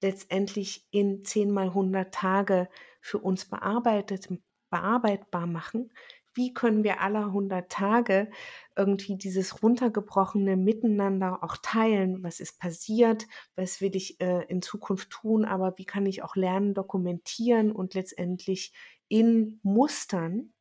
letztendlich 0.02 0.88
in 0.91 1.24
10 1.24 1.52
mal 1.52 1.68
100 1.68 2.14
Tage 2.14 2.70
für 3.02 3.20
uns 3.20 3.45
bearbeitet, 3.45 4.30
bearbeitbar 4.70 5.45
machen? 5.45 5.91
Wie 6.34 6.54
können 6.54 6.84
wir 6.84 7.02
alle 7.02 7.26
100 7.26 7.72
Tage 7.72 8.30
irgendwie 8.76 9.18
dieses 9.18 9.62
runtergebrochene 9.62 10.58
Miteinander 10.58 11.44
auch 11.44 11.58
teilen? 11.62 12.24
Was 12.24 12.40
ist 12.40 12.60
passiert? 12.60 13.28
Was 13.56 13.82
will 13.82 13.96
ich 13.96 14.20
äh, 14.22 14.46
in 14.46 14.62
Zukunft 14.62 15.10
tun? 15.10 15.46
Aber 15.46 15.78
wie 15.78 15.86
kann 15.86 16.06
ich 16.06 16.24
auch 16.24 16.36
lernen, 16.36 16.74
dokumentieren 16.74 17.72
und 17.72 17.94
letztendlich 17.94 18.74
in 19.08 19.60
Mustern 19.64 20.54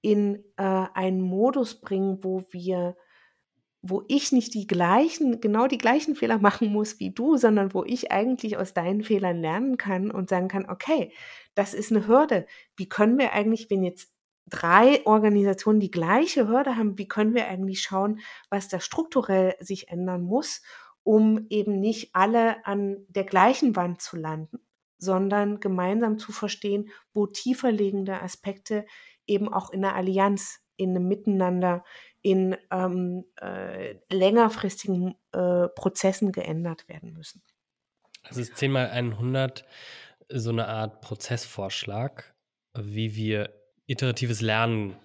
in 0.00 0.44
äh, 0.56 0.86
einen 0.94 1.22
Modus 1.22 1.80
bringen, 1.80 2.22
wo 2.22 2.44
wir 2.50 2.96
wo 3.86 4.02
ich 4.08 4.32
nicht 4.32 4.54
die 4.54 4.66
gleichen, 4.66 5.42
genau 5.42 5.66
die 5.66 5.76
gleichen 5.76 6.14
Fehler 6.14 6.38
machen 6.38 6.72
muss 6.72 6.98
wie 7.00 7.10
du, 7.10 7.36
sondern 7.36 7.74
wo 7.74 7.84
ich 7.84 8.10
eigentlich 8.10 8.56
aus 8.56 8.72
deinen 8.72 9.02
Fehlern 9.02 9.42
lernen 9.42 9.76
kann 9.76 10.10
und 10.10 10.30
sagen 10.30 10.48
kann, 10.48 10.70
okay, 10.70 11.12
das 11.54 11.74
ist 11.74 11.92
eine 11.92 12.06
Hürde. 12.06 12.46
Wie 12.76 12.88
können 12.88 13.18
wir 13.18 13.34
eigentlich, 13.34 13.68
wenn 13.68 13.84
jetzt 13.84 14.13
drei 14.46 15.04
Organisationen 15.06 15.80
die 15.80 15.90
gleiche 15.90 16.48
Hürde 16.48 16.76
haben, 16.76 16.98
wie 16.98 17.08
können 17.08 17.34
wir 17.34 17.48
eigentlich 17.48 17.82
schauen, 17.82 18.20
was 18.50 18.68
da 18.68 18.80
strukturell 18.80 19.54
sich 19.60 19.88
ändern 19.88 20.22
muss, 20.22 20.62
um 21.02 21.46
eben 21.50 21.80
nicht 21.80 22.14
alle 22.14 22.64
an 22.66 23.04
der 23.08 23.24
gleichen 23.24 23.76
Wand 23.76 24.00
zu 24.00 24.16
landen, 24.16 24.58
sondern 24.98 25.60
gemeinsam 25.60 26.18
zu 26.18 26.32
verstehen, 26.32 26.90
wo 27.12 27.26
tiefer 27.26 27.72
liegende 27.72 28.22
Aspekte 28.22 28.86
eben 29.26 29.52
auch 29.52 29.70
in 29.70 29.82
der 29.82 29.94
Allianz, 29.94 30.60
in 30.76 30.90
einem 30.90 31.08
Miteinander, 31.08 31.84
in 32.22 32.56
ähm, 32.70 33.24
äh, 33.40 33.96
längerfristigen 34.10 35.14
äh, 35.32 35.68
Prozessen 35.68 36.32
geändert 36.32 36.88
werden 36.88 37.12
müssen. 37.12 37.42
Das 38.26 38.38
ist 38.38 38.56
10 38.56 38.72
mal 38.72 38.88
100 38.88 39.64
so 40.30 40.50
eine 40.50 40.66
Art 40.68 41.02
Prozessvorschlag, 41.02 42.34
wie 42.74 43.14
wir 43.14 43.52
iteratives 43.86 44.40
Lernen 44.40 44.96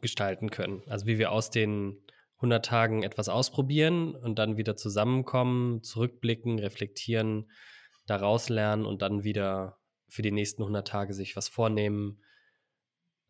gestalten 0.00 0.50
können. 0.50 0.82
Also 0.88 1.06
wie 1.06 1.18
wir 1.18 1.32
aus 1.32 1.50
den 1.50 2.00
100 2.36 2.64
Tagen 2.64 3.02
etwas 3.02 3.28
ausprobieren 3.28 4.14
und 4.14 4.38
dann 4.38 4.56
wieder 4.56 4.76
zusammenkommen, 4.76 5.82
zurückblicken, 5.82 6.58
reflektieren, 6.58 7.50
daraus 8.06 8.48
lernen 8.48 8.86
und 8.86 9.02
dann 9.02 9.24
wieder 9.24 9.78
für 10.08 10.22
die 10.22 10.32
nächsten 10.32 10.62
100 10.62 10.88
Tage 10.88 11.12
sich 11.12 11.36
was 11.36 11.48
vornehmen. 11.48 12.22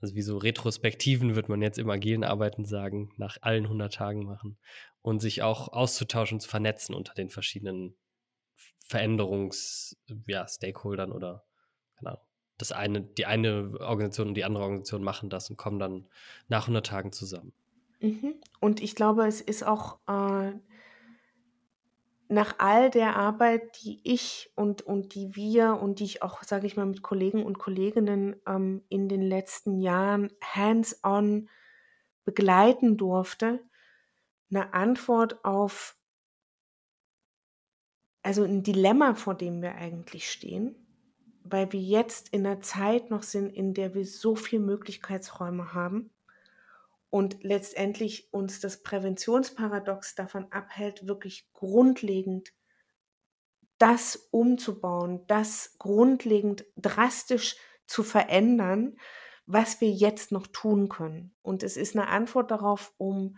Also 0.01 0.15
wie 0.15 0.23
so 0.23 0.39
Retrospektiven 0.39 1.35
wird 1.35 1.49
man 1.49 1.61
jetzt 1.61 1.79
im 1.79 1.91
agilen 1.91 2.23
Arbeiten 2.25 2.65
sagen, 2.65 3.13
nach 3.17 3.39
allen 3.43 3.65
100 3.65 3.93
Tagen 3.93 4.25
machen 4.25 4.59
und 5.03 5.21
sich 5.21 5.43
auch 5.43 5.69
auszutauschen, 5.69 6.41
zu 6.41 6.49
vernetzen 6.49 6.95
unter 6.95 7.13
den 7.15 7.31
verschiedenen 7.31 7.97
Veränderungs-Stakeholdern 8.87 11.11
ja, 11.11 11.17
oder 11.17 11.45
keine 11.97 12.13
Ahnung 12.13 12.30
das 12.61 12.73
eine, 12.73 13.01
die 13.01 13.27
eine 13.27 13.73
Organisation 13.81 14.29
und 14.29 14.35
die 14.35 14.45
andere 14.45 14.65
Organisation 14.65 15.03
machen 15.03 15.31
das 15.31 15.51
und 15.51 15.57
kommen 15.57 15.79
dann 15.79 16.07
nach 16.49 16.63
100 16.63 16.87
Tagen 16.87 17.13
zusammen. 17.13 17.53
Mhm. 18.01 18.35
Und 18.61 18.81
ich 18.81 18.95
glaube, 18.95 19.27
es 19.27 19.41
ist 19.41 19.63
auch 19.63 19.99
äh, 20.07 20.53
nach 22.29 22.55
all 22.59 22.91
der 22.91 23.17
Arbeit, 23.17 23.83
die 23.83 24.01
ich 24.05 24.53
und, 24.55 24.83
und 24.83 25.15
die 25.15 25.35
wir 25.35 25.81
und 25.81 26.01
die 26.01 26.05
ich 26.05 26.23
auch, 26.23 26.43
sage 26.43 26.67
ich 26.67 26.77
mal, 26.77 26.87
mit 26.87 27.03
Kollegen 27.03 27.45
und 27.45 27.59
Kolleginnen 27.59 28.37
ähm, 28.47 28.83
in 28.89 29.09
den 29.09 29.23
letzten 29.23 29.81
Jahren 29.81 30.31
hands-on 30.41 31.49
begleiten 32.25 32.97
durfte, 32.97 33.61
eine 34.51 34.75
Antwort 34.75 35.45
auf, 35.45 35.97
also 38.23 38.45
ein 38.45 38.63
Dilemma, 38.63 39.15
vor 39.15 39.35
dem 39.35 39.63
wir 39.63 39.75
eigentlich 39.75 40.31
stehen 40.31 40.80
weil 41.51 41.73
wir 41.73 41.81
jetzt 41.81 42.29
in 42.31 42.47
einer 42.47 42.61
Zeit 42.61 43.11
noch 43.11 43.23
sind, 43.23 43.51
in 43.51 43.75
der 43.75 43.95
wir 43.95 44.05
so 44.05 44.37
viele 44.37 44.63
Möglichkeitsräume 44.63 45.75
haben 45.75 46.11
und 47.11 47.43
letztendlich 47.43 48.33
uns 48.33 48.61
das 48.61 48.83
Präventionsparadox 48.83 50.15
davon 50.15 50.51
abhält, 50.53 51.07
wirklich 51.07 51.53
grundlegend 51.53 52.53
das 53.79 54.29
umzubauen, 54.31 55.27
das 55.27 55.77
grundlegend 55.79 56.67
drastisch 56.77 57.57
zu 57.87 58.03
verändern, 58.03 58.97
was 59.47 59.81
wir 59.81 59.91
jetzt 59.91 60.33
noch 60.33 60.47
tun 60.47 60.89
können. 60.89 61.35
Und 61.43 61.63
es 61.63 61.77
ist 61.77 61.97
eine 61.97 62.09
Antwort 62.09 62.51
darauf, 62.51 62.93
um 62.99 63.37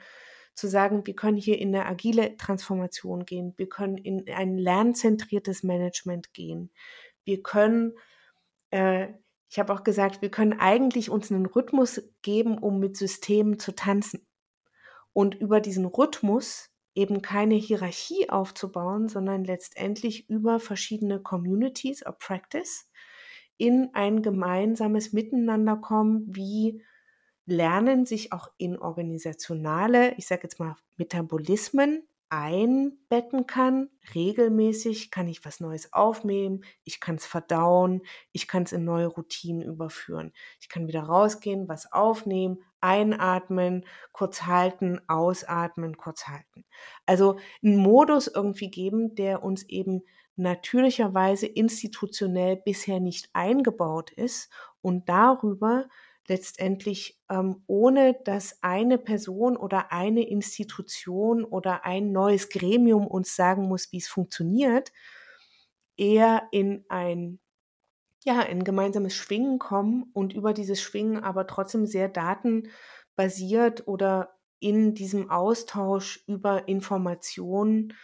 zu 0.55 0.69
sagen, 0.69 1.07
wir 1.07 1.15
können 1.15 1.39
hier 1.39 1.59
in 1.59 1.75
eine 1.75 1.87
agile 1.87 2.37
Transformation 2.37 3.25
gehen, 3.25 3.55
wir 3.57 3.69
können 3.69 3.97
in 3.97 4.29
ein 4.29 4.59
lernzentriertes 4.59 5.63
Management 5.63 6.35
gehen, 6.35 6.71
wir 7.25 7.43
können, 7.43 7.93
äh, 8.71 9.09
ich 9.49 9.59
habe 9.59 9.73
auch 9.73 9.85
gesagt, 9.85 10.23
wir 10.23 10.31
können 10.31 10.59
eigentlich 10.59 11.11
uns 11.11 11.31
einen 11.31 11.47
Rhythmus 11.47 12.03
geben, 12.23 12.59
um 12.59 12.79
mit 12.79 12.97
Systemen 12.97 13.59
zu 13.59 13.75
tanzen. 13.75 14.27
Und 15.13 15.35
über 15.35 15.61
diesen 15.61 15.85
Rhythmus 15.85 16.71
eben 16.95 17.23
keine 17.23 17.55
Hierarchie 17.55 18.31
aufzubauen, 18.31 19.09
sondern 19.09 19.45
letztendlich 19.45 20.29
über 20.29 20.59
verschiedene 20.59 21.21
Communities 21.21 22.05
of 22.05 22.19
Practice 22.19 22.89
in 23.57 23.91
ein 23.93 24.23
gemeinsames 24.23 25.13
Miteinander 25.13 25.77
kommen, 25.77 26.25
wie 26.29 26.83
Lernen 27.45 28.07
sich 28.07 28.33
auch 28.33 28.49
in 28.57 28.79
organisationale, 28.79 30.15
ich 30.17 30.27
sage 30.27 30.43
jetzt 30.45 30.61
mal 30.61 30.77
Metabolismen 30.97 32.07
einbetten 32.33 33.47
kann. 33.47 33.91
Regelmäßig 34.15 35.11
kann 35.11 35.29
ich 35.29 35.45
was 35.45 35.61
Neues 35.61 35.93
aufnehmen, 35.93 36.65
ich 36.83 36.99
kann 36.99 37.17
es 37.17 37.27
verdauen, 37.27 38.01
ich 38.33 38.49
kann 38.49 38.63
es 38.63 38.73
in 38.73 38.85
neue 38.87 39.07
Routinen 39.07 39.61
überführen. 39.61 40.33
Ich 40.59 40.71
kann 40.71 40.89
wieder 40.89 41.03
rausgehen, 41.03 41.69
was 41.69 41.93
aufnehmen, 41.93 42.65
einatmen, 42.81 43.85
kurz 44.13 44.45
halten, 44.45 44.99
ausatmen, 45.09 45.99
kurz 45.99 46.27
halten. 46.27 46.65
Also 47.05 47.39
einen 47.63 47.77
Modus 47.77 48.29
irgendwie 48.29 48.71
geben, 48.71 49.15
der 49.15 49.43
uns 49.43 49.65
eben 49.69 50.01
natürlicherweise 50.37 51.47
institutionell 51.47 52.57
bisher 52.57 52.99
nicht 52.99 53.29
eingebaut 53.35 54.11
ist 54.11 54.51
und 54.81 55.07
darüber 55.11 55.87
letztendlich 56.29 57.21
ähm, 57.29 57.63
ohne 57.67 58.15
dass 58.25 58.63
eine 58.63 58.99
Person 58.99 59.57
oder 59.57 59.93
eine 59.93 60.29
Institution 60.29 61.45
oder 61.45 61.85
ein 61.85 62.13
neues 62.13 62.49
Gremium 62.49 63.07
uns 63.07 63.35
sagen 63.35 63.69
muss, 63.69 63.93
wie 63.93 63.99
es 63.99 64.09
funktioniert, 64.09 64.93
eher 65.97 66.49
in 66.53 66.85
ein 66.89 67.41
ja, 68.25 68.41
in 68.43 68.63
gemeinsames 68.65 69.15
Schwingen 69.15 69.59
kommen 69.59 70.05
und 70.13 70.33
über 70.33 70.53
dieses 70.53 70.81
Schwingen 70.81 71.25
aber 71.25 71.47
trotzdem 71.47 71.87
sehr 71.87 72.09
datenbasiert 72.09 73.89
oder 73.89 74.39
in 74.61 74.95
diesem 74.95 75.29
Austausch 75.29 76.23
über 76.29 76.69
Informationen 76.69 77.95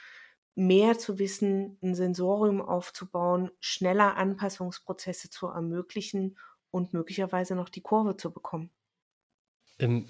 mehr 0.56 0.98
zu 0.98 1.20
wissen, 1.20 1.78
ein 1.82 1.94
Sensorium 1.94 2.60
aufzubauen, 2.60 3.52
schneller 3.60 4.16
Anpassungsprozesse 4.16 5.30
zu 5.30 5.46
ermöglichen 5.46 6.36
und 6.70 6.92
möglicherweise 6.92 7.54
noch 7.54 7.68
die 7.68 7.80
Kurve 7.80 8.16
zu 8.16 8.30
bekommen. 8.30 8.70
Ähm, 9.78 10.08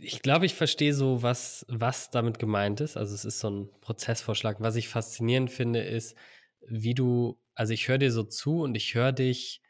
ich 0.00 0.22
glaube, 0.22 0.46
ich 0.46 0.54
verstehe 0.54 0.94
so, 0.94 1.22
was, 1.22 1.64
was 1.68 2.10
damit 2.10 2.38
gemeint 2.38 2.80
ist. 2.80 2.96
Also 2.96 3.14
es 3.14 3.24
ist 3.24 3.40
so 3.40 3.50
ein 3.50 3.70
Prozessvorschlag. 3.80 4.60
Was 4.60 4.76
ich 4.76 4.88
faszinierend 4.88 5.50
finde, 5.50 5.80
ist, 5.80 6.16
wie 6.66 6.94
du, 6.94 7.40
also 7.54 7.72
ich 7.72 7.88
höre 7.88 7.98
dir 7.98 8.12
so 8.12 8.24
zu 8.24 8.62
und 8.62 8.76
ich 8.76 8.94
höre 8.94 9.12
dich 9.12 9.62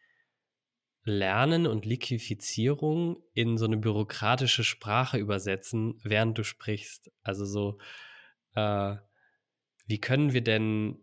Lernen 1.05 1.67
und 1.67 1.87
Liquifizierung 1.87 3.23
in 3.33 3.57
so 3.57 3.65
eine 3.65 3.79
bürokratische 3.79 4.65
Sprache 4.65 5.19
übersetzen, 5.19 5.99
während 6.03 6.37
du 6.37 6.45
sprichst. 6.45 7.11
Also 7.23 7.47
so, 7.47 7.79
äh, 8.55 8.97
wie 9.87 10.01
können 10.01 10.33
wir 10.33 10.43
denn 10.43 10.99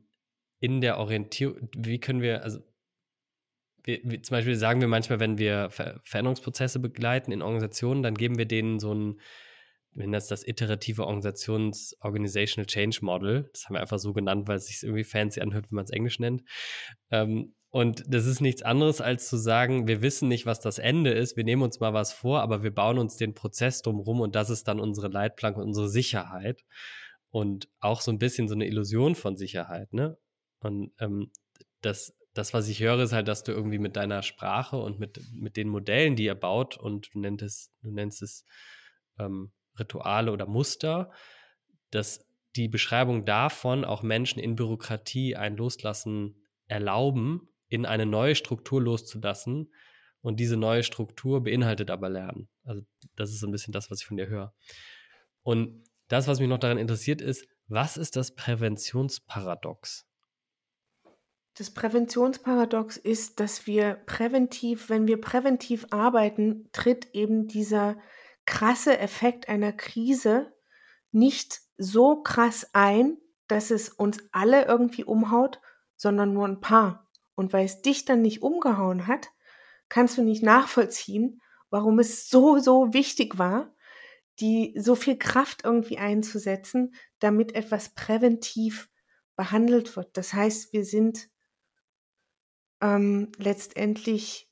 in 0.59 0.81
der 0.81 0.99
Orientierung, 0.99 1.69
wie 1.75 1.99
können 1.99 2.21
wir, 2.21 2.43
also 2.43 2.59
wir, 3.85 3.99
wir, 4.03 4.21
zum 4.21 4.35
Beispiel 4.35 4.55
sagen 4.55 4.81
wir 4.81 4.87
manchmal, 4.87 5.19
wenn 5.19 5.37
wir 5.37 5.69
Ver 5.69 5.99
Veränderungsprozesse 6.03 6.79
begleiten 6.79 7.31
in 7.31 7.41
Organisationen, 7.41 8.03
dann 8.03 8.15
geben 8.15 8.37
wir 8.37 8.45
denen 8.45 8.79
so 8.79 8.93
ein, 8.93 9.19
nennen 9.93 10.11
das 10.11 10.27
das 10.27 10.45
iterative 10.45 11.05
Organisations 11.05 11.95
Organizational 12.01 12.65
Change 12.65 12.99
Model. 13.01 13.49
Das 13.53 13.65
haben 13.65 13.75
wir 13.75 13.81
einfach 13.81 13.99
so 13.99 14.13
genannt, 14.13 14.47
weil 14.47 14.57
es 14.57 14.67
sich 14.67 14.83
irgendwie 14.83 15.03
fancy 15.03 15.39
anhört, 15.39 15.71
wenn 15.71 15.75
man 15.75 15.85
es 15.85 15.91
Englisch 15.91 16.19
nennt. 16.19 16.43
Ähm, 17.11 17.53
und 17.69 18.03
das 18.07 18.25
ist 18.25 18.39
nichts 18.39 18.61
anderes, 18.61 19.01
als 19.01 19.27
zu 19.27 19.35
sagen, 19.37 19.85
wir 19.85 20.01
wissen 20.01 20.29
nicht, 20.29 20.45
was 20.45 20.61
das 20.61 20.79
Ende 20.79 21.11
ist, 21.11 21.35
wir 21.35 21.43
nehmen 21.43 21.61
uns 21.61 21.81
mal 21.81 21.93
was 21.93 22.13
vor, 22.13 22.39
aber 22.39 22.63
wir 22.63 22.73
bauen 22.73 22.97
uns 22.97 23.17
den 23.17 23.33
Prozess 23.33 23.81
drumherum 23.81 24.21
und 24.21 24.33
das 24.33 24.49
ist 24.49 24.69
dann 24.69 24.79
unsere 24.79 25.09
Leitplanke, 25.09 25.59
unsere 25.59 25.89
Sicherheit 25.89 26.63
und 27.31 27.67
auch 27.81 27.99
so 27.99 28.11
ein 28.11 28.17
bisschen 28.17 28.47
so 28.47 28.55
eine 28.55 28.65
Illusion 28.65 29.13
von 29.13 29.35
Sicherheit, 29.35 29.91
ne? 29.91 30.17
Und 30.61 30.93
ähm, 30.99 31.31
das, 31.81 32.14
das, 32.35 32.53
was 32.53 32.67
ich 32.67 32.81
höre, 32.81 32.99
ist 32.99 33.13
halt, 33.13 33.27
dass 33.29 33.43
du 33.43 33.53
irgendwie 33.53 33.79
mit 33.79 33.95
deiner 33.95 34.21
Sprache 34.21 34.77
und 34.77 34.99
mit, 34.99 35.21
mit 35.33 35.55
den 35.55 35.69
Modellen, 35.69 36.15
die 36.15 36.25
ihr 36.25 36.35
baut, 36.35 36.77
und 36.77 37.13
du 37.13 37.19
nennst 37.19 37.43
es, 37.43 37.71
du 37.81 37.91
nennst 37.91 38.21
es 38.21 38.45
ähm, 39.17 39.53
Rituale 39.79 40.31
oder 40.31 40.45
Muster, 40.45 41.11
dass 41.91 42.27
die 42.57 42.67
Beschreibung 42.67 43.25
davon 43.25 43.85
auch 43.85 44.03
Menschen 44.03 44.39
in 44.39 44.55
Bürokratie 44.55 45.35
ein 45.37 45.55
Loslassen 45.55 46.43
erlauben, 46.67 47.47
in 47.69 47.85
eine 47.85 48.05
neue 48.05 48.35
Struktur 48.35 48.81
loszulassen. 48.81 49.73
Und 50.21 50.39
diese 50.39 50.57
neue 50.57 50.83
Struktur 50.83 51.43
beinhaltet 51.43 51.89
aber 51.91 52.09
Lernen. 52.09 52.49
Also 52.63 52.81
das 53.15 53.29
ist 53.29 53.39
so 53.39 53.47
ein 53.47 53.51
bisschen 53.51 53.73
das, 53.73 53.91
was 53.91 54.01
ich 54.01 54.07
von 54.07 54.17
dir 54.17 54.27
höre. 54.27 54.53
Und 55.43 55.83
das, 56.07 56.27
was 56.27 56.39
mich 56.39 56.49
noch 56.49 56.57
daran 56.57 56.79
interessiert, 56.79 57.21
ist, 57.21 57.47
was 57.67 57.95
ist 57.95 58.15
das 58.15 58.35
Präventionsparadox? 58.35 60.07
Das 61.57 61.71
Präventionsparadox 61.71 62.97
ist, 62.97 63.39
dass 63.39 63.65
wir 63.65 63.93
präventiv, 64.05 64.89
wenn 64.89 65.07
wir 65.07 65.21
präventiv 65.21 65.87
arbeiten, 65.89 66.69
tritt 66.73 67.15
eben 67.15 67.47
dieser 67.47 67.97
krasse 68.45 68.99
Effekt 68.99 69.47
einer 69.47 69.71
Krise 69.71 70.53
nicht 71.11 71.61
so 71.77 72.21
krass 72.21 72.69
ein, 72.73 73.17
dass 73.47 73.71
es 73.71 73.87
uns 73.89 74.19
alle 74.33 74.65
irgendwie 74.65 75.05
umhaut, 75.05 75.61
sondern 75.95 76.33
nur 76.33 76.45
ein 76.45 76.59
paar. 76.59 77.09
Und 77.35 77.53
weil 77.53 77.65
es 77.65 77.81
dich 77.81 78.03
dann 78.03 78.21
nicht 78.21 78.41
umgehauen 78.41 79.07
hat, 79.07 79.29
kannst 79.87 80.17
du 80.17 80.23
nicht 80.23 80.43
nachvollziehen, 80.43 81.41
warum 81.69 81.99
es 81.99 82.29
so, 82.29 82.59
so 82.59 82.93
wichtig 82.93 83.37
war, 83.37 83.73
die 84.41 84.73
so 84.77 84.95
viel 84.95 85.17
Kraft 85.17 85.63
irgendwie 85.63 85.97
einzusetzen, 85.99 86.95
damit 87.19 87.55
etwas 87.55 87.95
präventiv 87.95 88.89
behandelt 89.37 89.95
wird. 89.95 90.17
Das 90.17 90.33
heißt, 90.33 90.73
wir 90.73 90.83
sind 90.83 91.29
ähm, 92.85 93.31
letztendlich, 93.37 94.47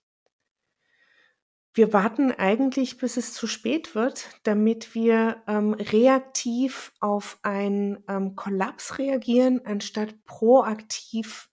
wir 1.74 1.94
warten 1.94 2.32
eigentlich, 2.32 2.98
bis 2.98 3.18
es 3.18 3.34
zu 3.34 3.48
spät 3.48 3.96
wird, 3.96 4.30
damit 4.44 4.96
wir 4.96 5.44
ähm, 5.48 5.74
reaktiv 5.74 6.94
auf 7.00 7.40
einen 7.44 8.04
ähm, 8.08 8.36
Kollaps 8.36 8.98
reagieren, 8.98 9.62
anstatt 9.66 10.24
proaktiv 10.26 11.50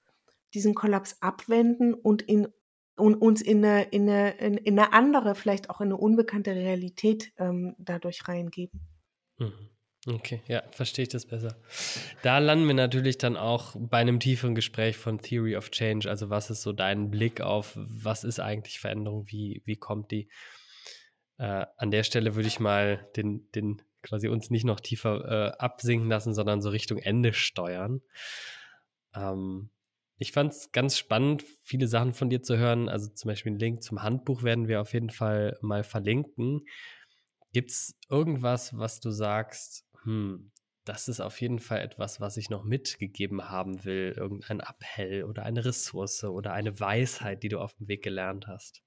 diesen 0.55 0.75
Kollaps 0.75 1.21
abwenden 1.21 1.95
und 1.95 2.23
in 2.23 2.49
und 2.97 3.15
uns 3.15 3.41
in 3.41 3.65
eine, 3.65 3.85
in, 3.85 4.11
eine, 4.11 4.37
in 4.37 4.79
eine 4.79 4.93
andere, 4.93 5.35
vielleicht 5.35 5.71
auch 5.71 5.81
in 5.81 5.87
eine 5.87 5.97
unbekannte 5.97 6.55
Realität 6.55 7.33
ähm, 7.39 7.75
dadurch 7.79 8.29
reingeben. 8.29 8.79
Mhm. 9.39 9.71
Okay, 10.07 10.43
ja, 10.49 10.63
verstehe 10.71 11.03
ich 11.03 11.11
das 11.11 11.27
besser. 11.27 11.57
Da 12.23 12.39
landen 12.39 12.67
wir 12.67 12.75
natürlich 12.75 13.19
dann 13.19 13.37
auch 13.37 13.77
bei 13.79 13.99
einem 13.99 14.19
tieferen 14.19 14.55
Gespräch 14.55 14.97
von 14.97 15.21
Theory 15.21 15.57
of 15.57 15.71
Change. 15.71 16.09
Also 16.09 16.31
was 16.31 16.49
ist 16.49 16.63
so 16.63 16.73
dein 16.73 17.11
Blick 17.11 17.43
auf, 17.43 17.75
was 17.77 18.25
ist 18.25 18.41
eigentlich 18.41 18.81
Veränderung, 18.81 19.27
wie, 19.27 19.63
wie 19.67 19.77
kommt 19.77 20.11
die? 20.11 20.31
Äh, 21.37 21.67
an 21.77 21.91
der 21.91 22.03
Stelle 22.05 22.35
würde 22.35 22.49
ich 22.49 22.61
mal 22.61 23.09
den, 23.17 23.51
den 23.55 23.83
quasi 24.03 24.29
uns 24.29 24.49
nicht 24.49 24.65
noch 24.65 24.81
tiefer 24.81 25.53
äh, 25.59 25.59
absinken 25.59 26.09
lassen, 26.09 26.33
sondern 26.33 26.63
so 26.63 26.71
Richtung 26.71 26.97
Ende 26.97 27.35
steuern. 27.35 28.01
Ähm, 29.15 29.71
ich 30.17 30.33
fand 30.33 30.53
es 30.53 30.73
ganz 30.73 30.99
spannend, 30.99 31.45
viele 31.63 31.87
Sachen 31.87 32.15
von 32.15 32.31
dir 32.31 32.43
zu 32.43 32.57
hören. 32.57 32.89
Also 32.89 33.09
zum 33.09 33.29
Beispiel 33.29 33.51
einen 33.51 33.59
Link 33.59 33.83
zum 33.83 34.03
Handbuch 34.03 34.43
werden 34.43 34.69
wir 34.69 34.81
auf 34.81 34.95
jeden 34.95 35.11
Fall 35.11 35.59
mal 35.61 35.83
verlinken. 35.83 36.67
Gibt 37.53 37.71
es 37.71 37.99
irgendwas, 38.09 38.77
was 38.77 39.01
du 39.01 39.11
sagst, 39.11 39.85
hm, 40.05 40.51
das 40.85 41.09
ist 41.09 41.21
auf 41.21 41.41
jeden 41.41 41.59
Fall 41.59 41.81
etwas, 41.81 42.21
was 42.21 42.37
ich 42.37 42.51
noch 42.51 42.65
mitgegeben 42.65 43.51
haben 43.51 43.85
will? 43.85 44.15
Irgendein 44.17 44.61
Appell 44.61 45.25
oder 45.25 45.45
eine 45.45 45.65
Ressource 45.65 46.25
oder 46.25 46.53
eine 46.53 46.81
Weisheit, 46.81 47.43
die 47.43 47.49
du 47.49 47.61
auf 47.61 47.75
dem 47.75 47.89
Weg 47.89 48.03
gelernt 48.03 48.47
hast? 48.47 48.83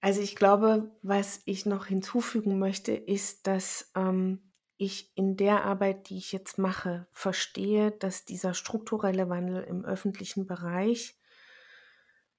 Also 0.00 0.20
ich 0.20 0.36
glaube, 0.36 0.90
was 1.02 1.42
ich 1.44 1.66
noch 1.66 1.86
hinzufügen 1.86 2.58
möchte, 2.58 2.92
ist, 2.92 3.46
dass 3.46 3.90
ähm, 3.96 4.52
ich 4.76 5.10
in 5.16 5.36
der 5.36 5.64
Arbeit, 5.64 6.08
die 6.08 6.18
ich 6.18 6.30
jetzt 6.30 6.56
mache, 6.56 7.08
verstehe, 7.10 7.90
dass 7.90 8.24
dieser 8.24 8.54
strukturelle 8.54 9.28
Wandel 9.28 9.64
im 9.64 9.84
öffentlichen 9.84 10.46
Bereich 10.46 11.18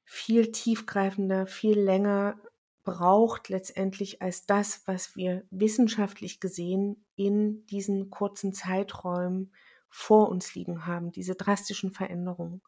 viel 0.06 0.52
tiefgreifender, 0.52 1.48
viel 1.48 1.78
länger 1.78 2.42
braucht 2.90 3.50
letztendlich 3.50 4.22
als 4.24 4.48
das, 4.48 4.82
was 4.86 5.16
wir 5.16 5.44
wissenschaftlich 5.52 6.40
gesehen 6.40 7.06
in 7.16 7.68
diesen 7.68 8.10
kurzen 8.10 8.52
Zeiträumen 8.52 9.54
vor 9.90 10.30
uns 10.30 10.56
liegen 10.56 10.88
haben, 10.88 11.12
diese 11.12 11.36
drastischen 11.36 11.92
Veränderungen. 11.92 12.62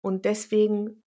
Und 0.00 0.24
deswegen 0.24 1.02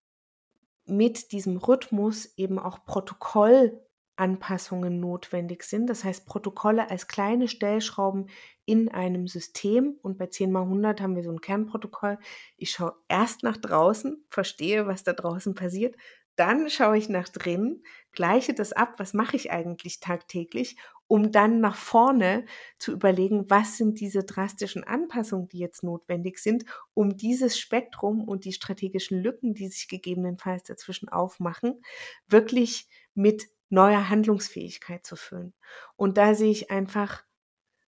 mit 0.85 1.31
diesem 1.31 1.57
Rhythmus 1.57 2.31
eben 2.37 2.59
auch 2.59 2.85
Protokoll 2.85 3.81
Anpassungen 4.15 4.99
notwendig 4.99 5.63
sind. 5.63 5.87
Das 5.87 6.03
heißt, 6.03 6.27
Protokolle 6.27 6.91
als 6.91 7.07
kleine 7.07 7.47
Stellschrauben 7.47 8.29
in 8.65 8.89
einem 8.89 9.27
System. 9.27 9.97
Und 10.03 10.19
bei 10.19 10.27
10 10.27 10.51
mal 10.51 10.61
100 10.61 11.01
haben 11.01 11.15
wir 11.15 11.23
so 11.23 11.31
ein 11.31 11.41
Kernprotokoll. 11.41 12.19
Ich 12.55 12.69
schaue 12.69 12.93
erst 13.07 13.41
nach 13.41 13.57
draußen, 13.57 14.23
verstehe, 14.29 14.85
was 14.85 15.03
da 15.03 15.13
draußen 15.13 15.55
passiert. 15.55 15.95
Dann 16.35 16.69
schaue 16.69 16.97
ich 16.97 17.09
nach 17.09 17.29
drinnen, 17.29 17.83
gleiche 18.11 18.53
das 18.53 18.73
ab, 18.73 18.95
was 18.97 19.13
mache 19.13 19.35
ich 19.35 19.51
eigentlich 19.51 19.99
tagtäglich, 19.99 20.77
um 21.07 21.31
dann 21.31 21.59
nach 21.59 21.75
vorne 21.75 22.45
zu 22.79 22.91
überlegen, 22.91 23.49
was 23.49 23.77
sind 23.77 23.99
diese 23.99 24.23
drastischen 24.23 24.83
Anpassungen, 24.83 25.47
die 25.47 25.59
jetzt 25.59 25.83
notwendig 25.83 26.39
sind, 26.39 26.65
um 26.95 27.17
dieses 27.17 27.59
Spektrum 27.59 28.23
und 28.27 28.45
die 28.45 28.53
strategischen 28.53 29.21
Lücken, 29.21 29.53
die 29.53 29.67
sich 29.67 29.87
gegebenenfalls 29.87 30.63
dazwischen 30.63 31.09
aufmachen, 31.09 31.81
wirklich 32.27 32.87
mit 33.13 33.47
neuer 33.69 34.09
Handlungsfähigkeit 34.09 35.05
zu 35.05 35.15
füllen. 35.15 35.53
Und 35.95 36.17
da 36.17 36.33
sehe 36.35 36.51
ich 36.51 36.71
einfach, 36.71 37.23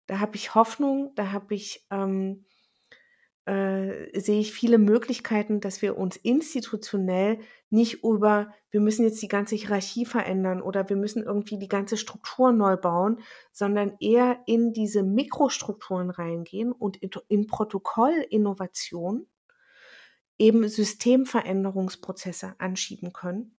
da 0.07 0.19
habe 0.19 0.35
ich 0.35 0.55
Hoffnung, 0.55 1.13
da 1.15 1.31
habe 1.31 1.55
ich, 1.55 1.85
ähm, 1.91 2.45
äh, 3.45 4.19
sehe 4.19 4.39
ich 4.39 4.53
viele 4.53 4.77
Möglichkeiten, 4.77 5.61
dass 5.61 5.81
wir 5.81 5.97
uns 5.97 6.15
institutionell 6.17 7.39
nicht 7.69 8.03
über, 8.03 8.53
wir 8.71 8.81
müssen 8.81 9.03
jetzt 9.03 9.21
die 9.21 9.27
ganze 9.27 9.55
Hierarchie 9.55 10.05
verändern 10.05 10.61
oder 10.61 10.89
wir 10.89 10.95
müssen 10.95 11.23
irgendwie 11.23 11.57
die 11.57 11.67
ganze 11.67 11.97
Struktur 11.97 12.51
neu 12.51 12.77
bauen, 12.77 13.19
sondern 13.51 13.95
eher 13.99 14.39
in 14.45 14.73
diese 14.73 15.03
Mikrostrukturen 15.03 16.09
reingehen 16.09 16.71
und 16.71 16.97
in, 16.97 17.09
in 17.27 17.47
Protokollinnovation 17.47 19.27
eben 20.37 20.67
Systemveränderungsprozesse 20.67 22.55
anschieben 22.57 23.13
können 23.13 23.55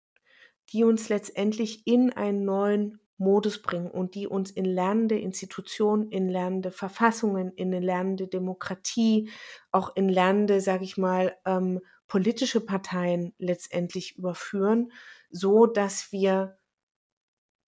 die 0.69 0.83
uns 0.83 1.09
letztendlich 1.09 1.85
in 1.85 2.11
einen 2.11 2.43
neuen 2.43 2.99
Modus 3.17 3.61
bringen 3.61 3.89
und 3.89 4.15
die 4.15 4.27
uns 4.27 4.51
in 4.51 4.65
lernende 4.65 5.17
Institutionen, 5.17 6.09
in 6.09 6.27
lernende 6.27 6.71
Verfassungen, 6.71 7.51
in 7.53 7.73
eine 7.73 7.85
lernende 7.85 8.27
Demokratie, 8.27 9.29
auch 9.71 9.95
in 9.95 10.09
lernende, 10.09 10.59
sage 10.59 10.83
ich 10.83 10.97
mal, 10.97 11.37
ähm, 11.45 11.79
politische 12.07 12.61
Parteien 12.61 13.33
letztendlich 13.37 14.17
überführen, 14.17 14.91
so 15.29 15.65
dass 15.65 16.11
wir 16.11 16.57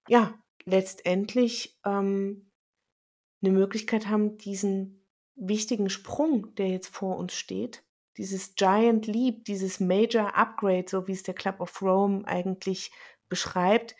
ja 0.07 0.37
letztendlich 0.65 1.79
ähm, 1.85 2.51
eine 3.41 3.51
Möglichkeit 3.51 4.07
haben, 4.07 4.37
diesen 4.37 5.05
wichtigen 5.35 5.89
Sprung, 5.89 6.53
der 6.55 6.67
jetzt 6.69 6.87
vor 6.87 7.17
uns 7.17 7.33
steht, 7.33 7.83
dieses 8.17 8.55
Giant 8.55 9.07
Leap, 9.07 9.45
dieses 9.45 9.79
Major 9.79 10.35
Upgrade, 10.35 10.85
so 10.89 11.07
wie 11.07 11.11
es 11.13 11.23
der 11.23 11.35
Club 11.35 11.59
of 11.61 11.81
Rome 11.81 12.27
eigentlich 12.27 12.91
beschreibt, 13.29 13.95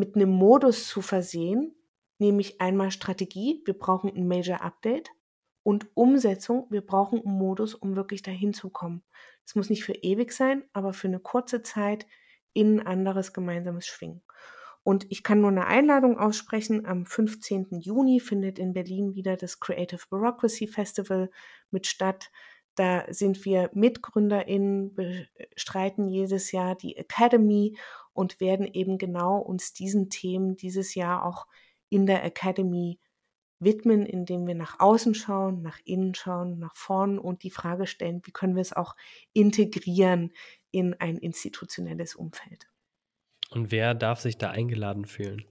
mit 0.00 0.16
einem 0.16 0.30
Modus 0.30 0.88
zu 0.88 1.02
versehen, 1.02 1.76
nämlich 2.18 2.60
einmal 2.60 2.90
Strategie, 2.90 3.62
wir 3.66 3.74
brauchen 3.74 4.10
ein 4.12 4.26
Major 4.26 4.62
Update 4.62 5.10
und 5.62 5.86
Umsetzung, 5.94 6.66
wir 6.70 6.80
brauchen 6.80 7.20
einen 7.24 7.38
Modus, 7.38 7.74
um 7.74 7.94
wirklich 7.94 8.22
dahin 8.22 8.52
zu 8.52 8.70
kommen. 8.70 9.04
Es 9.46 9.54
muss 9.54 9.70
nicht 9.70 9.84
für 9.84 9.94
ewig 9.94 10.32
sein, 10.32 10.64
aber 10.72 10.92
für 10.92 11.06
eine 11.06 11.20
kurze 11.20 11.62
Zeit 11.62 12.06
in 12.52 12.80
ein 12.80 12.86
anderes 12.86 13.32
gemeinsames 13.32 13.86
Schwingen. 13.86 14.22
Und 14.82 15.06
ich 15.10 15.22
kann 15.22 15.42
nur 15.42 15.50
eine 15.50 15.66
Einladung 15.66 16.18
aussprechen. 16.18 16.86
Am 16.86 17.04
15. 17.04 17.68
Juni 17.80 18.18
findet 18.18 18.58
in 18.58 18.72
Berlin 18.72 19.14
wieder 19.14 19.36
das 19.36 19.60
Creative 19.60 20.00
Bureaucracy 20.08 20.66
Festival 20.66 21.30
mit 21.70 21.86
statt. 21.86 22.30
Da 22.80 23.04
sind 23.10 23.44
wir 23.44 23.68
MitgründerInnen, 23.74 24.94
bestreiten 24.94 26.08
jedes 26.08 26.50
Jahr 26.50 26.74
die 26.74 26.96
Academy 26.96 27.76
und 28.14 28.40
werden 28.40 28.66
eben 28.66 28.96
genau 28.96 29.36
uns 29.36 29.74
diesen 29.74 30.08
Themen 30.08 30.56
dieses 30.56 30.94
Jahr 30.94 31.26
auch 31.26 31.46
in 31.90 32.06
der 32.06 32.24
Academy 32.24 32.98
widmen, 33.58 34.06
indem 34.06 34.46
wir 34.46 34.54
nach 34.54 34.80
außen 34.80 35.14
schauen, 35.14 35.60
nach 35.60 35.78
innen 35.84 36.14
schauen, 36.14 36.58
nach 36.58 36.74
vorn 36.74 37.18
und 37.18 37.42
die 37.42 37.50
Frage 37.50 37.86
stellen, 37.86 38.22
wie 38.24 38.30
können 38.30 38.54
wir 38.54 38.62
es 38.62 38.72
auch 38.72 38.96
integrieren 39.34 40.32
in 40.70 40.94
ein 40.94 41.18
institutionelles 41.18 42.14
Umfeld. 42.14 42.66
Und 43.50 43.72
wer 43.72 43.92
darf 43.92 44.20
sich 44.20 44.38
da 44.38 44.52
eingeladen 44.52 45.04
fühlen? 45.04 45.44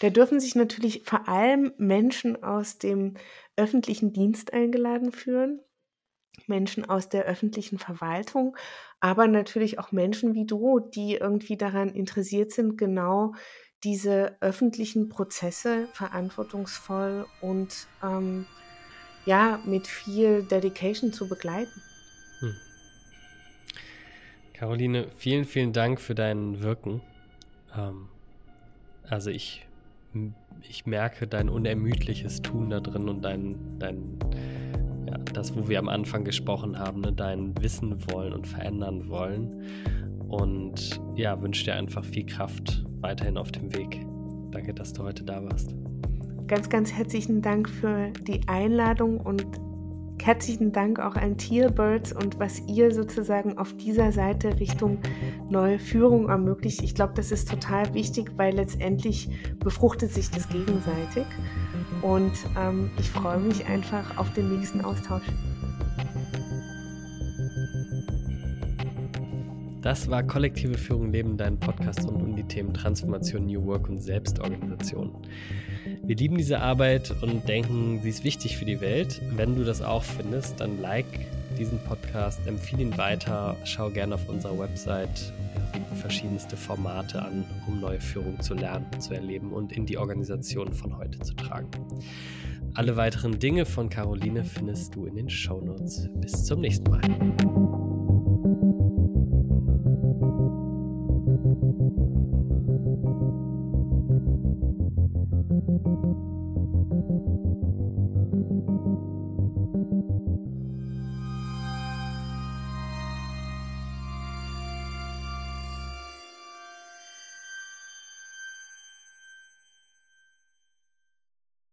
Da 0.00 0.10
dürfen 0.10 0.40
sich 0.40 0.56
natürlich 0.56 1.04
vor 1.04 1.28
allem 1.28 1.72
Menschen 1.78 2.42
aus 2.42 2.78
dem 2.78 3.14
öffentlichen 3.54 4.12
Dienst 4.12 4.52
eingeladen 4.52 5.12
fühlen, 5.12 5.60
Menschen 6.46 6.84
aus 6.84 7.08
der 7.08 7.24
öffentlichen 7.24 7.78
Verwaltung, 7.78 8.56
aber 9.00 9.26
natürlich 9.28 9.78
auch 9.78 9.92
Menschen 9.92 10.34
wie 10.34 10.46
du, 10.46 10.80
die 10.80 11.14
irgendwie 11.14 11.56
daran 11.56 11.90
interessiert 11.90 12.52
sind, 12.52 12.76
genau 12.76 13.34
diese 13.82 14.36
öffentlichen 14.40 15.08
Prozesse 15.08 15.88
verantwortungsvoll 15.92 17.26
und 17.40 17.86
ähm, 18.02 18.46
ja, 19.24 19.60
mit 19.64 19.86
viel 19.86 20.42
Dedication 20.42 21.12
zu 21.12 21.28
begleiten. 21.28 21.82
Hm. 22.40 22.54
Caroline, 24.52 25.08
vielen, 25.16 25.44
vielen 25.44 25.72
Dank 25.72 26.00
für 26.00 26.14
dein 26.14 26.62
Wirken. 26.62 27.00
Ähm, 27.76 28.08
also 29.04 29.30
ich, 29.30 29.66
ich 30.68 30.86
merke 30.86 31.26
dein 31.26 31.48
unermüdliches 31.48 32.42
Tun 32.42 32.70
da 32.70 32.80
drin 32.80 33.08
und 33.08 33.22
dein, 33.22 33.78
dein 33.78 34.18
das, 35.32 35.56
wo 35.56 35.68
wir 35.68 35.78
am 35.78 35.88
Anfang 35.88 36.24
gesprochen 36.24 36.78
haben, 36.78 37.00
ne, 37.00 37.12
dein 37.12 37.54
Wissen 37.60 37.96
wollen 38.10 38.32
und 38.32 38.46
verändern 38.46 39.08
wollen. 39.08 39.64
Und 40.28 41.00
ja, 41.16 41.40
wünsche 41.42 41.64
dir 41.64 41.74
einfach 41.74 42.04
viel 42.04 42.26
Kraft 42.26 42.84
weiterhin 43.00 43.36
auf 43.36 43.50
dem 43.52 43.74
Weg. 43.74 44.06
Danke, 44.52 44.74
dass 44.74 44.92
du 44.92 45.02
heute 45.02 45.24
da 45.24 45.42
warst. 45.44 45.74
Ganz, 46.46 46.68
ganz 46.68 46.92
herzlichen 46.92 47.42
Dank 47.42 47.68
für 47.68 48.12
die 48.26 48.40
Einladung 48.48 49.20
und 49.20 49.46
herzlichen 50.22 50.72
Dank 50.72 51.00
auch 51.00 51.16
an 51.16 51.36
Tierbirds 51.36 52.12
und 52.12 52.38
was 52.38 52.62
ihr 52.68 52.92
sozusagen 52.92 53.56
auf 53.58 53.76
dieser 53.76 54.12
Seite 54.12 54.58
Richtung 54.60 54.98
neue 55.48 55.78
Führung 55.78 56.28
ermöglicht. 56.28 56.82
Ich 56.82 56.94
glaube, 56.94 57.14
das 57.14 57.32
ist 57.32 57.48
total 57.48 57.94
wichtig, 57.94 58.32
weil 58.36 58.54
letztendlich 58.54 59.30
befruchtet 59.58 60.12
sich 60.12 60.30
das 60.30 60.48
gegenseitig. 60.48 61.24
Und 62.02 62.32
ähm, 62.58 62.90
ich 62.98 63.08
freue 63.10 63.38
mich 63.38 63.66
einfach 63.66 64.16
auf 64.16 64.32
den 64.32 64.56
nächsten 64.56 64.80
Austausch. 64.80 65.24
Das 69.82 70.10
war 70.10 70.22
Kollektive 70.22 70.76
Führung 70.76 71.10
neben 71.10 71.38
deinem 71.38 71.58
Podcast 71.58 72.06
rund 72.06 72.22
um 72.22 72.36
die 72.36 72.44
Themen 72.44 72.74
Transformation, 72.74 73.46
New 73.46 73.64
Work 73.64 73.88
und 73.88 74.00
Selbstorganisation. 74.00 75.10
Wir 76.02 76.16
lieben 76.16 76.36
diese 76.36 76.60
Arbeit 76.60 77.14
und 77.22 77.48
denken, 77.48 77.98
sie 78.02 78.10
ist 78.10 78.22
wichtig 78.22 78.58
für 78.58 78.66
die 78.66 78.80
Welt. 78.82 79.22
Wenn 79.36 79.56
du 79.56 79.64
das 79.64 79.80
auch 79.80 80.02
findest, 80.02 80.60
dann 80.60 80.80
like 80.82 81.06
diesen 81.58 81.78
Podcast, 81.84 82.40
empfehle 82.46 82.82
ihn 82.82 82.98
weiter, 82.98 83.56
schau 83.64 83.90
gerne 83.90 84.16
auf 84.16 84.28
unserer 84.28 84.58
Website 84.58 85.32
verschiedenste 86.00 86.56
Formate 86.56 87.22
an, 87.22 87.44
um 87.66 87.80
neue 87.80 88.00
Führung 88.00 88.40
zu 88.40 88.54
lernen, 88.54 88.86
zu 88.98 89.14
erleben 89.14 89.52
und 89.52 89.72
in 89.72 89.86
die 89.86 89.98
Organisation 89.98 90.72
von 90.72 90.96
heute 90.96 91.18
zu 91.20 91.34
tragen. 91.34 91.70
Alle 92.74 92.96
weiteren 92.96 93.38
Dinge 93.38 93.66
von 93.66 93.88
Caroline 93.88 94.44
findest 94.44 94.94
du 94.94 95.06
in 95.06 95.16
den 95.16 95.28
Shownotes. 95.28 96.08
Bis 96.14 96.44
zum 96.44 96.60
nächsten 96.60 96.90
Mal. 96.90 97.89